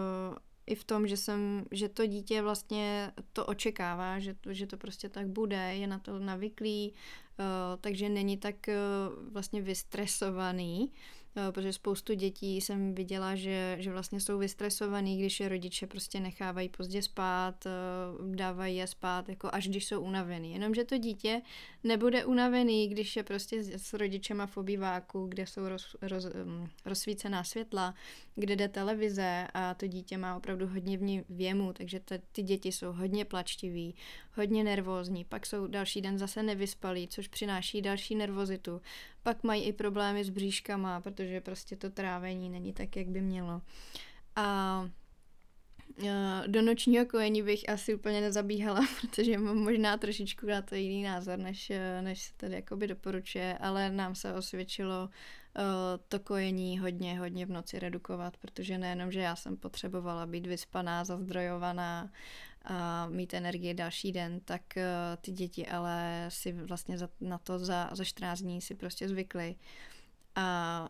i 0.65 0.75
v 0.75 0.83
tom, 0.83 1.07
že 1.07 1.17
jsem, 1.17 1.65
že 1.71 1.89
to 1.89 2.05
dítě 2.05 2.41
vlastně 2.41 3.11
to 3.33 3.45
očekává, 3.45 4.19
že 4.19 4.33
to, 4.33 4.53
že 4.53 4.67
to 4.67 4.77
prostě 4.77 5.09
tak 5.09 5.27
bude, 5.27 5.75
je 5.75 5.87
na 5.87 5.99
to 5.99 6.19
navyklý, 6.19 6.91
uh, 6.91 7.45
takže 7.81 8.09
není 8.09 8.37
tak 8.37 8.55
uh, 8.67 9.33
vlastně 9.33 9.61
vystresovaný. 9.61 10.91
Eh, 10.91 11.22
protože 11.51 11.73
spoustu 11.73 12.13
dětí 12.13 12.61
jsem 12.61 12.95
viděla, 12.95 13.35
že, 13.35 13.75
že 13.79 13.91
vlastně 13.91 14.19
jsou 14.19 14.37
vystresovaný, 14.37 15.17
když 15.17 15.39
je 15.39 15.49
rodiče 15.49 15.87
prostě 15.87 16.19
nechávají 16.19 16.69
pozdě 16.69 17.01
spát, 17.01 17.65
eh, 17.65 18.35
dávají 18.35 18.75
je 18.75 18.87
spát, 18.87 19.29
jako 19.29 19.49
až 19.53 19.67
když 19.67 19.85
jsou 19.85 20.01
unavený. 20.01 20.53
Jenomže 20.53 20.83
to 20.83 20.97
dítě 20.97 21.41
nebude 21.83 22.25
unavený, 22.25 22.87
když 22.87 23.15
je 23.15 23.23
prostě 23.23 23.63
s 23.63 23.93
rodičema 23.93 24.45
v 24.45 24.57
obýváku, 24.57 25.25
kde 25.25 25.47
jsou 25.47 25.67
roz, 25.67 25.95
roz, 26.01 26.25
mm, 26.25 26.67
rozsvícená 26.85 27.43
světla, 27.43 27.93
kde 28.35 28.55
jde 28.55 28.67
televize 28.67 29.47
a 29.53 29.73
to 29.73 29.87
dítě 29.87 30.17
má 30.17 30.37
opravdu 30.37 30.67
hodně 30.67 30.97
v 30.97 31.01
ní 31.01 31.23
věmu, 31.29 31.73
takže 31.73 31.99
t- 31.99 32.21
ty 32.31 32.43
děti 32.43 32.71
jsou 32.71 32.91
hodně 32.91 33.25
plačtiví, 33.25 33.95
hodně 34.35 34.63
nervózní, 34.63 35.25
pak 35.25 35.45
jsou 35.45 35.67
další 35.67 36.01
den 36.01 36.17
zase 36.17 36.43
nevyspalí, 36.43 37.07
což 37.07 37.27
přináší 37.27 37.81
další 37.81 38.15
nervozitu. 38.15 38.81
Pak 39.23 39.43
mají 39.43 39.63
i 39.63 39.73
problémy 39.73 40.23
s 40.23 40.29
bříškama, 40.29 41.01
protože 41.01 41.41
prostě 41.41 41.75
to 41.75 41.89
trávení 41.89 42.49
není 42.49 42.73
tak, 42.73 42.95
jak 42.95 43.07
by 43.07 43.21
mělo. 43.21 43.61
A 44.35 44.89
do 46.47 46.61
nočního 46.61 47.05
kojení 47.05 47.43
bych 47.43 47.69
asi 47.69 47.95
úplně 47.95 48.21
nezabíhala, 48.21 48.81
protože 49.01 49.37
mám 49.37 49.57
možná 49.57 49.97
trošičku 49.97 50.45
na 50.45 50.61
to 50.61 50.75
jiný 50.75 51.03
názor, 51.03 51.39
než, 51.39 51.71
než 52.01 52.21
se 52.21 52.33
tady 52.37 52.55
jakoby 52.55 52.87
doporučuje, 52.87 53.57
ale 53.57 53.89
nám 53.89 54.15
se 54.15 54.33
osvědčilo 54.33 55.09
to 56.07 56.19
kojení 56.19 56.79
hodně, 56.79 57.19
hodně 57.19 57.45
v 57.45 57.49
noci 57.49 57.79
redukovat, 57.79 58.37
protože 58.37 58.77
nejenom, 58.77 59.11
že 59.11 59.19
já 59.19 59.35
jsem 59.35 59.57
potřebovala 59.57 60.25
být 60.25 60.47
vyspaná, 60.47 61.05
zazdrojovaná 61.05 62.11
a 62.65 63.07
mít 63.07 63.33
energii 63.33 63.73
další 63.73 64.11
den, 64.11 64.39
tak 64.45 64.61
ty 65.21 65.31
děti 65.31 65.67
ale 65.67 66.25
si 66.29 66.51
vlastně 66.51 66.97
za, 66.97 67.09
na 67.21 67.37
to 67.37 67.59
za, 67.59 67.89
za 67.93 68.03
14 68.03 68.39
dní 68.39 68.61
si 68.61 68.75
prostě 68.75 69.09
zvykly 69.09 69.55
a 70.35 70.89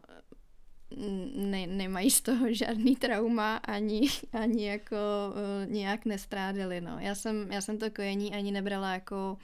ne, 1.35 1.67
nemají 1.67 2.11
z 2.11 2.21
toho 2.21 2.53
žádný 2.53 2.95
trauma, 2.95 3.57
ani, 3.57 4.01
ani 4.33 4.67
jako 4.67 4.95
uh, 4.95 5.71
nějak 5.71 6.05
nestrádili, 6.05 6.81
no. 6.81 6.99
Já 6.99 7.15
jsem, 7.15 7.51
já 7.51 7.61
jsem 7.61 7.77
to 7.77 7.91
kojení 7.91 8.33
ani 8.33 8.51
nebrala 8.51 8.93
jako 8.93 9.37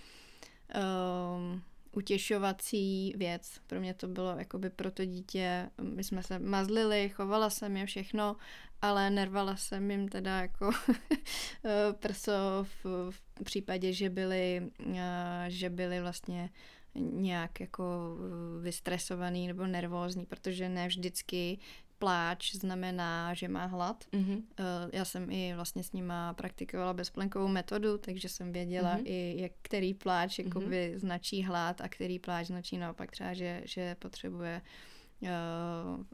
um, 1.35 1.61
utěšovací 1.91 3.13
věc. 3.17 3.59
Pro 3.67 3.79
mě 3.79 3.93
to 3.93 4.07
bylo 4.07 4.35
jakoby 4.37 4.69
pro 4.69 4.91
to 4.91 5.05
dítě, 5.05 5.69
my 5.81 6.03
jsme 6.03 6.23
se 6.23 6.39
mazlili, 6.39 7.09
chovala 7.09 7.49
jsem 7.49 7.77
je 7.77 7.85
všechno, 7.85 8.35
ale 8.81 9.09
nervala 9.09 9.55
jsem 9.55 9.91
jim 9.91 10.07
teda 10.07 10.41
jako 10.41 10.71
prso 11.99 12.65
v, 12.83 13.11
v 13.11 13.43
případě, 13.43 13.93
že 13.93 14.09
byli, 14.09 14.69
uh, 14.85 14.93
že 15.47 15.69
byli 15.69 16.01
vlastně 16.01 16.49
nějak 16.95 17.59
jako 17.59 17.83
uh, 17.83 18.63
vystresovaný 18.63 19.47
nebo 19.47 19.67
nervózní, 19.67 20.25
protože 20.25 20.69
ne 20.69 20.87
vždycky 20.87 21.59
pláč 21.99 22.55
znamená, 22.55 23.33
že 23.33 23.47
má 23.47 23.65
hlad. 23.65 24.05
Mm-hmm. 24.13 24.43
Já 24.93 25.05
jsem 25.05 25.31
i 25.31 25.53
vlastně 25.55 25.83
s 25.83 25.91
nima 25.91 26.33
praktikovala 26.33 26.93
bezplenkovou 26.93 27.47
metodu, 27.47 27.97
takže 27.97 28.29
jsem 28.29 28.51
věděla 28.51 28.97
mm-hmm. 28.97 29.05
i, 29.05 29.41
jak 29.41 29.51
který 29.61 29.93
pláč 29.93 30.39
jakoby 30.39 30.91
mm-hmm. 30.93 30.99
značí 30.99 31.43
hlad 31.43 31.81
a 31.81 31.87
který 31.87 32.19
pláč 32.19 32.47
značí 32.47 32.77
naopak 32.77 33.11
třeba, 33.11 33.33
že, 33.33 33.61
že 33.65 33.95
potřebuje 33.95 34.61
uh, 35.21 35.29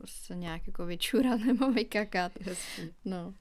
se 0.06 0.36
nějak 0.36 0.68
jako 0.68 0.86
vyčurat 0.86 1.40
nebo 1.46 1.72
vykakat. 1.72 2.32
Jasně. 2.46 2.90
No. 3.06 3.34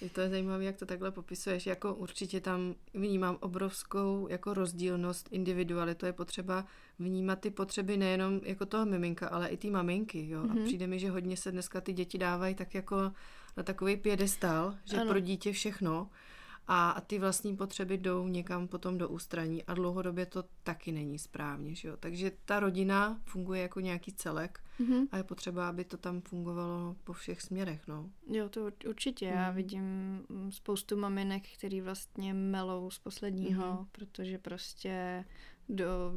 Je 0.00 0.10
to 0.10 0.28
zajímavé, 0.28 0.64
jak 0.64 0.76
to 0.76 0.86
takhle 0.86 1.10
popisuješ. 1.10 1.66
Jako 1.66 1.94
určitě 1.94 2.40
tam 2.40 2.74
vnímám 2.94 3.38
obrovskou 3.40 4.26
jako 4.30 4.54
rozdílnost, 4.54 5.28
individualitu. 5.30 6.06
Je 6.06 6.12
potřeba 6.12 6.64
vnímat 6.98 7.40
ty 7.40 7.50
potřeby 7.50 7.96
nejenom 7.96 8.40
jako 8.44 8.66
toho 8.66 8.86
miminka, 8.86 9.28
ale 9.28 9.48
i 9.48 9.56
ty 9.56 9.70
maminky. 9.70 10.28
Jo? 10.28 10.42
Mm-hmm. 10.42 10.50
A 10.50 10.54
mhm. 10.54 10.64
přijde 10.64 10.86
mi, 10.86 10.98
že 10.98 11.10
hodně 11.10 11.36
se 11.36 11.52
dneska 11.52 11.80
ty 11.80 11.92
děti 11.92 12.18
dávají 12.18 12.54
tak 12.54 12.74
jako 12.74 13.12
na 13.56 13.62
takový 13.62 13.96
pědestal, 13.96 14.74
že 14.84 14.96
ano. 14.96 15.10
pro 15.10 15.20
dítě 15.20 15.52
všechno 15.52 16.10
a, 16.68 16.90
a 16.90 17.00
ty 17.00 17.18
vlastní 17.18 17.56
potřeby 17.56 17.98
jdou 17.98 18.28
někam 18.28 18.68
potom 18.68 18.98
do 18.98 19.08
ústraní 19.08 19.64
a 19.64 19.74
dlouhodobě 19.74 20.26
to 20.26 20.44
taky 20.62 20.92
není 20.92 21.18
správně. 21.18 21.74
Že 21.74 21.88
jo? 21.88 21.96
Takže 21.96 22.32
ta 22.44 22.60
rodina 22.60 23.20
funguje 23.24 23.62
jako 23.62 23.80
nějaký 23.80 24.12
celek 24.12 24.60
mm-hmm. 24.80 25.08
a 25.12 25.16
je 25.16 25.22
potřeba, 25.22 25.68
aby 25.68 25.84
to 25.84 25.96
tam 25.96 26.20
fungovalo 26.20 26.96
po 27.04 27.12
všech 27.12 27.42
směrech. 27.42 27.88
No. 27.88 28.10
Jo, 28.30 28.48
to 28.48 28.70
určitě. 28.88 29.26
Mm. 29.30 29.36
Já 29.36 29.46
mhm. 29.46 29.56
vidím 29.56 29.84
spoustu 30.50 30.96
maminek, 30.96 31.42
který 31.58 31.80
vlastně 31.80 32.34
melou 32.34 32.90
z 32.90 32.98
posledního, 32.98 33.64
mm-hmm. 33.64 33.86
protože 33.92 34.38
prostě 34.38 35.24
do 35.68 36.12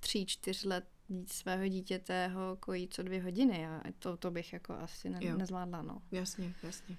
tří, 0.00 0.26
čtyř 0.26 0.64
let 0.64 0.84
svého 1.26 1.68
dítěte 1.68 2.28
ho 2.28 2.56
kojí 2.60 2.88
co 2.88 3.02
dvě 3.02 3.22
hodiny 3.22 3.66
a 3.66 3.82
to, 3.98 4.16
to 4.16 4.30
bych 4.30 4.52
jako 4.52 4.72
asi 4.72 5.10
ne, 5.10 5.20
nezvládla. 5.36 5.82
No. 5.82 6.02
Jasně, 6.12 6.54
jasně. 6.62 6.96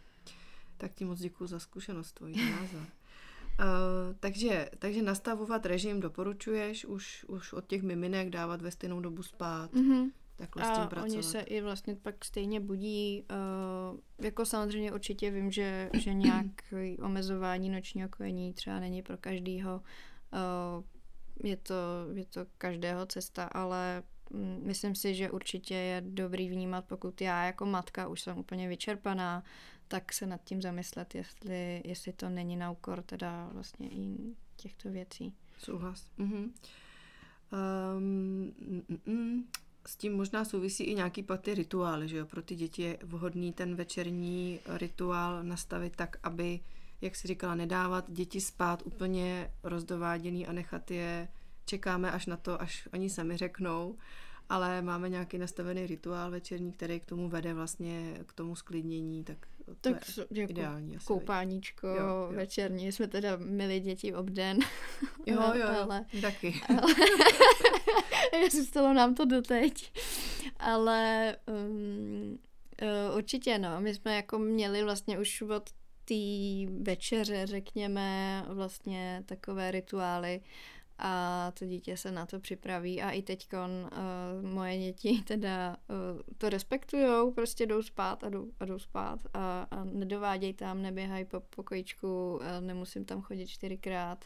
Tak 0.78 0.93
ti 0.95 1.05
moc 1.05 1.19
děkuji 1.19 1.47
za 1.47 1.59
zkušenost 1.59 2.11
tvojí 2.11 2.51
názor. 2.51 2.82
Uh, 2.82 4.15
takže, 4.19 4.69
takže 4.80 5.01
nastavovat 5.01 5.65
režim 5.65 5.99
doporučuješ 5.99 6.86
už, 6.86 7.25
už 7.28 7.53
od 7.53 7.67
těch 7.67 7.84
miminek 7.84 8.30
dávat 8.30 8.61
ve 8.61 8.71
stejnou 8.71 8.99
dobu 8.99 9.23
spát, 9.23 9.73
mm-hmm. 9.73 10.11
takhle 10.36 10.63
a 10.63 10.73
s 10.73 10.78
tím 10.78 10.88
pracovat. 10.88 11.13
oni 11.13 11.23
se 11.23 11.39
i 11.39 11.61
vlastně 11.61 11.95
pak 11.95 12.25
stejně 12.25 12.59
budí, 12.59 13.23
uh, 13.91 13.99
jako 14.25 14.45
samozřejmě 14.45 14.91
určitě 14.91 15.32
vím, 15.32 15.51
že, 15.51 15.89
že 15.93 16.13
nějak 16.13 16.45
omezování 17.01 17.69
nočního 17.69 18.09
kojení 18.09 18.53
třeba 18.53 18.80
není 18.80 19.01
pro 19.01 19.17
každýho, 19.17 19.82
uh, 20.34 20.84
je 21.43 21.57
to, 21.57 21.73
je 22.13 22.25
to 22.25 22.45
každého 22.57 23.05
cesta, 23.05 23.43
ale 23.45 24.03
mm, 24.30 24.59
myslím 24.63 24.95
si, 24.95 25.15
že 25.15 25.32
určitě 25.32 25.75
je 25.75 26.03
dobrý 26.05 26.49
vnímat, 26.49 26.86
pokud 26.86 27.21
já 27.21 27.45
jako 27.45 27.65
matka 27.65 28.07
už 28.07 28.21
jsem 28.21 28.38
úplně 28.38 28.67
vyčerpaná, 28.67 29.43
tak 29.88 30.13
se 30.13 30.25
nad 30.25 30.43
tím 30.43 30.61
zamyslet, 30.61 31.15
jestli, 31.15 31.81
jestli 31.85 32.13
to 32.13 32.29
není 32.29 32.55
na 32.55 32.71
úkor 32.71 33.01
teda 33.01 33.49
vlastně 33.53 33.89
i 33.89 34.17
těchto 34.55 34.89
věcí. 34.89 35.33
Souhlas. 35.57 36.07
Mhm. 36.17 36.53
Um, 37.51 38.53
mm, 38.59 38.97
mm, 39.05 39.43
s 39.88 39.95
tím 39.95 40.15
možná 40.15 40.45
souvisí 40.45 40.83
i 40.83 40.95
nějaký 40.95 41.23
paty 41.23 41.53
rituály, 41.53 42.07
že 42.07 42.17
jo? 42.17 42.25
Pro 42.25 42.41
ty 42.41 42.55
děti 42.55 42.81
je 42.81 42.97
vhodný 43.03 43.53
ten 43.53 43.75
večerní 43.75 44.59
rituál 44.67 45.43
nastavit 45.43 45.95
tak, 45.95 46.17
aby, 46.23 46.59
jak 47.01 47.15
si 47.15 47.27
říkala, 47.27 47.55
nedávat 47.55 48.11
děti 48.11 48.41
spát 48.41 48.83
úplně 48.85 49.51
rozdováděný 49.63 50.47
a 50.47 50.53
nechat 50.53 50.91
je, 50.91 51.27
čekáme 51.65 52.11
až 52.11 52.25
na 52.25 52.38
to, 52.38 52.61
až 52.61 52.88
oni 52.93 53.09
sami 53.09 53.38
řeknou, 53.38 53.97
ale 54.49 54.81
máme 54.81 55.09
nějaký 55.09 55.38
nastavený 55.38 55.88
rituál 55.88 56.31
večerní, 56.31 56.71
který 56.71 56.99
k 56.99 57.05
tomu 57.05 57.29
vede 57.29 57.53
vlastně 57.53 58.19
k 58.25 58.33
tomu 58.33 58.55
sklidnění, 58.55 59.23
tak 59.23 59.47
to 59.82 59.93
tak 59.93 60.07
je 60.32 60.41
jako 60.41 60.51
ideální. 60.51 60.97
Asi, 60.97 61.05
koupáníčko 61.05 61.88
jo, 61.88 61.95
jo. 61.95 62.30
večerní, 62.32 62.91
jsme 62.91 63.07
teda 63.07 63.38
milí 63.38 63.80
děti 63.80 64.13
obden. 64.13 64.59
Jo, 65.26 65.41
jo, 65.55 65.68
ale, 65.82 66.05
taky. 66.22 66.61
Ale, 66.70 68.49
zůstalo 68.51 68.93
nám 68.93 69.15
to 69.15 69.26
doteď. 69.26 69.91
Ale 70.59 71.36
um, 71.47 72.39
uh, 72.82 73.18
určitě 73.18 73.57
no, 73.57 73.82
my 73.82 73.95
jsme 73.95 74.15
jako 74.15 74.39
měli 74.39 74.84
vlastně 74.84 75.20
už 75.20 75.41
od 75.41 75.70
té 76.05 76.13
večeře, 76.82 77.47
řekněme, 77.47 78.43
vlastně 78.47 79.24
takové 79.26 79.72
rituály, 79.72 80.41
a 81.00 81.52
to 81.60 81.66
dítě 81.66 81.98
se 81.98 82.12
na 82.12 82.26
to 82.26 82.39
připraví 82.39 83.02
a 83.02 83.12
i 83.12 83.22
teď 83.22 83.48
uh, 83.54 84.50
moje 84.50 84.78
děti 84.78 85.22
teda 85.28 85.78
uh, 85.89 86.22
to 86.38 86.50
respektujou, 86.50 87.32
prostě 87.32 87.66
jdou 87.66 87.82
spát 87.82 88.24
a 88.24 88.30
jdou, 88.30 88.48
a 88.60 88.66
jdou 88.66 88.80
spát 88.80 89.20
a, 89.34 89.68
a 89.72 89.84
nedovádějí 89.84 90.54
tam, 90.54 90.82
neběhají 90.82 91.26
po 91.26 91.39
pokojičku, 91.39 92.36
uh, 92.36 92.41
nemusím 92.60 93.06
tam 93.06 93.22
chodit 93.22 93.48
čtyřikrát 93.48 94.26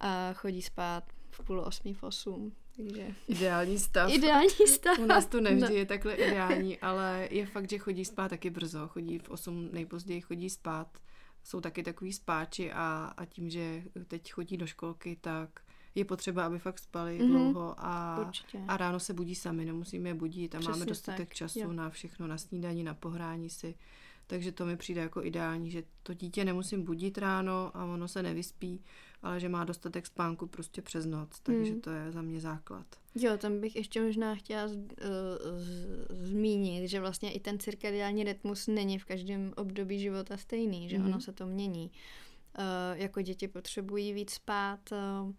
a 0.00 0.32
chodí 0.32 0.62
spát 0.62 1.04
v 1.30 1.44
půl 1.44 1.60
osmi, 1.60 1.94
v 1.94 2.02
osm. 2.02 2.52
Takže... 2.76 3.14
Ideální 3.28 3.78
stav. 3.78 4.10
Ideální 4.14 4.66
stav. 4.66 4.98
U 4.98 5.06
nás 5.06 5.26
to 5.26 5.40
nevždy 5.40 5.68
no. 5.68 5.74
je 5.74 5.86
takhle 5.86 6.14
ideální, 6.14 6.78
ale 6.78 7.28
je 7.30 7.46
fakt, 7.46 7.70
že 7.70 7.78
chodí 7.78 8.04
spát 8.04 8.28
taky 8.28 8.50
brzo. 8.50 8.88
Chodí 8.88 9.18
v 9.18 9.30
8, 9.30 9.68
nejpozději 9.72 10.20
chodí 10.20 10.50
spát. 10.50 10.98
Jsou 11.44 11.60
taky 11.60 11.82
takový 11.82 12.12
spáči 12.12 12.72
a, 12.72 13.14
a 13.16 13.24
tím, 13.24 13.50
že 13.50 13.82
teď 14.08 14.32
chodí 14.32 14.56
do 14.56 14.66
školky, 14.66 15.16
tak 15.20 15.60
je 15.94 16.04
potřeba, 16.04 16.46
aby 16.46 16.58
fakt 16.58 16.78
spali 16.78 17.20
mm-hmm. 17.20 17.26
dlouho 17.26 17.74
a, 17.78 18.16
a 18.68 18.76
ráno 18.76 19.00
se 19.00 19.14
budí 19.14 19.34
sami, 19.34 19.64
nemusíme 19.64 20.08
je 20.08 20.14
budit 20.14 20.54
a 20.54 20.58
Přesně 20.58 20.72
máme 20.72 20.86
dostatek 20.86 21.28
tak. 21.28 21.36
času 21.36 21.58
jo. 21.58 21.72
na 21.72 21.90
všechno, 21.90 22.26
na 22.26 22.38
snídaní, 22.38 22.84
na 22.84 22.94
pohrání 22.94 23.50
si. 23.50 23.74
Takže 24.26 24.52
to 24.52 24.66
mi 24.66 24.76
přijde 24.76 25.00
jako 25.00 25.24
ideální, 25.24 25.70
že 25.70 25.82
to 26.02 26.14
dítě 26.14 26.44
nemusím 26.44 26.84
budit 26.84 27.18
ráno 27.18 27.70
a 27.74 27.84
ono 27.84 28.08
se 28.08 28.22
nevyspí, 28.22 28.80
ale 29.22 29.40
že 29.40 29.48
má 29.48 29.64
dostatek 29.64 30.06
spánku 30.06 30.46
prostě 30.46 30.82
přes 30.82 31.06
noc, 31.06 31.40
takže 31.42 31.72
hmm. 31.72 31.80
to 31.80 31.90
je 31.90 32.12
za 32.12 32.22
mě 32.22 32.40
základ. 32.40 32.86
Jo, 33.14 33.38
tam 33.38 33.60
bych 33.60 33.76
ještě 33.76 34.02
možná 34.02 34.34
chtěla 34.34 34.68
z, 34.68 34.76
uh, 34.76 34.84
z, 35.56 36.26
zmínit, 36.28 36.88
že 36.88 37.00
vlastně 37.00 37.32
i 37.32 37.40
ten 37.40 37.58
cirkadiální 37.58 38.24
rytmus 38.24 38.66
není 38.66 38.98
v 38.98 39.04
každém 39.04 39.52
období 39.56 39.98
života 39.98 40.36
stejný, 40.36 40.88
že 40.88 40.98
hmm. 40.98 41.06
ono 41.06 41.20
se 41.20 41.32
to 41.32 41.46
mění. 41.46 41.90
Uh, 42.58 42.98
jako 42.98 43.22
děti 43.22 43.48
potřebují 43.48 44.12
víc 44.12 44.30
spát, 44.30 44.80
uh, 44.92 45.32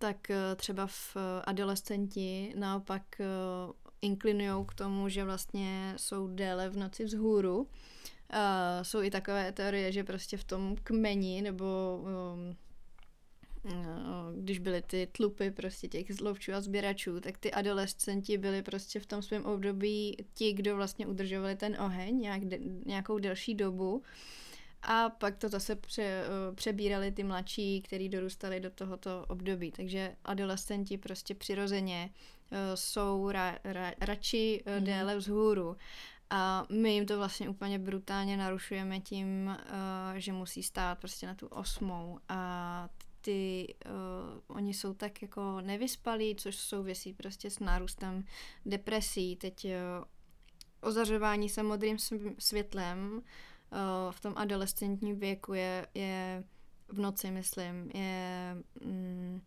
tak 0.00 0.16
uh, 0.30 0.36
třeba 0.56 0.86
v 0.86 1.16
adolescenti 1.44 2.54
naopak 2.56 3.02
uh, 3.18 3.72
inklinují 4.02 4.66
k 4.66 4.74
tomu, 4.74 5.08
že 5.08 5.24
vlastně 5.24 5.94
jsou 5.96 6.28
déle 6.28 6.68
v 6.68 6.76
noci 6.76 7.04
vzhůru. 7.04 7.66
Jsou 8.82 9.02
i 9.02 9.10
takové 9.10 9.52
teorie, 9.52 9.92
že 9.92 10.04
prostě 10.04 10.36
v 10.36 10.44
tom 10.44 10.76
kmeni 10.82 11.42
nebo 11.42 12.00
um, 12.02 12.56
když 14.36 14.58
byly 14.58 14.82
ty 14.82 15.08
tlupy 15.12 15.50
prostě 15.50 15.88
těch 15.88 16.14
zlovčů 16.14 16.52
a 16.52 16.60
sběračů, 16.60 17.20
tak 17.20 17.38
ty 17.38 17.52
adolescenti 17.52 18.38
byli 18.38 18.62
prostě 18.62 19.00
v 19.00 19.06
tom 19.06 19.22
svém 19.22 19.44
období 19.44 20.16
ti, 20.34 20.52
kdo 20.52 20.76
vlastně 20.76 21.06
udržovali 21.06 21.56
ten 21.56 21.76
oheň 21.80 22.20
nějak, 22.20 22.42
nějakou 22.86 23.18
delší 23.18 23.54
dobu. 23.54 24.02
A 24.82 25.08
pak 25.10 25.36
to 25.36 25.48
zase 25.48 25.76
pře, 25.76 26.24
přebírali 26.54 27.12
ty 27.12 27.24
mladší, 27.24 27.82
kteří 27.82 28.08
dorůstali 28.08 28.60
do 28.60 28.70
tohoto 28.70 29.24
období. 29.28 29.72
Takže 29.72 30.16
adolescenti 30.24 30.98
prostě 30.98 31.34
přirozeně 31.34 32.10
jsou 32.74 33.30
ra, 33.30 33.58
ra, 33.64 33.92
radši 34.00 34.62
mm. 34.78 34.84
déle 34.84 35.16
vzhůru. 35.16 35.76
A 36.30 36.66
my 36.70 36.92
jim 36.92 37.06
to 37.06 37.16
vlastně 37.16 37.48
úplně 37.48 37.78
brutálně 37.78 38.36
narušujeme 38.36 39.00
tím, 39.00 39.56
že 40.16 40.32
musí 40.32 40.62
stát 40.62 40.98
prostě 40.98 41.26
na 41.26 41.34
tu 41.34 41.46
osmou 41.46 42.18
a 42.28 42.88
ty, 43.20 43.74
uh, 43.86 44.56
oni 44.56 44.74
jsou 44.74 44.94
tak 44.94 45.22
jako 45.22 45.60
nevyspalí, 45.60 46.36
což 46.36 46.56
souvisí 46.56 47.12
prostě 47.12 47.50
s 47.50 47.58
nárůstem 47.58 48.24
depresí. 48.66 49.36
Teď 49.36 49.64
uh, 49.64 49.70
ozařování 50.80 51.48
se 51.48 51.62
modrým 51.62 51.96
světlem 52.38 53.22
uh, 53.72 54.12
v 54.12 54.20
tom 54.20 54.32
adolescentním 54.36 55.18
věku 55.18 55.54
je, 55.54 55.86
je 55.94 56.44
v 56.88 56.98
noci, 56.98 57.30
myslím, 57.30 57.90
je... 57.94 58.56
Mm, 58.84 59.40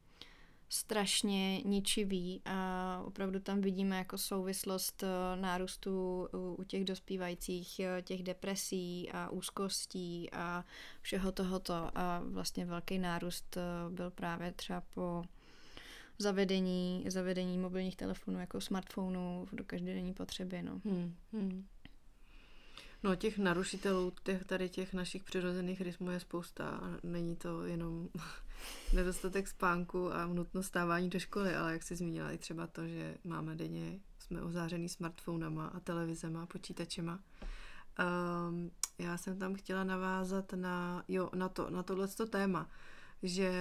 strašně 0.74 1.61
ničivý 1.61 2.41
a 2.45 3.01
opravdu 3.05 3.39
tam 3.39 3.61
vidíme 3.61 3.97
jako 3.97 4.17
souvislost 4.17 5.03
eh, 5.03 5.41
nárůstu 5.41 6.28
u 6.57 6.63
těch 6.63 6.86
dospívajících 6.86 7.80
eh, 7.80 8.01
těch 8.01 8.24
depresí 8.24 9.09
a 9.11 9.30
úzkostí 9.30 10.30
a 10.32 10.65
všeho 11.01 11.32
tohoto 11.32 11.74
a 11.95 12.24
vlastně 12.26 12.65
velký 12.65 12.99
nárůst 12.99 13.57
eh, 13.57 13.61
byl 13.89 14.11
právě 14.11 14.51
třeba 14.51 14.82
po 14.82 15.24
zavedení, 16.19 17.05
zavedení 17.07 17.57
mobilních 17.57 17.95
telefonů 17.95 18.39
jako 18.39 18.61
smartphonů 18.61 19.47
do 19.51 19.63
každodenní 19.63 20.13
potřeby. 20.13 20.61
No. 20.61 20.82
Hmm, 20.86 21.15
hmm. 21.34 21.65
No 23.04 23.16
těch 23.16 23.38
narušitelů 23.38 24.14
těch, 24.24 24.43
tady 24.43 24.70
těch 24.70 24.93
našich 24.93 25.24
přirozených 25.24 25.82
rytmů 25.82 26.12
je 26.12 26.20
spousta 26.20 26.70
a 26.70 26.97
není 27.04 27.36
to 27.36 27.66
jenom 27.66 28.10
nedostatek 28.93 29.47
spánku 29.47 30.14
a 30.14 30.26
nutnost 30.26 30.66
stávání 30.66 31.10
do 31.10 31.20
školy, 31.20 31.56
ale 31.56 31.74
jak 31.74 31.84
jsi 31.84 31.95
zmínila 31.95 32.32
i 32.32 32.38
třeba 32.38 32.68
to, 32.68 32.88
že 32.88 33.18
máme 33.24 33.56
denně, 33.56 33.99
jsme 34.20 34.41
ozářený 34.41 34.89
smartphonama 34.89 35.68
a 35.68 35.80
televizema 35.80 36.43
a 36.43 36.45
počítačema. 36.45 37.20
Um, 38.49 38.72
já 38.97 39.18
jsem 39.18 39.39
tam 39.39 39.56
chtěla 39.56 39.84
navázat 39.84 40.54
na, 40.54 41.04
jo, 41.08 41.30
na, 41.36 41.49
to, 41.49 41.70
na 41.70 41.84
tohleto 41.84 42.26
téma, 42.26 42.70
že 43.24 43.51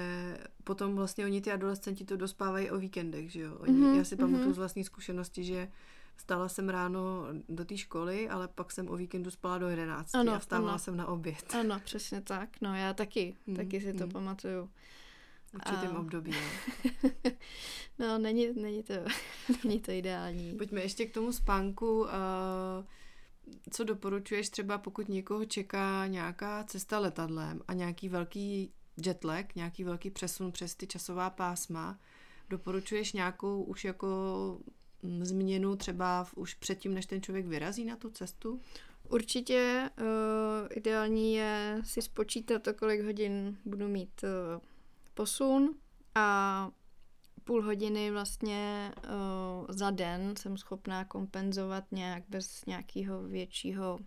potom 0.65 0.97
vlastně 0.97 1.25
oni 1.25 1.41
ty 1.41 1.53
adolescenti 1.53 2.05
to 2.05 2.17
dospávají 2.17 2.71
o 2.71 2.79
víkendech, 2.79 3.33
že 3.33 3.41
jo. 3.41 3.57
Oni, 3.59 3.73
mm-hmm, 3.73 3.97
já 3.97 4.05
si 4.05 4.17
pamatuju 4.17 4.51
mm-hmm. 4.51 4.55
z 4.55 4.59
vlastní 4.59 4.85
zkušenosti, 4.85 5.45
že 5.45 5.69
Stala 6.17 6.49
jsem 6.49 6.69
ráno 6.69 7.27
do 7.49 7.65
té 7.65 7.77
školy, 7.77 8.29
ale 8.29 8.49
pak 8.49 8.73
jsem 8.73 8.89
o 8.89 8.97
víkendu 8.97 9.31
spala 9.31 9.59
do 9.59 9.69
11 9.69 10.15
ano, 10.15 10.33
a 10.33 10.39
vstávala 10.39 10.73
ano. 10.73 10.79
jsem 10.79 10.97
na 10.97 11.07
oběd. 11.07 11.55
Ano, 11.55 11.81
přesně 11.85 12.21
tak. 12.21 12.49
No 12.61 12.75
já 12.75 12.95
taky, 12.95 13.37
hmm, 13.47 13.57
taky 13.57 13.81
si 13.81 13.93
to 13.93 14.05
hmm. 14.05 14.13
pamatuju. 14.13 14.71
V 15.47 15.55
určitém 15.55 15.97
a... 15.97 15.99
období. 15.99 16.33
no, 17.99 18.19
není, 18.19 18.49
není, 18.55 18.83
to, 18.83 18.95
není 19.65 19.81
to 19.81 19.91
ideální. 19.91 20.55
Pojďme 20.55 20.81
ještě 20.81 21.07
k 21.07 21.15
tomu 21.15 21.33
spánku. 21.33 22.07
Co 23.71 23.85
doporučuješ 23.85 24.49
třeba, 24.49 24.79
pokud 24.79 25.09
někoho 25.09 25.45
čeká 25.45 26.07
nějaká 26.07 26.65
cesta 26.65 26.99
letadlem 26.99 27.61
a 27.69 27.73
nějaký 27.73 28.09
velký 28.09 28.73
jetlag, 29.07 29.55
nějaký 29.55 29.85
velký 29.85 30.11
přesun 30.11 30.53
přes 30.53 30.75
ty 30.75 30.87
časová 30.87 31.31
pásma, 31.31 31.99
doporučuješ 32.51 33.13
nějakou 33.13 33.63
už 33.63 33.85
jako 33.85 34.09
změnu 35.03 35.77
třeba 35.77 36.25
v, 36.25 36.35
už 36.37 36.55
předtím, 36.55 36.95
než 36.95 37.07
ten 37.07 37.23
člověk 37.23 37.47
vyrazí 37.47 37.85
na 37.85 37.97
tu 37.97 38.11
cestu? 38.11 38.61
Určitě 39.09 39.91
uh, 40.01 40.07
ideální 40.71 41.35
je 41.35 41.81
si 41.85 42.03
spočítat, 42.03 42.67
o 42.67 42.75
kolik 42.75 43.01
hodin 43.01 43.59
budu 43.65 43.89
mít 43.89 44.23
uh, 44.23 44.63
posun 45.15 45.75
a 46.15 46.71
půl 47.45 47.63
hodiny 47.63 48.11
vlastně 48.11 48.93
uh, 48.97 49.67
za 49.69 49.91
den 49.91 50.35
jsem 50.37 50.57
schopná 50.57 51.05
kompenzovat 51.05 51.85
nějak 51.93 52.23
bez 52.29 52.65
nějakého 52.67 53.23
většího 53.23 53.99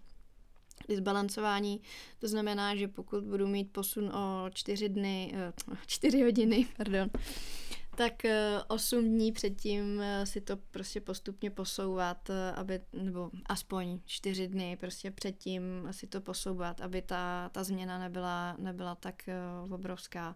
disbalancování. 0.87 1.81
To 2.19 2.27
znamená, 2.27 2.75
že 2.75 2.87
pokud 2.87 3.23
budu 3.23 3.47
mít 3.47 3.71
posun 3.71 4.09
o 4.15 4.49
čtyři 4.53 4.89
dny, 4.89 5.33
uh, 5.69 5.75
čtyři 5.87 6.23
hodiny, 6.23 6.67
pardon, 6.77 7.09
tak 7.95 8.13
8 8.67 8.99
eh, 8.99 9.01
dní 9.01 9.31
předtím 9.31 10.01
eh, 10.01 10.25
si 10.25 10.41
to 10.41 10.57
prostě 10.57 11.01
postupně 11.01 11.51
posouvat, 11.51 12.29
eh, 12.29 12.51
aby, 12.51 12.81
nebo 12.93 13.31
aspoň 13.45 13.99
4 14.05 14.47
dny 14.47 14.77
prostě 14.79 15.11
předtím 15.11 15.61
si 15.91 16.07
to 16.07 16.21
posouvat, 16.21 16.81
aby 16.81 17.01
ta, 17.01 17.49
ta 17.49 17.63
změna 17.63 17.99
nebyla, 17.99 18.55
nebyla 18.59 18.95
tak 18.95 19.23
obrovská. 19.71 20.35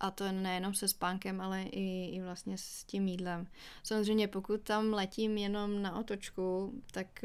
A 0.00 0.10
to 0.10 0.32
nejenom 0.32 0.74
se 0.74 0.88
spánkem, 0.88 1.40
ale 1.40 1.62
i, 1.62 2.16
i 2.16 2.20
vlastně 2.22 2.58
s 2.58 2.84
tím 2.84 3.08
jídlem. 3.08 3.46
Samozřejmě 3.82 4.28
pokud 4.28 4.60
tam 4.60 4.92
letím 4.92 5.38
jenom 5.38 5.82
na 5.82 5.98
otočku, 5.98 6.72
tak 6.92 7.24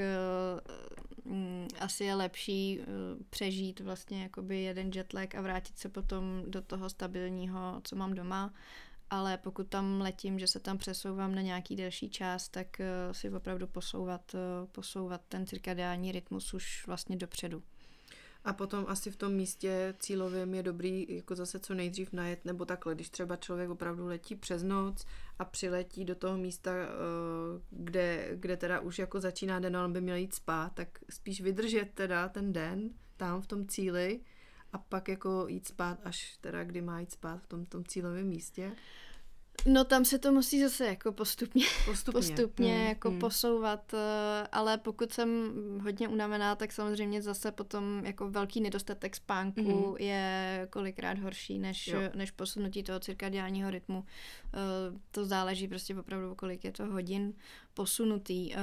uh, 1.25 1.33
asi 1.79 2.03
je 2.03 2.15
lepší 2.15 2.79
uh, 2.79 2.85
přežít 3.29 3.79
vlastně 3.79 4.23
jakoby 4.23 4.61
jeden 4.61 4.91
jetlag 4.95 5.35
a 5.35 5.41
vrátit 5.41 5.77
se 5.77 5.89
potom 5.89 6.43
do 6.47 6.61
toho 6.61 6.89
stabilního, 6.89 7.81
co 7.83 7.95
mám 7.95 8.13
doma 8.13 8.53
ale 9.13 9.37
pokud 9.37 9.67
tam 9.67 10.01
letím, 10.01 10.39
že 10.39 10.47
se 10.47 10.59
tam 10.59 10.77
přesouvám 10.77 11.35
na 11.35 11.41
nějaký 11.41 11.75
delší 11.75 12.09
čas, 12.09 12.49
tak 12.49 12.67
uh, 12.79 13.13
si 13.13 13.29
opravdu 13.29 13.67
posouvat, 13.67 14.33
uh, 14.33 14.39
posouvat 14.71 15.21
ten 15.29 15.47
cirkadiální 15.47 16.11
rytmus 16.11 16.53
už 16.53 16.87
vlastně 16.87 17.15
dopředu. 17.15 17.63
A 18.43 18.53
potom 18.53 18.85
asi 18.87 19.11
v 19.11 19.15
tom 19.15 19.33
místě 19.33 19.95
cílovém 19.99 20.53
je 20.53 20.63
dobrý 20.63 21.05
jako 21.09 21.35
zase 21.35 21.59
co 21.59 21.73
nejdřív 21.73 22.13
najet, 22.13 22.45
nebo 22.45 22.65
takhle, 22.65 22.95
když 22.95 23.09
třeba 23.09 23.35
člověk 23.35 23.69
opravdu 23.69 24.07
letí 24.07 24.35
přes 24.35 24.63
noc 24.63 25.05
a 25.39 25.45
přiletí 25.45 26.05
do 26.05 26.15
toho 26.15 26.37
místa, 26.37 26.71
eh, 26.71 26.87
kde, 27.69 28.29
kde 28.35 28.57
teda 28.57 28.79
už 28.79 28.99
jako 28.99 29.21
začíná 29.21 29.59
den, 29.59 29.77
ale 29.77 29.89
by 29.89 30.01
měl 30.01 30.15
jít 30.15 30.33
spát, 30.33 30.73
tak 30.73 30.99
spíš 31.09 31.41
vydržet 31.41 31.89
teda 31.93 32.29
ten 32.29 32.53
den 32.53 32.89
tam 33.17 33.41
v 33.41 33.47
tom 33.47 33.67
cíli, 33.67 34.19
a 34.73 34.77
pak 34.77 35.07
jako 35.07 35.45
jít 35.47 35.67
spát, 35.67 35.99
až 36.03 36.37
teda 36.41 36.63
kdy 36.63 36.81
má 36.81 36.99
jít 36.99 37.11
spát 37.11 37.37
v 37.37 37.47
tom, 37.47 37.65
tom 37.65 37.85
cílovém 37.85 38.27
místě? 38.27 38.71
No 39.65 39.83
tam 39.83 40.05
se 40.05 40.19
to 40.19 40.31
musí 40.31 40.61
zase 40.61 40.85
jako 40.85 41.11
postupně, 41.11 41.65
postupně, 41.85 42.19
postupně 42.19 42.75
hmm, 42.75 42.87
jako 42.87 43.09
hmm. 43.09 43.19
posouvat, 43.19 43.93
eh, 43.93 44.47
ale 44.51 44.77
pokud 44.77 45.13
jsem 45.13 45.51
hodně 45.83 46.07
unavená, 46.07 46.55
tak 46.55 46.71
samozřejmě 46.71 47.21
zase 47.21 47.51
potom 47.51 48.05
jako 48.05 48.29
velký 48.29 48.61
nedostatek 48.61 49.15
spánku 49.15 49.61
hmm. 49.61 49.97
je 49.97 50.67
kolikrát 50.69 51.19
horší 51.19 51.59
než, 51.59 51.95
než 52.15 52.31
posunutí 52.31 52.83
toho 52.83 52.99
cirkadiálního 52.99 53.71
rytmu. 53.71 54.05
Eh, 54.45 54.99
to 55.11 55.25
záleží 55.25 55.67
prostě 55.67 55.95
opravdu, 55.95 56.35
kolik 56.35 56.63
je 56.63 56.71
to 56.71 56.85
hodin 56.85 57.33
posunutý. 57.73 58.53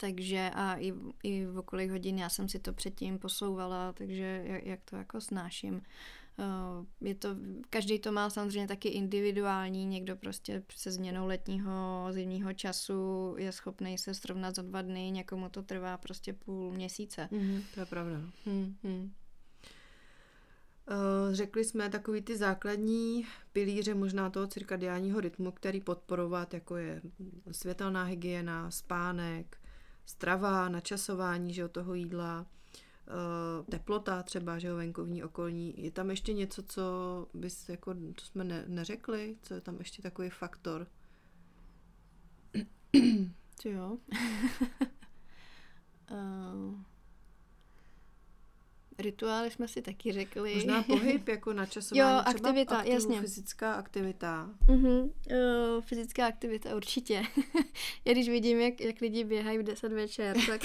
Takže 0.00 0.50
a 0.54 0.76
i, 0.76 0.92
i 1.22 1.46
v 1.46 1.58
okolik 1.58 1.90
hodin 1.90 2.18
já 2.18 2.28
jsem 2.28 2.48
si 2.48 2.58
to 2.58 2.72
předtím 2.72 3.18
posouvala, 3.18 3.92
takže 3.92 4.42
jak, 4.44 4.66
jak 4.66 4.80
to 4.84 4.96
jako 4.96 5.20
snáším. 5.20 5.82
je 7.00 7.14
to, 7.14 7.28
každý 7.70 7.98
to 7.98 8.12
má 8.12 8.30
samozřejmě 8.30 8.68
taky 8.68 8.88
individuální, 8.88 9.84
někdo 9.84 10.16
prostě 10.16 10.62
se 10.74 10.90
změnou 10.90 11.26
letního, 11.26 12.06
zimního 12.10 12.52
času 12.52 13.34
je 13.38 13.52
schopný 13.52 13.98
se 13.98 14.14
srovnat 14.14 14.54
za 14.54 14.62
dva 14.62 14.82
dny, 14.82 15.10
někomu 15.10 15.48
to 15.48 15.62
trvá 15.62 15.96
prostě 15.96 16.32
půl 16.32 16.72
měsíce. 16.72 17.28
Mm, 17.30 17.62
to 17.74 17.80
je 17.80 17.86
pravda. 17.86 18.20
Hmm, 18.46 18.76
hmm. 18.82 19.12
Řekli 21.30 21.64
jsme 21.64 21.88
takový 21.88 22.22
ty 22.22 22.36
základní 22.36 23.26
pilíře 23.52 23.94
možná 23.94 24.30
toho 24.30 24.46
cirkadiálního 24.46 25.20
rytmu, 25.20 25.52
který 25.52 25.80
podporovat, 25.80 26.54
jako 26.54 26.76
je 26.76 27.02
světelná 27.50 28.04
hygiena, 28.04 28.70
spánek, 28.70 29.58
strava, 30.08 30.68
načasování 30.68 31.54
že, 31.54 31.68
toho 31.68 31.94
jídla, 31.94 32.46
Eh, 33.08 33.62
teplota 33.70 34.22
třeba, 34.22 34.58
že 34.58 34.68
jo, 34.68 34.76
venkovní, 34.76 35.24
okolní. 35.24 35.74
Je 35.76 35.90
tam 35.90 36.10
ještě 36.10 36.32
něco, 36.32 36.62
co 36.62 36.82
bys, 37.34 37.68
jako, 37.68 37.94
to 37.94 38.24
jsme 38.24 38.44
ne, 38.44 38.64
neřekli? 38.66 39.36
Co 39.42 39.54
je 39.54 39.60
tam 39.60 39.78
ještě 39.78 40.02
takový 40.02 40.30
faktor? 40.30 40.86
Co 43.58 43.68
jo? 43.68 43.98
uh, 46.10 46.80
rituály 48.98 49.50
jsme 49.50 49.68
si 49.68 49.82
taky 49.82 50.12
řekli. 50.12 50.54
Možná 50.54 50.82
pohyb, 50.86 51.28
jako 51.28 51.52
načasování. 51.52 52.14
Jo, 52.14 52.22
aktivita, 52.24 52.76
aktivu, 52.76 52.94
jasně. 52.94 53.20
Fyzická 53.20 53.72
aktivita. 53.72 54.50
Uh-huh. 54.66 55.02
Uh, 55.02 55.80
fyzická 55.80 56.26
aktivita, 56.26 56.76
určitě. 56.76 57.22
Já 58.04 58.12
když 58.12 58.28
vidím, 58.28 58.60
jak, 58.60 58.80
jak 58.80 59.00
lidi 59.00 59.24
běhají 59.24 59.58
v 59.58 59.62
10 59.62 59.92
večer, 59.92 60.36
tak 60.46 60.60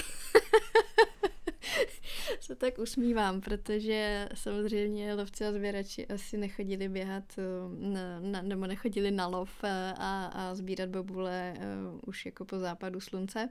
se 2.40 2.54
tak 2.54 2.78
usmívám, 2.78 3.40
protože 3.40 4.28
samozřejmě 4.34 5.14
lovci 5.14 5.46
a 5.46 5.52
zběrači 5.52 6.06
asi 6.06 6.36
nechodili 6.36 6.88
běhat 6.88 7.24
eh, 7.38 7.42
na, 7.78 8.20
na, 8.20 8.42
nebo 8.42 8.66
nechodili 8.66 9.10
na 9.10 9.26
lov 9.26 9.50
eh, 9.64 9.94
a, 9.98 10.26
a 10.26 10.54
sbírat 10.54 10.88
bobule 10.88 11.54
uh, 11.56 12.00
už 12.06 12.26
jako 12.26 12.44
po 12.44 12.58
západu 12.58 13.00
slunce. 13.00 13.48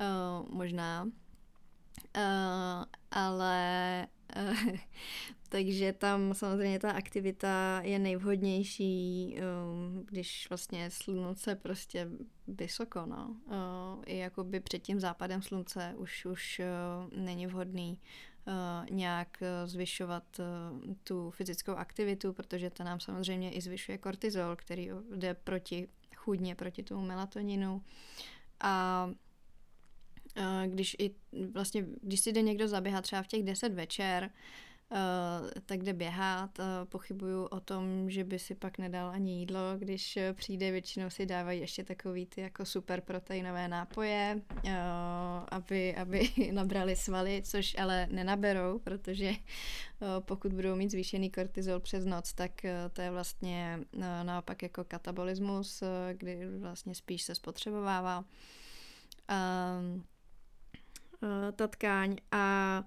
Uh, 0.00 0.48
možná. 0.56 1.08
Uh, 2.16 2.84
ale 3.10 4.06
uh, 4.36 4.76
takže 5.48 5.92
tam 5.92 6.34
samozřejmě 6.34 6.78
ta 6.78 6.90
aktivita 6.90 7.80
je 7.84 7.98
nejvhodnější, 7.98 9.36
um, 9.36 10.06
když 10.06 10.48
vlastně 10.48 10.90
slunce 10.90 11.54
prostě 11.54 12.08
vysoko, 12.48 13.06
no. 13.06 13.36
Uh, 13.46 14.02
I 14.06 14.16
jakoby 14.16 14.60
před 14.60 14.78
tím 14.78 15.00
západem 15.00 15.42
slunce 15.42 15.94
už, 15.96 16.26
už 16.26 16.60
uh, 16.60 17.18
není 17.18 17.46
vhodný 17.46 17.98
uh, 18.46 18.54
nějak 18.90 19.42
zvyšovat 19.64 20.40
tu 21.04 21.30
fyzickou 21.30 21.72
aktivitu, 21.72 22.32
protože 22.32 22.70
to 22.70 22.84
nám 22.84 23.00
samozřejmě 23.00 23.52
i 23.52 23.60
zvyšuje 23.60 23.98
kortizol, 23.98 24.56
který 24.56 24.90
jde 25.16 25.34
proti 25.34 25.88
chudně, 26.16 26.54
proti 26.54 26.82
tomu 26.82 27.06
melatoninu. 27.06 27.82
A 28.60 29.10
když 30.66 30.96
i 30.98 31.10
vlastně, 31.52 31.86
když 32.02 32.20
si 32.20 32.32
jde 32.32 32.42
někdo 32.42 32.68
zaběhat 32.68 33.04
třeba 33.04 33.22
v 33.22 33.26
těch 33.26 33.42
10 33.42 33.72
večer, 33.72 34.30
Uh, 34.90 35.50
tak 35.66 35.82
jde 35.82 35.92
běhat. 35.92 36.58
Uh, 36.58 36.64
pochybuju 36.84 37.44
o 37.44 37.60
tom, 37.60 38.10
že 38.10 38.24
by 38.24 38.38
si 38.38 38.54
pak 38.54 38.78
nedal 38.78 39.10
ani 39.10 39.38
jídlo, 39.38 39.60
když 39.78 40.18
přijde, 40.32 40.70
většinou 40.70 41.10
si 41.10 41.26
dávají 41.26 41.60
ještě 41.60 41.84
takový 41.84 42.26
ty 42.26 42.40
jako 42.40 42.64
super 42.64 43.00
proteinové 43.00 43.68
nápoje, 43.68 44.42
aby, 45.48 45.96
aby 45.96 46.28
nabrali 46.52 46.96
svaly, 46.96 47.42
což 47.44 47.76
ale 47.78 48.06
nenaberou, 48.10 48.78
protože 48.78 49.32
pokud 50.20 50.52
budou 50.52 50.76
mít 50.76 50.90
zvýšený 50.90 51.30
kortizol 51.30 51.80
přes 51.80 52.04
noc, 52.04 52.32
tak 52.32 52.52
to 52.92 53.00
je 53.00 53.10
vlastně 53.10 53.80
naopak 54.22 54.62
jako 54.62 54.84
katabolismus, 54.84 55.82
kdy 56.12 56.58
vlastně 56.58 56.94
spíš 56.94 57.22
se 57.22 57.34
spotřebovává 57.34 58.24
ta 61.56 61.68
tkáň 61.68 62.16
a 62.32 62.84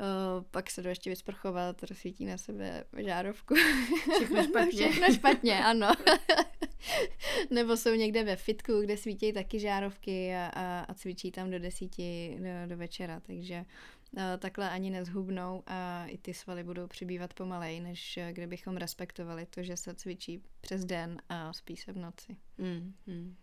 Uh, 0.00 0.44
pak 0.50 0.70
se 0.70 0.82
jdu 0.82 0.88
ještě 0.88 1.10
vysprchovat, 1.10 1.82
rozsvítí 1.82 2.24
na 2.24 2.38
sebe 2.38 2.84
žárovku. 2.96 3.54
Všechno 4.14 4.42
špatně. 4.48 4.72
Všechno 4.72 5.14
špatně, 5.14 5.64
ano. 5.64 5.92
Nebo 7.50 7.76
jsou 7.76 7.94
někde 7.94 8.24
ve 8.24 8.36
fitku, 8.36 8.80
kde 8.80 8.96
svítí 8.96 9.32
taky 9.32 9.58
žárovky 9.58 10.34
a, 10.34 10.46
a, 10.46 10.80
a 10.80 10.94
cvičí 10.94 11.30
tam 11.30 11.50
do 11.50 11.58
desíti 11.58 12.38
do, 12.38 12.68
do 12.68 12.76
večera, 12.76 13.20
takže 13.20 13.64
uh, 14.16 14.22
takhle 14.38 14.70
ani 14.70 14.90
nezhubnou 14.90 15.62
a 15.66 16.06
i 16.06 16.18
ty 16.18 16.34
svaly 16.34 16.64
budou 16.64 16.86
přibývat 16.86 17.34
pomalej, 17.34 17.80
než 17.80 18.18
kdybychom 18.32 18.76
respektovali 18.76 19.46
to, 19.46 19.62
že 19.62 19.76
se 19.76 19.94
cvičí 19.94 20.42
přes 20.60 20.84
den 20.84 21.22
a 21.28 21.52
spí 21.52 21.76
se 21.76 21.92
v 21.92 21.96
noci. 21.96 22.36
Mm, 22.58 22.94
mm. 23.06 23.36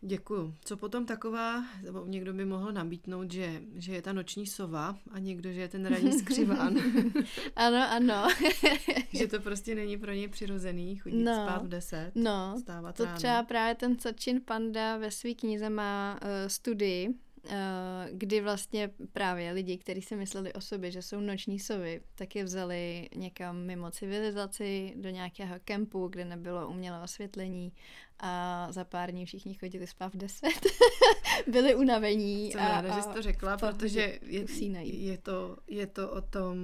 Děkuju. 0.00 0.54
Co 0.64 0.76
potom 0.76 1.06
taková, 1.06 1.64
nebo 1.82 2.06
někdo 2.06 2.32
by 2.32 2.44
mohl 2.44 2.72
nabídnout, 2.72 3.32
že, 3.32 3.62
že 3.74 3.92
je 3.92 4.02
ta 4.02 4.12
noční 4.12 4.46
sova 4.46 4.98
a 5.10 5.18
někdo, 5.18 5.52
že 5.52 5.60
je 5.60 5.68
ten 5.68 5.86
ranní 5.86 6.12
skřiván. 6.18 6.74
ano, 7.56 7.86
ano. 7.90 8.28
že 9.12 9.26
to 9.26 9.40
prostě 9.40 9.74
není 9.74 9.96
pro 9.98 10.12
ně 10.12 10.28
přirozený 10.28 10.96
chodit 10.96 11.24
no, 11.24 11.34
spát 11.34 11.62
v 11.62 11.68
deset, 11.68 12.12
no, 12.14 12.56
stávat 12.60 12.96
to 12.96 13.04
ráno. 13.04 13.16
třeba 13.16 13.42
právě 13.42 13.74
ten 13.74 13.98
Sačin 13.98 14.40
Panda 14.40 14.96
ve 14.96 15.10
své 15.10 15.34
knize 15.34 15.70
má 15.70 16.20
uh, 16.22 16.28
studii, 16.48 17.14
Eh, 17.50 18.08
kdy 18.12 18.40
vlastně 18.40 18.90
právě 19.12 19.52
lidi, 19.52 19.78
kteří 19.78 20.02
si 20.02 20.16
mysleli 20.16 20.52
o 20.52 20.60
sobě, 20.60 20.90
že 20.90 21.02
jsou 21.02 21.20
noční 21.20 21.58
sovy, 21.58 22.00
tak 22.14 22.36
je 22.36 22.44
vzali 22.44 23.08
někam 23.16 23.56
mimo 23.56 23.90
civilizaci, 23.90 24.92
do 24.96 25.10
nějakého 25.10 25.54
kempu, 25.64 26.08
kde 26.08 26.24
nebylo 26.24 26.68
umělé 26.68 27.02
osvětlení 27.02 27.72
a 28.20 28.66
za 28.72 28.84
pár 28.84 29.10
dní 29.10 29.26
všichni 29.26 29.54
chodili 29.54 29.86
spát 29.86 30.14
v 30.14 30.16
deset. 30.16 30.66
Byli 31.46 31.74
unavení. 31.74 32.52
Jsem 32.52 32.60
a, 32.60 32.68
ráda, 32.68 32.92
a 32.92 32.96
že 32.96 33.02
jsi 33.02 33.08
to 33.08 33.22
řekla, 33.22 33.56
protože 33.56 34.18
je, 34.22 34.44
je, 34.82 35.18
to, 35.18 35.56
je 35.66 35.86
to 35.86 36.10
o 36.10 36.20
tom, 36.20 36.56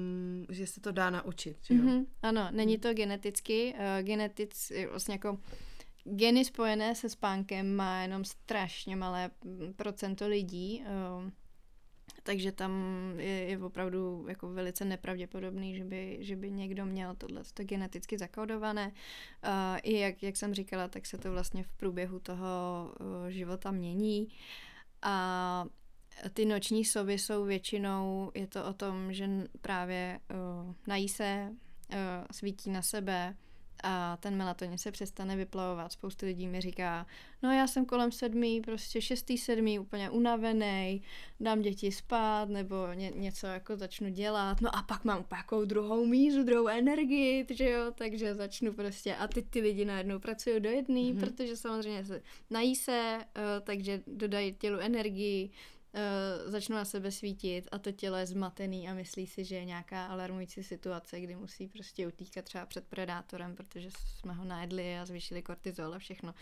že 0.48 0.66
se 0.66 0.80
to 0.80 0.92
dá 0.92 1.10
naučit. 1.10 1.56
Že 1.62 1.74
jo? 1.74 1.82
Mm-hmm, 1.82 2.06
ano, 2.22 2.48
není 2.50 2.78
to 2.78 2.94
geneticky. 2.94 3.74
Uh, 3.74 4.06
genetic, 4.06 4.72
vlastně 4.90 5.14
jako 5.14 5.38
geny 6.04 6.44
spojené 6.44 6.94
se 6.94 7.08
spánkem 7.08 7.76
má 7.76 8.02
jenom 8.02 8.24
strašně 8.24 8.96
malé 8.96 9.30
procento 9.76 10.26
lidí, 10.28 10.84
ehm, 10.86 11.32
takže 12.24 12.52
tam 12.52 12.72
je, 13.18 13.44
je 13.44 13.58
opravdu 13.58 14.26
jako 14.28 14.48
velice 14.48 14.84
nepravděpodobný, 14.84 15.76
že 15.76 15.84
by, 15.84 16.18
že 16.20 16.36
by 16.36 16.50
někdo 16.50 16.86
měl 16.86 17.14
tohle 17.14 17.42
to 17.54 17.64
geneticky 17.64 18.18
zakódované. 18.18 18.86
Uh, 18.86 19.50
I 19.82 19.98
jak, 19.98 20.22
jak 20.22 20.36
jsem 20.36 20.54
říkala, 20.54 20.88
tak 20.88 21.06
se 21.06 21.18
to 21.18 21.30
vlastně 21.30 21.62
v 21.62 21.68
průběhu 21.68 22.18
toho 22.18 22.46
uh, 23.00 23.28
života 23.28 23.70
mění. 23.70 24.28
A 25.02 25.64
ty 26.32 26.44
noční 26.44 26.84
sovy 26.84 27.18
jsou 27.18 27.44
většinou, 27.44 28.30
je 28.34 28.46
to 28.46 28.64
o 28.64 28.72
tom, 28.72 29.12
že 29.12 29.28
právě 29.60 30.20
uh, 30.30 30.74
nají 30.86 31.08
se, 31.08 31.48
uh, 31.50 31.96
svítí 32.32 32.70
na 32.70 32.82
sebe, 32.82 33.36
a 33.82 34.16
ten 34.16 34.36
melatonin 34.36 34.78
se 34.78 34.92
přestane 34.92 35.36
vyplavovat. 35.36 35.92
Spoustu 35.92 36.26
lidí 36.26 36.48
mi 36.48 36.60
říká, 36.60 37.06
no 37.42 37.52
já 37.52 37.66
jsem 37.66 37.86
kolem 37.86 38.12
sedmý, 38.12 38.60
prostě 38.60 39.00
šestý, 39.00 39.38
sedmý, 39.38 39.78
úplně 39.78 40.10
unavený, 40.10 41.02
dám 41.40 41.62
děti 41.62 41.92
spát 41.92 42.48
nebo 42.48 42.92
ně, 42.94 43.12
něco 43.14 43.46
jako 43.46 43.76
začnu 43.76 44.08
dělat, 44.08 44.60
no 44.60 44.76
a 44.76 44.82
pak 44.82 45.04
mám 45.04 45.24
takovou 45.24 45.64
druhou 45.64 46.06
mízu, 46.06 46.42
druhou 46.42 46.68
energii, 46.68 47.46
že 47.50 47.70
jo, 47.70 47.92
takže 47.94 48.34
začnu 48.34 48.72
prostě 48.72 49.14
a 49.14 49.28
teď 49.28 49.44
ty 49.50 49.60
lidi 49.60 49.84
najednou 49.84 50.18
pracují 50.18 50.60
do 50.60 50.70
jedný, 50.70 51.14
mm-hmm. 51.14 51.20
protože 51.20 51.56
samozřejmě 51.56 52.04
se 52.04 52.22
nají 52.50 52.76
se, 52.76 53.18
uh, 53.18 53.42
takže 53.64 54.02
dodají 54.06 54.54
tělu 54.54 54.78
energii, 54.78 55.50
uh, 55.94 56.50
začnou 56.50 56.76
na 56.76 56.84
sebe 56.84 57.12
svítit 57.12 57.68
a 57.72 57.78
to 57.78 57.92
tělo 57.92 58.16
je 58.16 58.26
zmatený 58.26 58.88
a 58.88 58.94
myslí 58.94 59.26
si, 59.26 59.44
že 59.44 59.56
je 59.56 59.64
nějaká 59.64 60.06
alarmující 60.06 60.62
situace, 60.62 61.20
kdy 61.20 61.36
musí 61.36 61.68
prostě 61.68 62.06
utíkat 62.06 62.44
třeba 62.44 62.66
před 62.66 62.86
predátorem, 62.86 63.56
protože 63.56 63.90
jsme 64.18 64.32
ho 64.32 64.44
najedli 64.44 64.98
a 64.98 65.06
zvýšili 65.06 65.42
kortizol 65.42 65.94
a 65.94 65.98
všechno. 65.98 66.34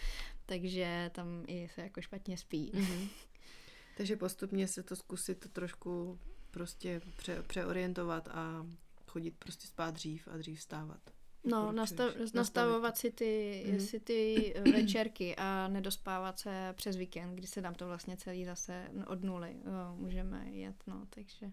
Takže 0.46 1.11
tam 1.14 1.44
i 1.46 1.68
se 1.74 1.80
jako 1.80 2.03
špatně 2.03 2.36
spí. 2.36 2.72
Mm-hmm. 2.74 3.09
Takže 3.96 4.16
postupně 4.16 4.68
se 4.68 4.82
to 4.82 4.96
zkusit 4.96 5.38
to 5.40 5.48
trošku 5.48 6.18
prostě 6.50 7.00
pře- 7.16 7.42
přeorientovat 7.42 8.28
a 8.28 8.66
chodit 9.07 9.34
prostě 9.38 9.66
spát 9.66 9.90
dřív 9.94 10.28
a 10.28 10.36
dřív 10.36 10.59
vstávat. 10.59 11.22
No, 11.45 11.72
nastav, 11.72 12.14
nastavovat 12.34 12.99
si 12.99 13.11
ty, 13.11 13.64
mm-hmm. 13.66 13.86
si 13.86 14.01
ty 14.01 14.53
eh, 14.57 14.62
večerky 14.72 15.36
a 15.36 15.68
nedospávat 15.68 16.38
se 16.38 16.74
přes 16.76 16.97
víkend, 16.97 17.34
kdy 17.34 17.47
se 17.47 17.61
nám 17.61 17.74
to 17.74 17.86
vlastně 17.86 18.16
celý 18.16 18.45
zase 18.45 18.88
od 19.07 19.24
nuly 19.24 19.57
jo, 19.64 19.97
můžeme 19.97 20.51
jet, 20.51 20.76
no, 20.86 21.07
takže 21.11 21.51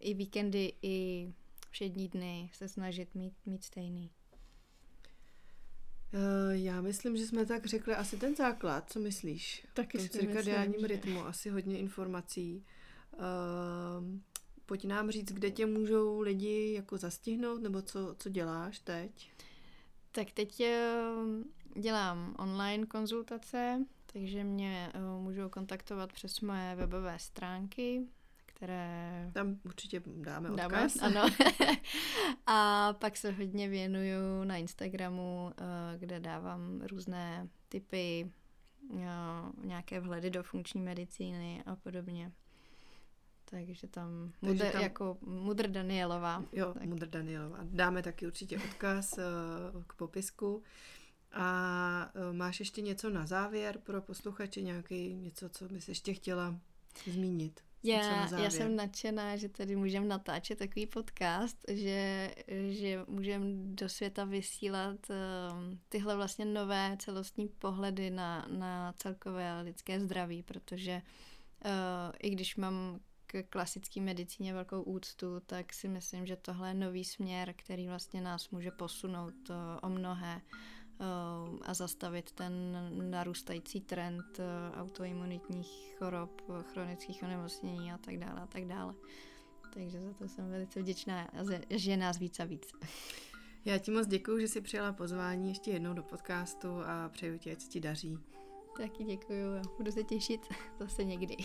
i 0.00 0.14
víkendy, 0.14 0.72
i 0.82 1.28
všední 1.70 2.08
dny 2.08 2.50
se 2.52 2.68
snažit 2.68 3.14
mít, 3.14 3.34
mít 3.46 3.64
stejný. 3.64 4.10
Uh, 6.14 6.50
já 6.50 6.80
myslím, 6.80 7.16
že 7.16 7.26
jsme 7.26 7.46
tak 7.46 7.66
řekli 7.66 7.94
asi 7.94 8.16
ten 8.16 8.36
základ, 8.36 8.90
co 8.90 9.00
myslíš? 9.00 9.66
Taky 9.74 9.98
v 9.98 10.10
tom 10.10 10.20
cirkadiálním 10.20 10.84
rytmu, 10.84 11.26
asi 11.26 11.50
hodně 11.50 11.78
informací. 11.78 12.64
Uh, 13.12 13.20
pojď 14.70 14.84
nám 14.84 15.10
říct, 15.10 15.32
kde 15.32 15.50
tě 15.50 15.66
můžou 15.66 16.20
lidi 16.20 16.72
jako 16.72 16.96
zastihnout, 16.96 17.62
nebo 17.62 17.82
co, 17.82 18.14
co 18.18 18.28
děláš 18.28 18.78
teď? 18.78 19.32
Tak 20.12 20.30
teď 20.30 20.60
eh, 20.60 21.00
dělám 21.80 22.34
online 22.38 22.86
konzultace, 22.86 23.84
takže 24.12 24.44
mě 24.44 24.92
eh, 24.94 25.00
můžou 25.20 25.48
kontaktovat 25.48 26.12
přes 26.12 26.40
moje 26.40 26.74
webové 26.76 27.18
stránky, 27.18 28.06
které... 28.46 29.30
Tam 29.34 29.56
určitě 29.64 30.02
dáme 30.06 30.50
odkaz. 30.50 30.96
Dáme, 30.96 31.20
ano. 31.20 31.34
a 32.46 32.92
pak 32.92 33.16
se 33.16 33.30
hodně 33.30 33.68
věnuju 33.68 34.44
na 34.44 34.56
Instagramu, 34.56 35.50
eh, 35.50 35.98
kde 35.98 36.20
dávám 36.20 36.80
různé 36.80 37.48
typy, 37.68 38.32
nějaké 39.64 40.00
vhledy 40.00 40.30
do 40.30 40.42
funkční 40.42 40.80
medicíny 40.80 41.62
a 41.66 41.76
podobně. 41.76 42.32
Takže 43.50 43.86
tam, 43.86 44.32
Takže 44.40 44.52
mudr, 44.64 44.72
tam... 44.72 44.82
jako 44.82 45.18
Mudr 45.20 45.68
Danielová. 45.68 46.44
Jo, 46.52 46.74
tak. 46.74 46.82
Mudr 46.82 47.06
Danielová. 47.08 47.58
Dáme 47.62 48.02
taky 48.02 48.26
určitě 48.26 48.56
odkaz 48.56 49.18
uh, 49.18 49.82
k 49.86 49.92
popisku. 49.92 50.62
A 51.32 52.12
uh, 52.14 52.36
máš 52.36 52.60
ještě 52.60 52.80
něco 52.80 53.10
na 53.10 53.26
závěr 53.26 53.78
pro 53.78 54.02
posluchače, 54.02 54.62
nějaký 54.62 55.14
něco, 55.14 55.48
co 55.48 55.68
bys 55.68 55.88
ještě 55.88 56.14
chtěla 56.14 56.60
zmínit? 57.06 57.60
Já, 57.82 58.38
já 58.38 58.50
jsem 58.50 58.76
nadšená, 58.76 59.36
že 59.36 59.48
tady 59.48 59.76
můžeme 59.76 60.06
natáčet 60.06 60.58
takový 60.58 60.86
podcast, 60.86 61.56
že, 61.68 62.30
že 62.68 63.04
můžeme 63.08 63.44
do 63.64 63.88
světa 63.88 64.24
vysílat 64.24 65.10
uh, 65.10 65.16
tyhle 65.88 66.16
vlastně 66.16 66.44
nové 66.44 66.96
celostní 66.98 67.48
pohledy 67.48 68.10
na, 68.10 68.46
na 68.48 68.94
celkové 68.96 69.60
lidské 69.62 70.00
zdraví, 70.00 70.42
protože 70.42 71.02
uh, 71.64 71.70
i 72.22 72.30
když 72.30 72.56
mám 72.56 73.00
k 73.32 73.42
klasické 73.50 74.00
medicíně 74.00 74.54
velkou 74.54 74.82
úctu, 74.82 75.40
tak 75.46 75.72
si 75.72 75.88
myslím, 75.88 76.26
že 76.26 76.36
tohle 76.36 76.68
je 76.68 76.74
nový 76.74 77.04
směr, 77.04 77.54
který 77.56 77.86
vlastně 77.86 78.20
nás 78.20 78.50
může 78.50 78.70
posunout 78.70 79.50
uh, 79.50 79.56
o 79.82 79.88
mnohé 79.88 80.40
uh, 80.40 81.58
a 81.62 81.74
zastavit 81.74 82.32
ten 82.32 82.52
narůstající 83.10 83.80
trend 83.80 84.38
uh, 84.38 84.80
autoimunitních 84.80 85.96
chorob, 85.98 86.42
chronických 86.72 87.22
onemocnění 87.22 87.92
a 87.92 87.98
tak 87.98 88.18
dále 88.18 88.40
a 88.40 88.46
tak 88.46 88.64
dále. 88.64 88.94
Takže 89.74 90.00
za 90.00 90.12
to 90.12 90.28
jsem 90.28 90.50
velice 90.50 90.80
vděčná, 90.80 91.30
že 91.70 91.90
je 91.90 91.96
nás 91.96 92.18
víc 92.18 92.40
a 92.40 92.44
víc. 92.44 92.72
Já 93.64 93.78
ti 93.78 93.90
moc 93.90 94.06
děkuji, 94.06 94.40
že 94.40 94.48
jsi 94.48 94.60
přijala 94.60 94.92
pozvání 94.92 95.48
ještě 95.48 95.70
jednou 95.70 95.94
do 95.94 96.02
podcastu 96.02 96.68
a 96.68 97.08
přeju 97.08 97.38
ti, 97.38 97.52
ať 97.52 97.58
ti 97.58 97.80
daří. 97.80 98.18
Taky 98.76 99.04
děkuji, 99.04 99.62
budu 99.76 99.92
se 99.92 100.02
těšit 100.02 100.40
zase 100.78 101.04
někdy. 101.04 101.36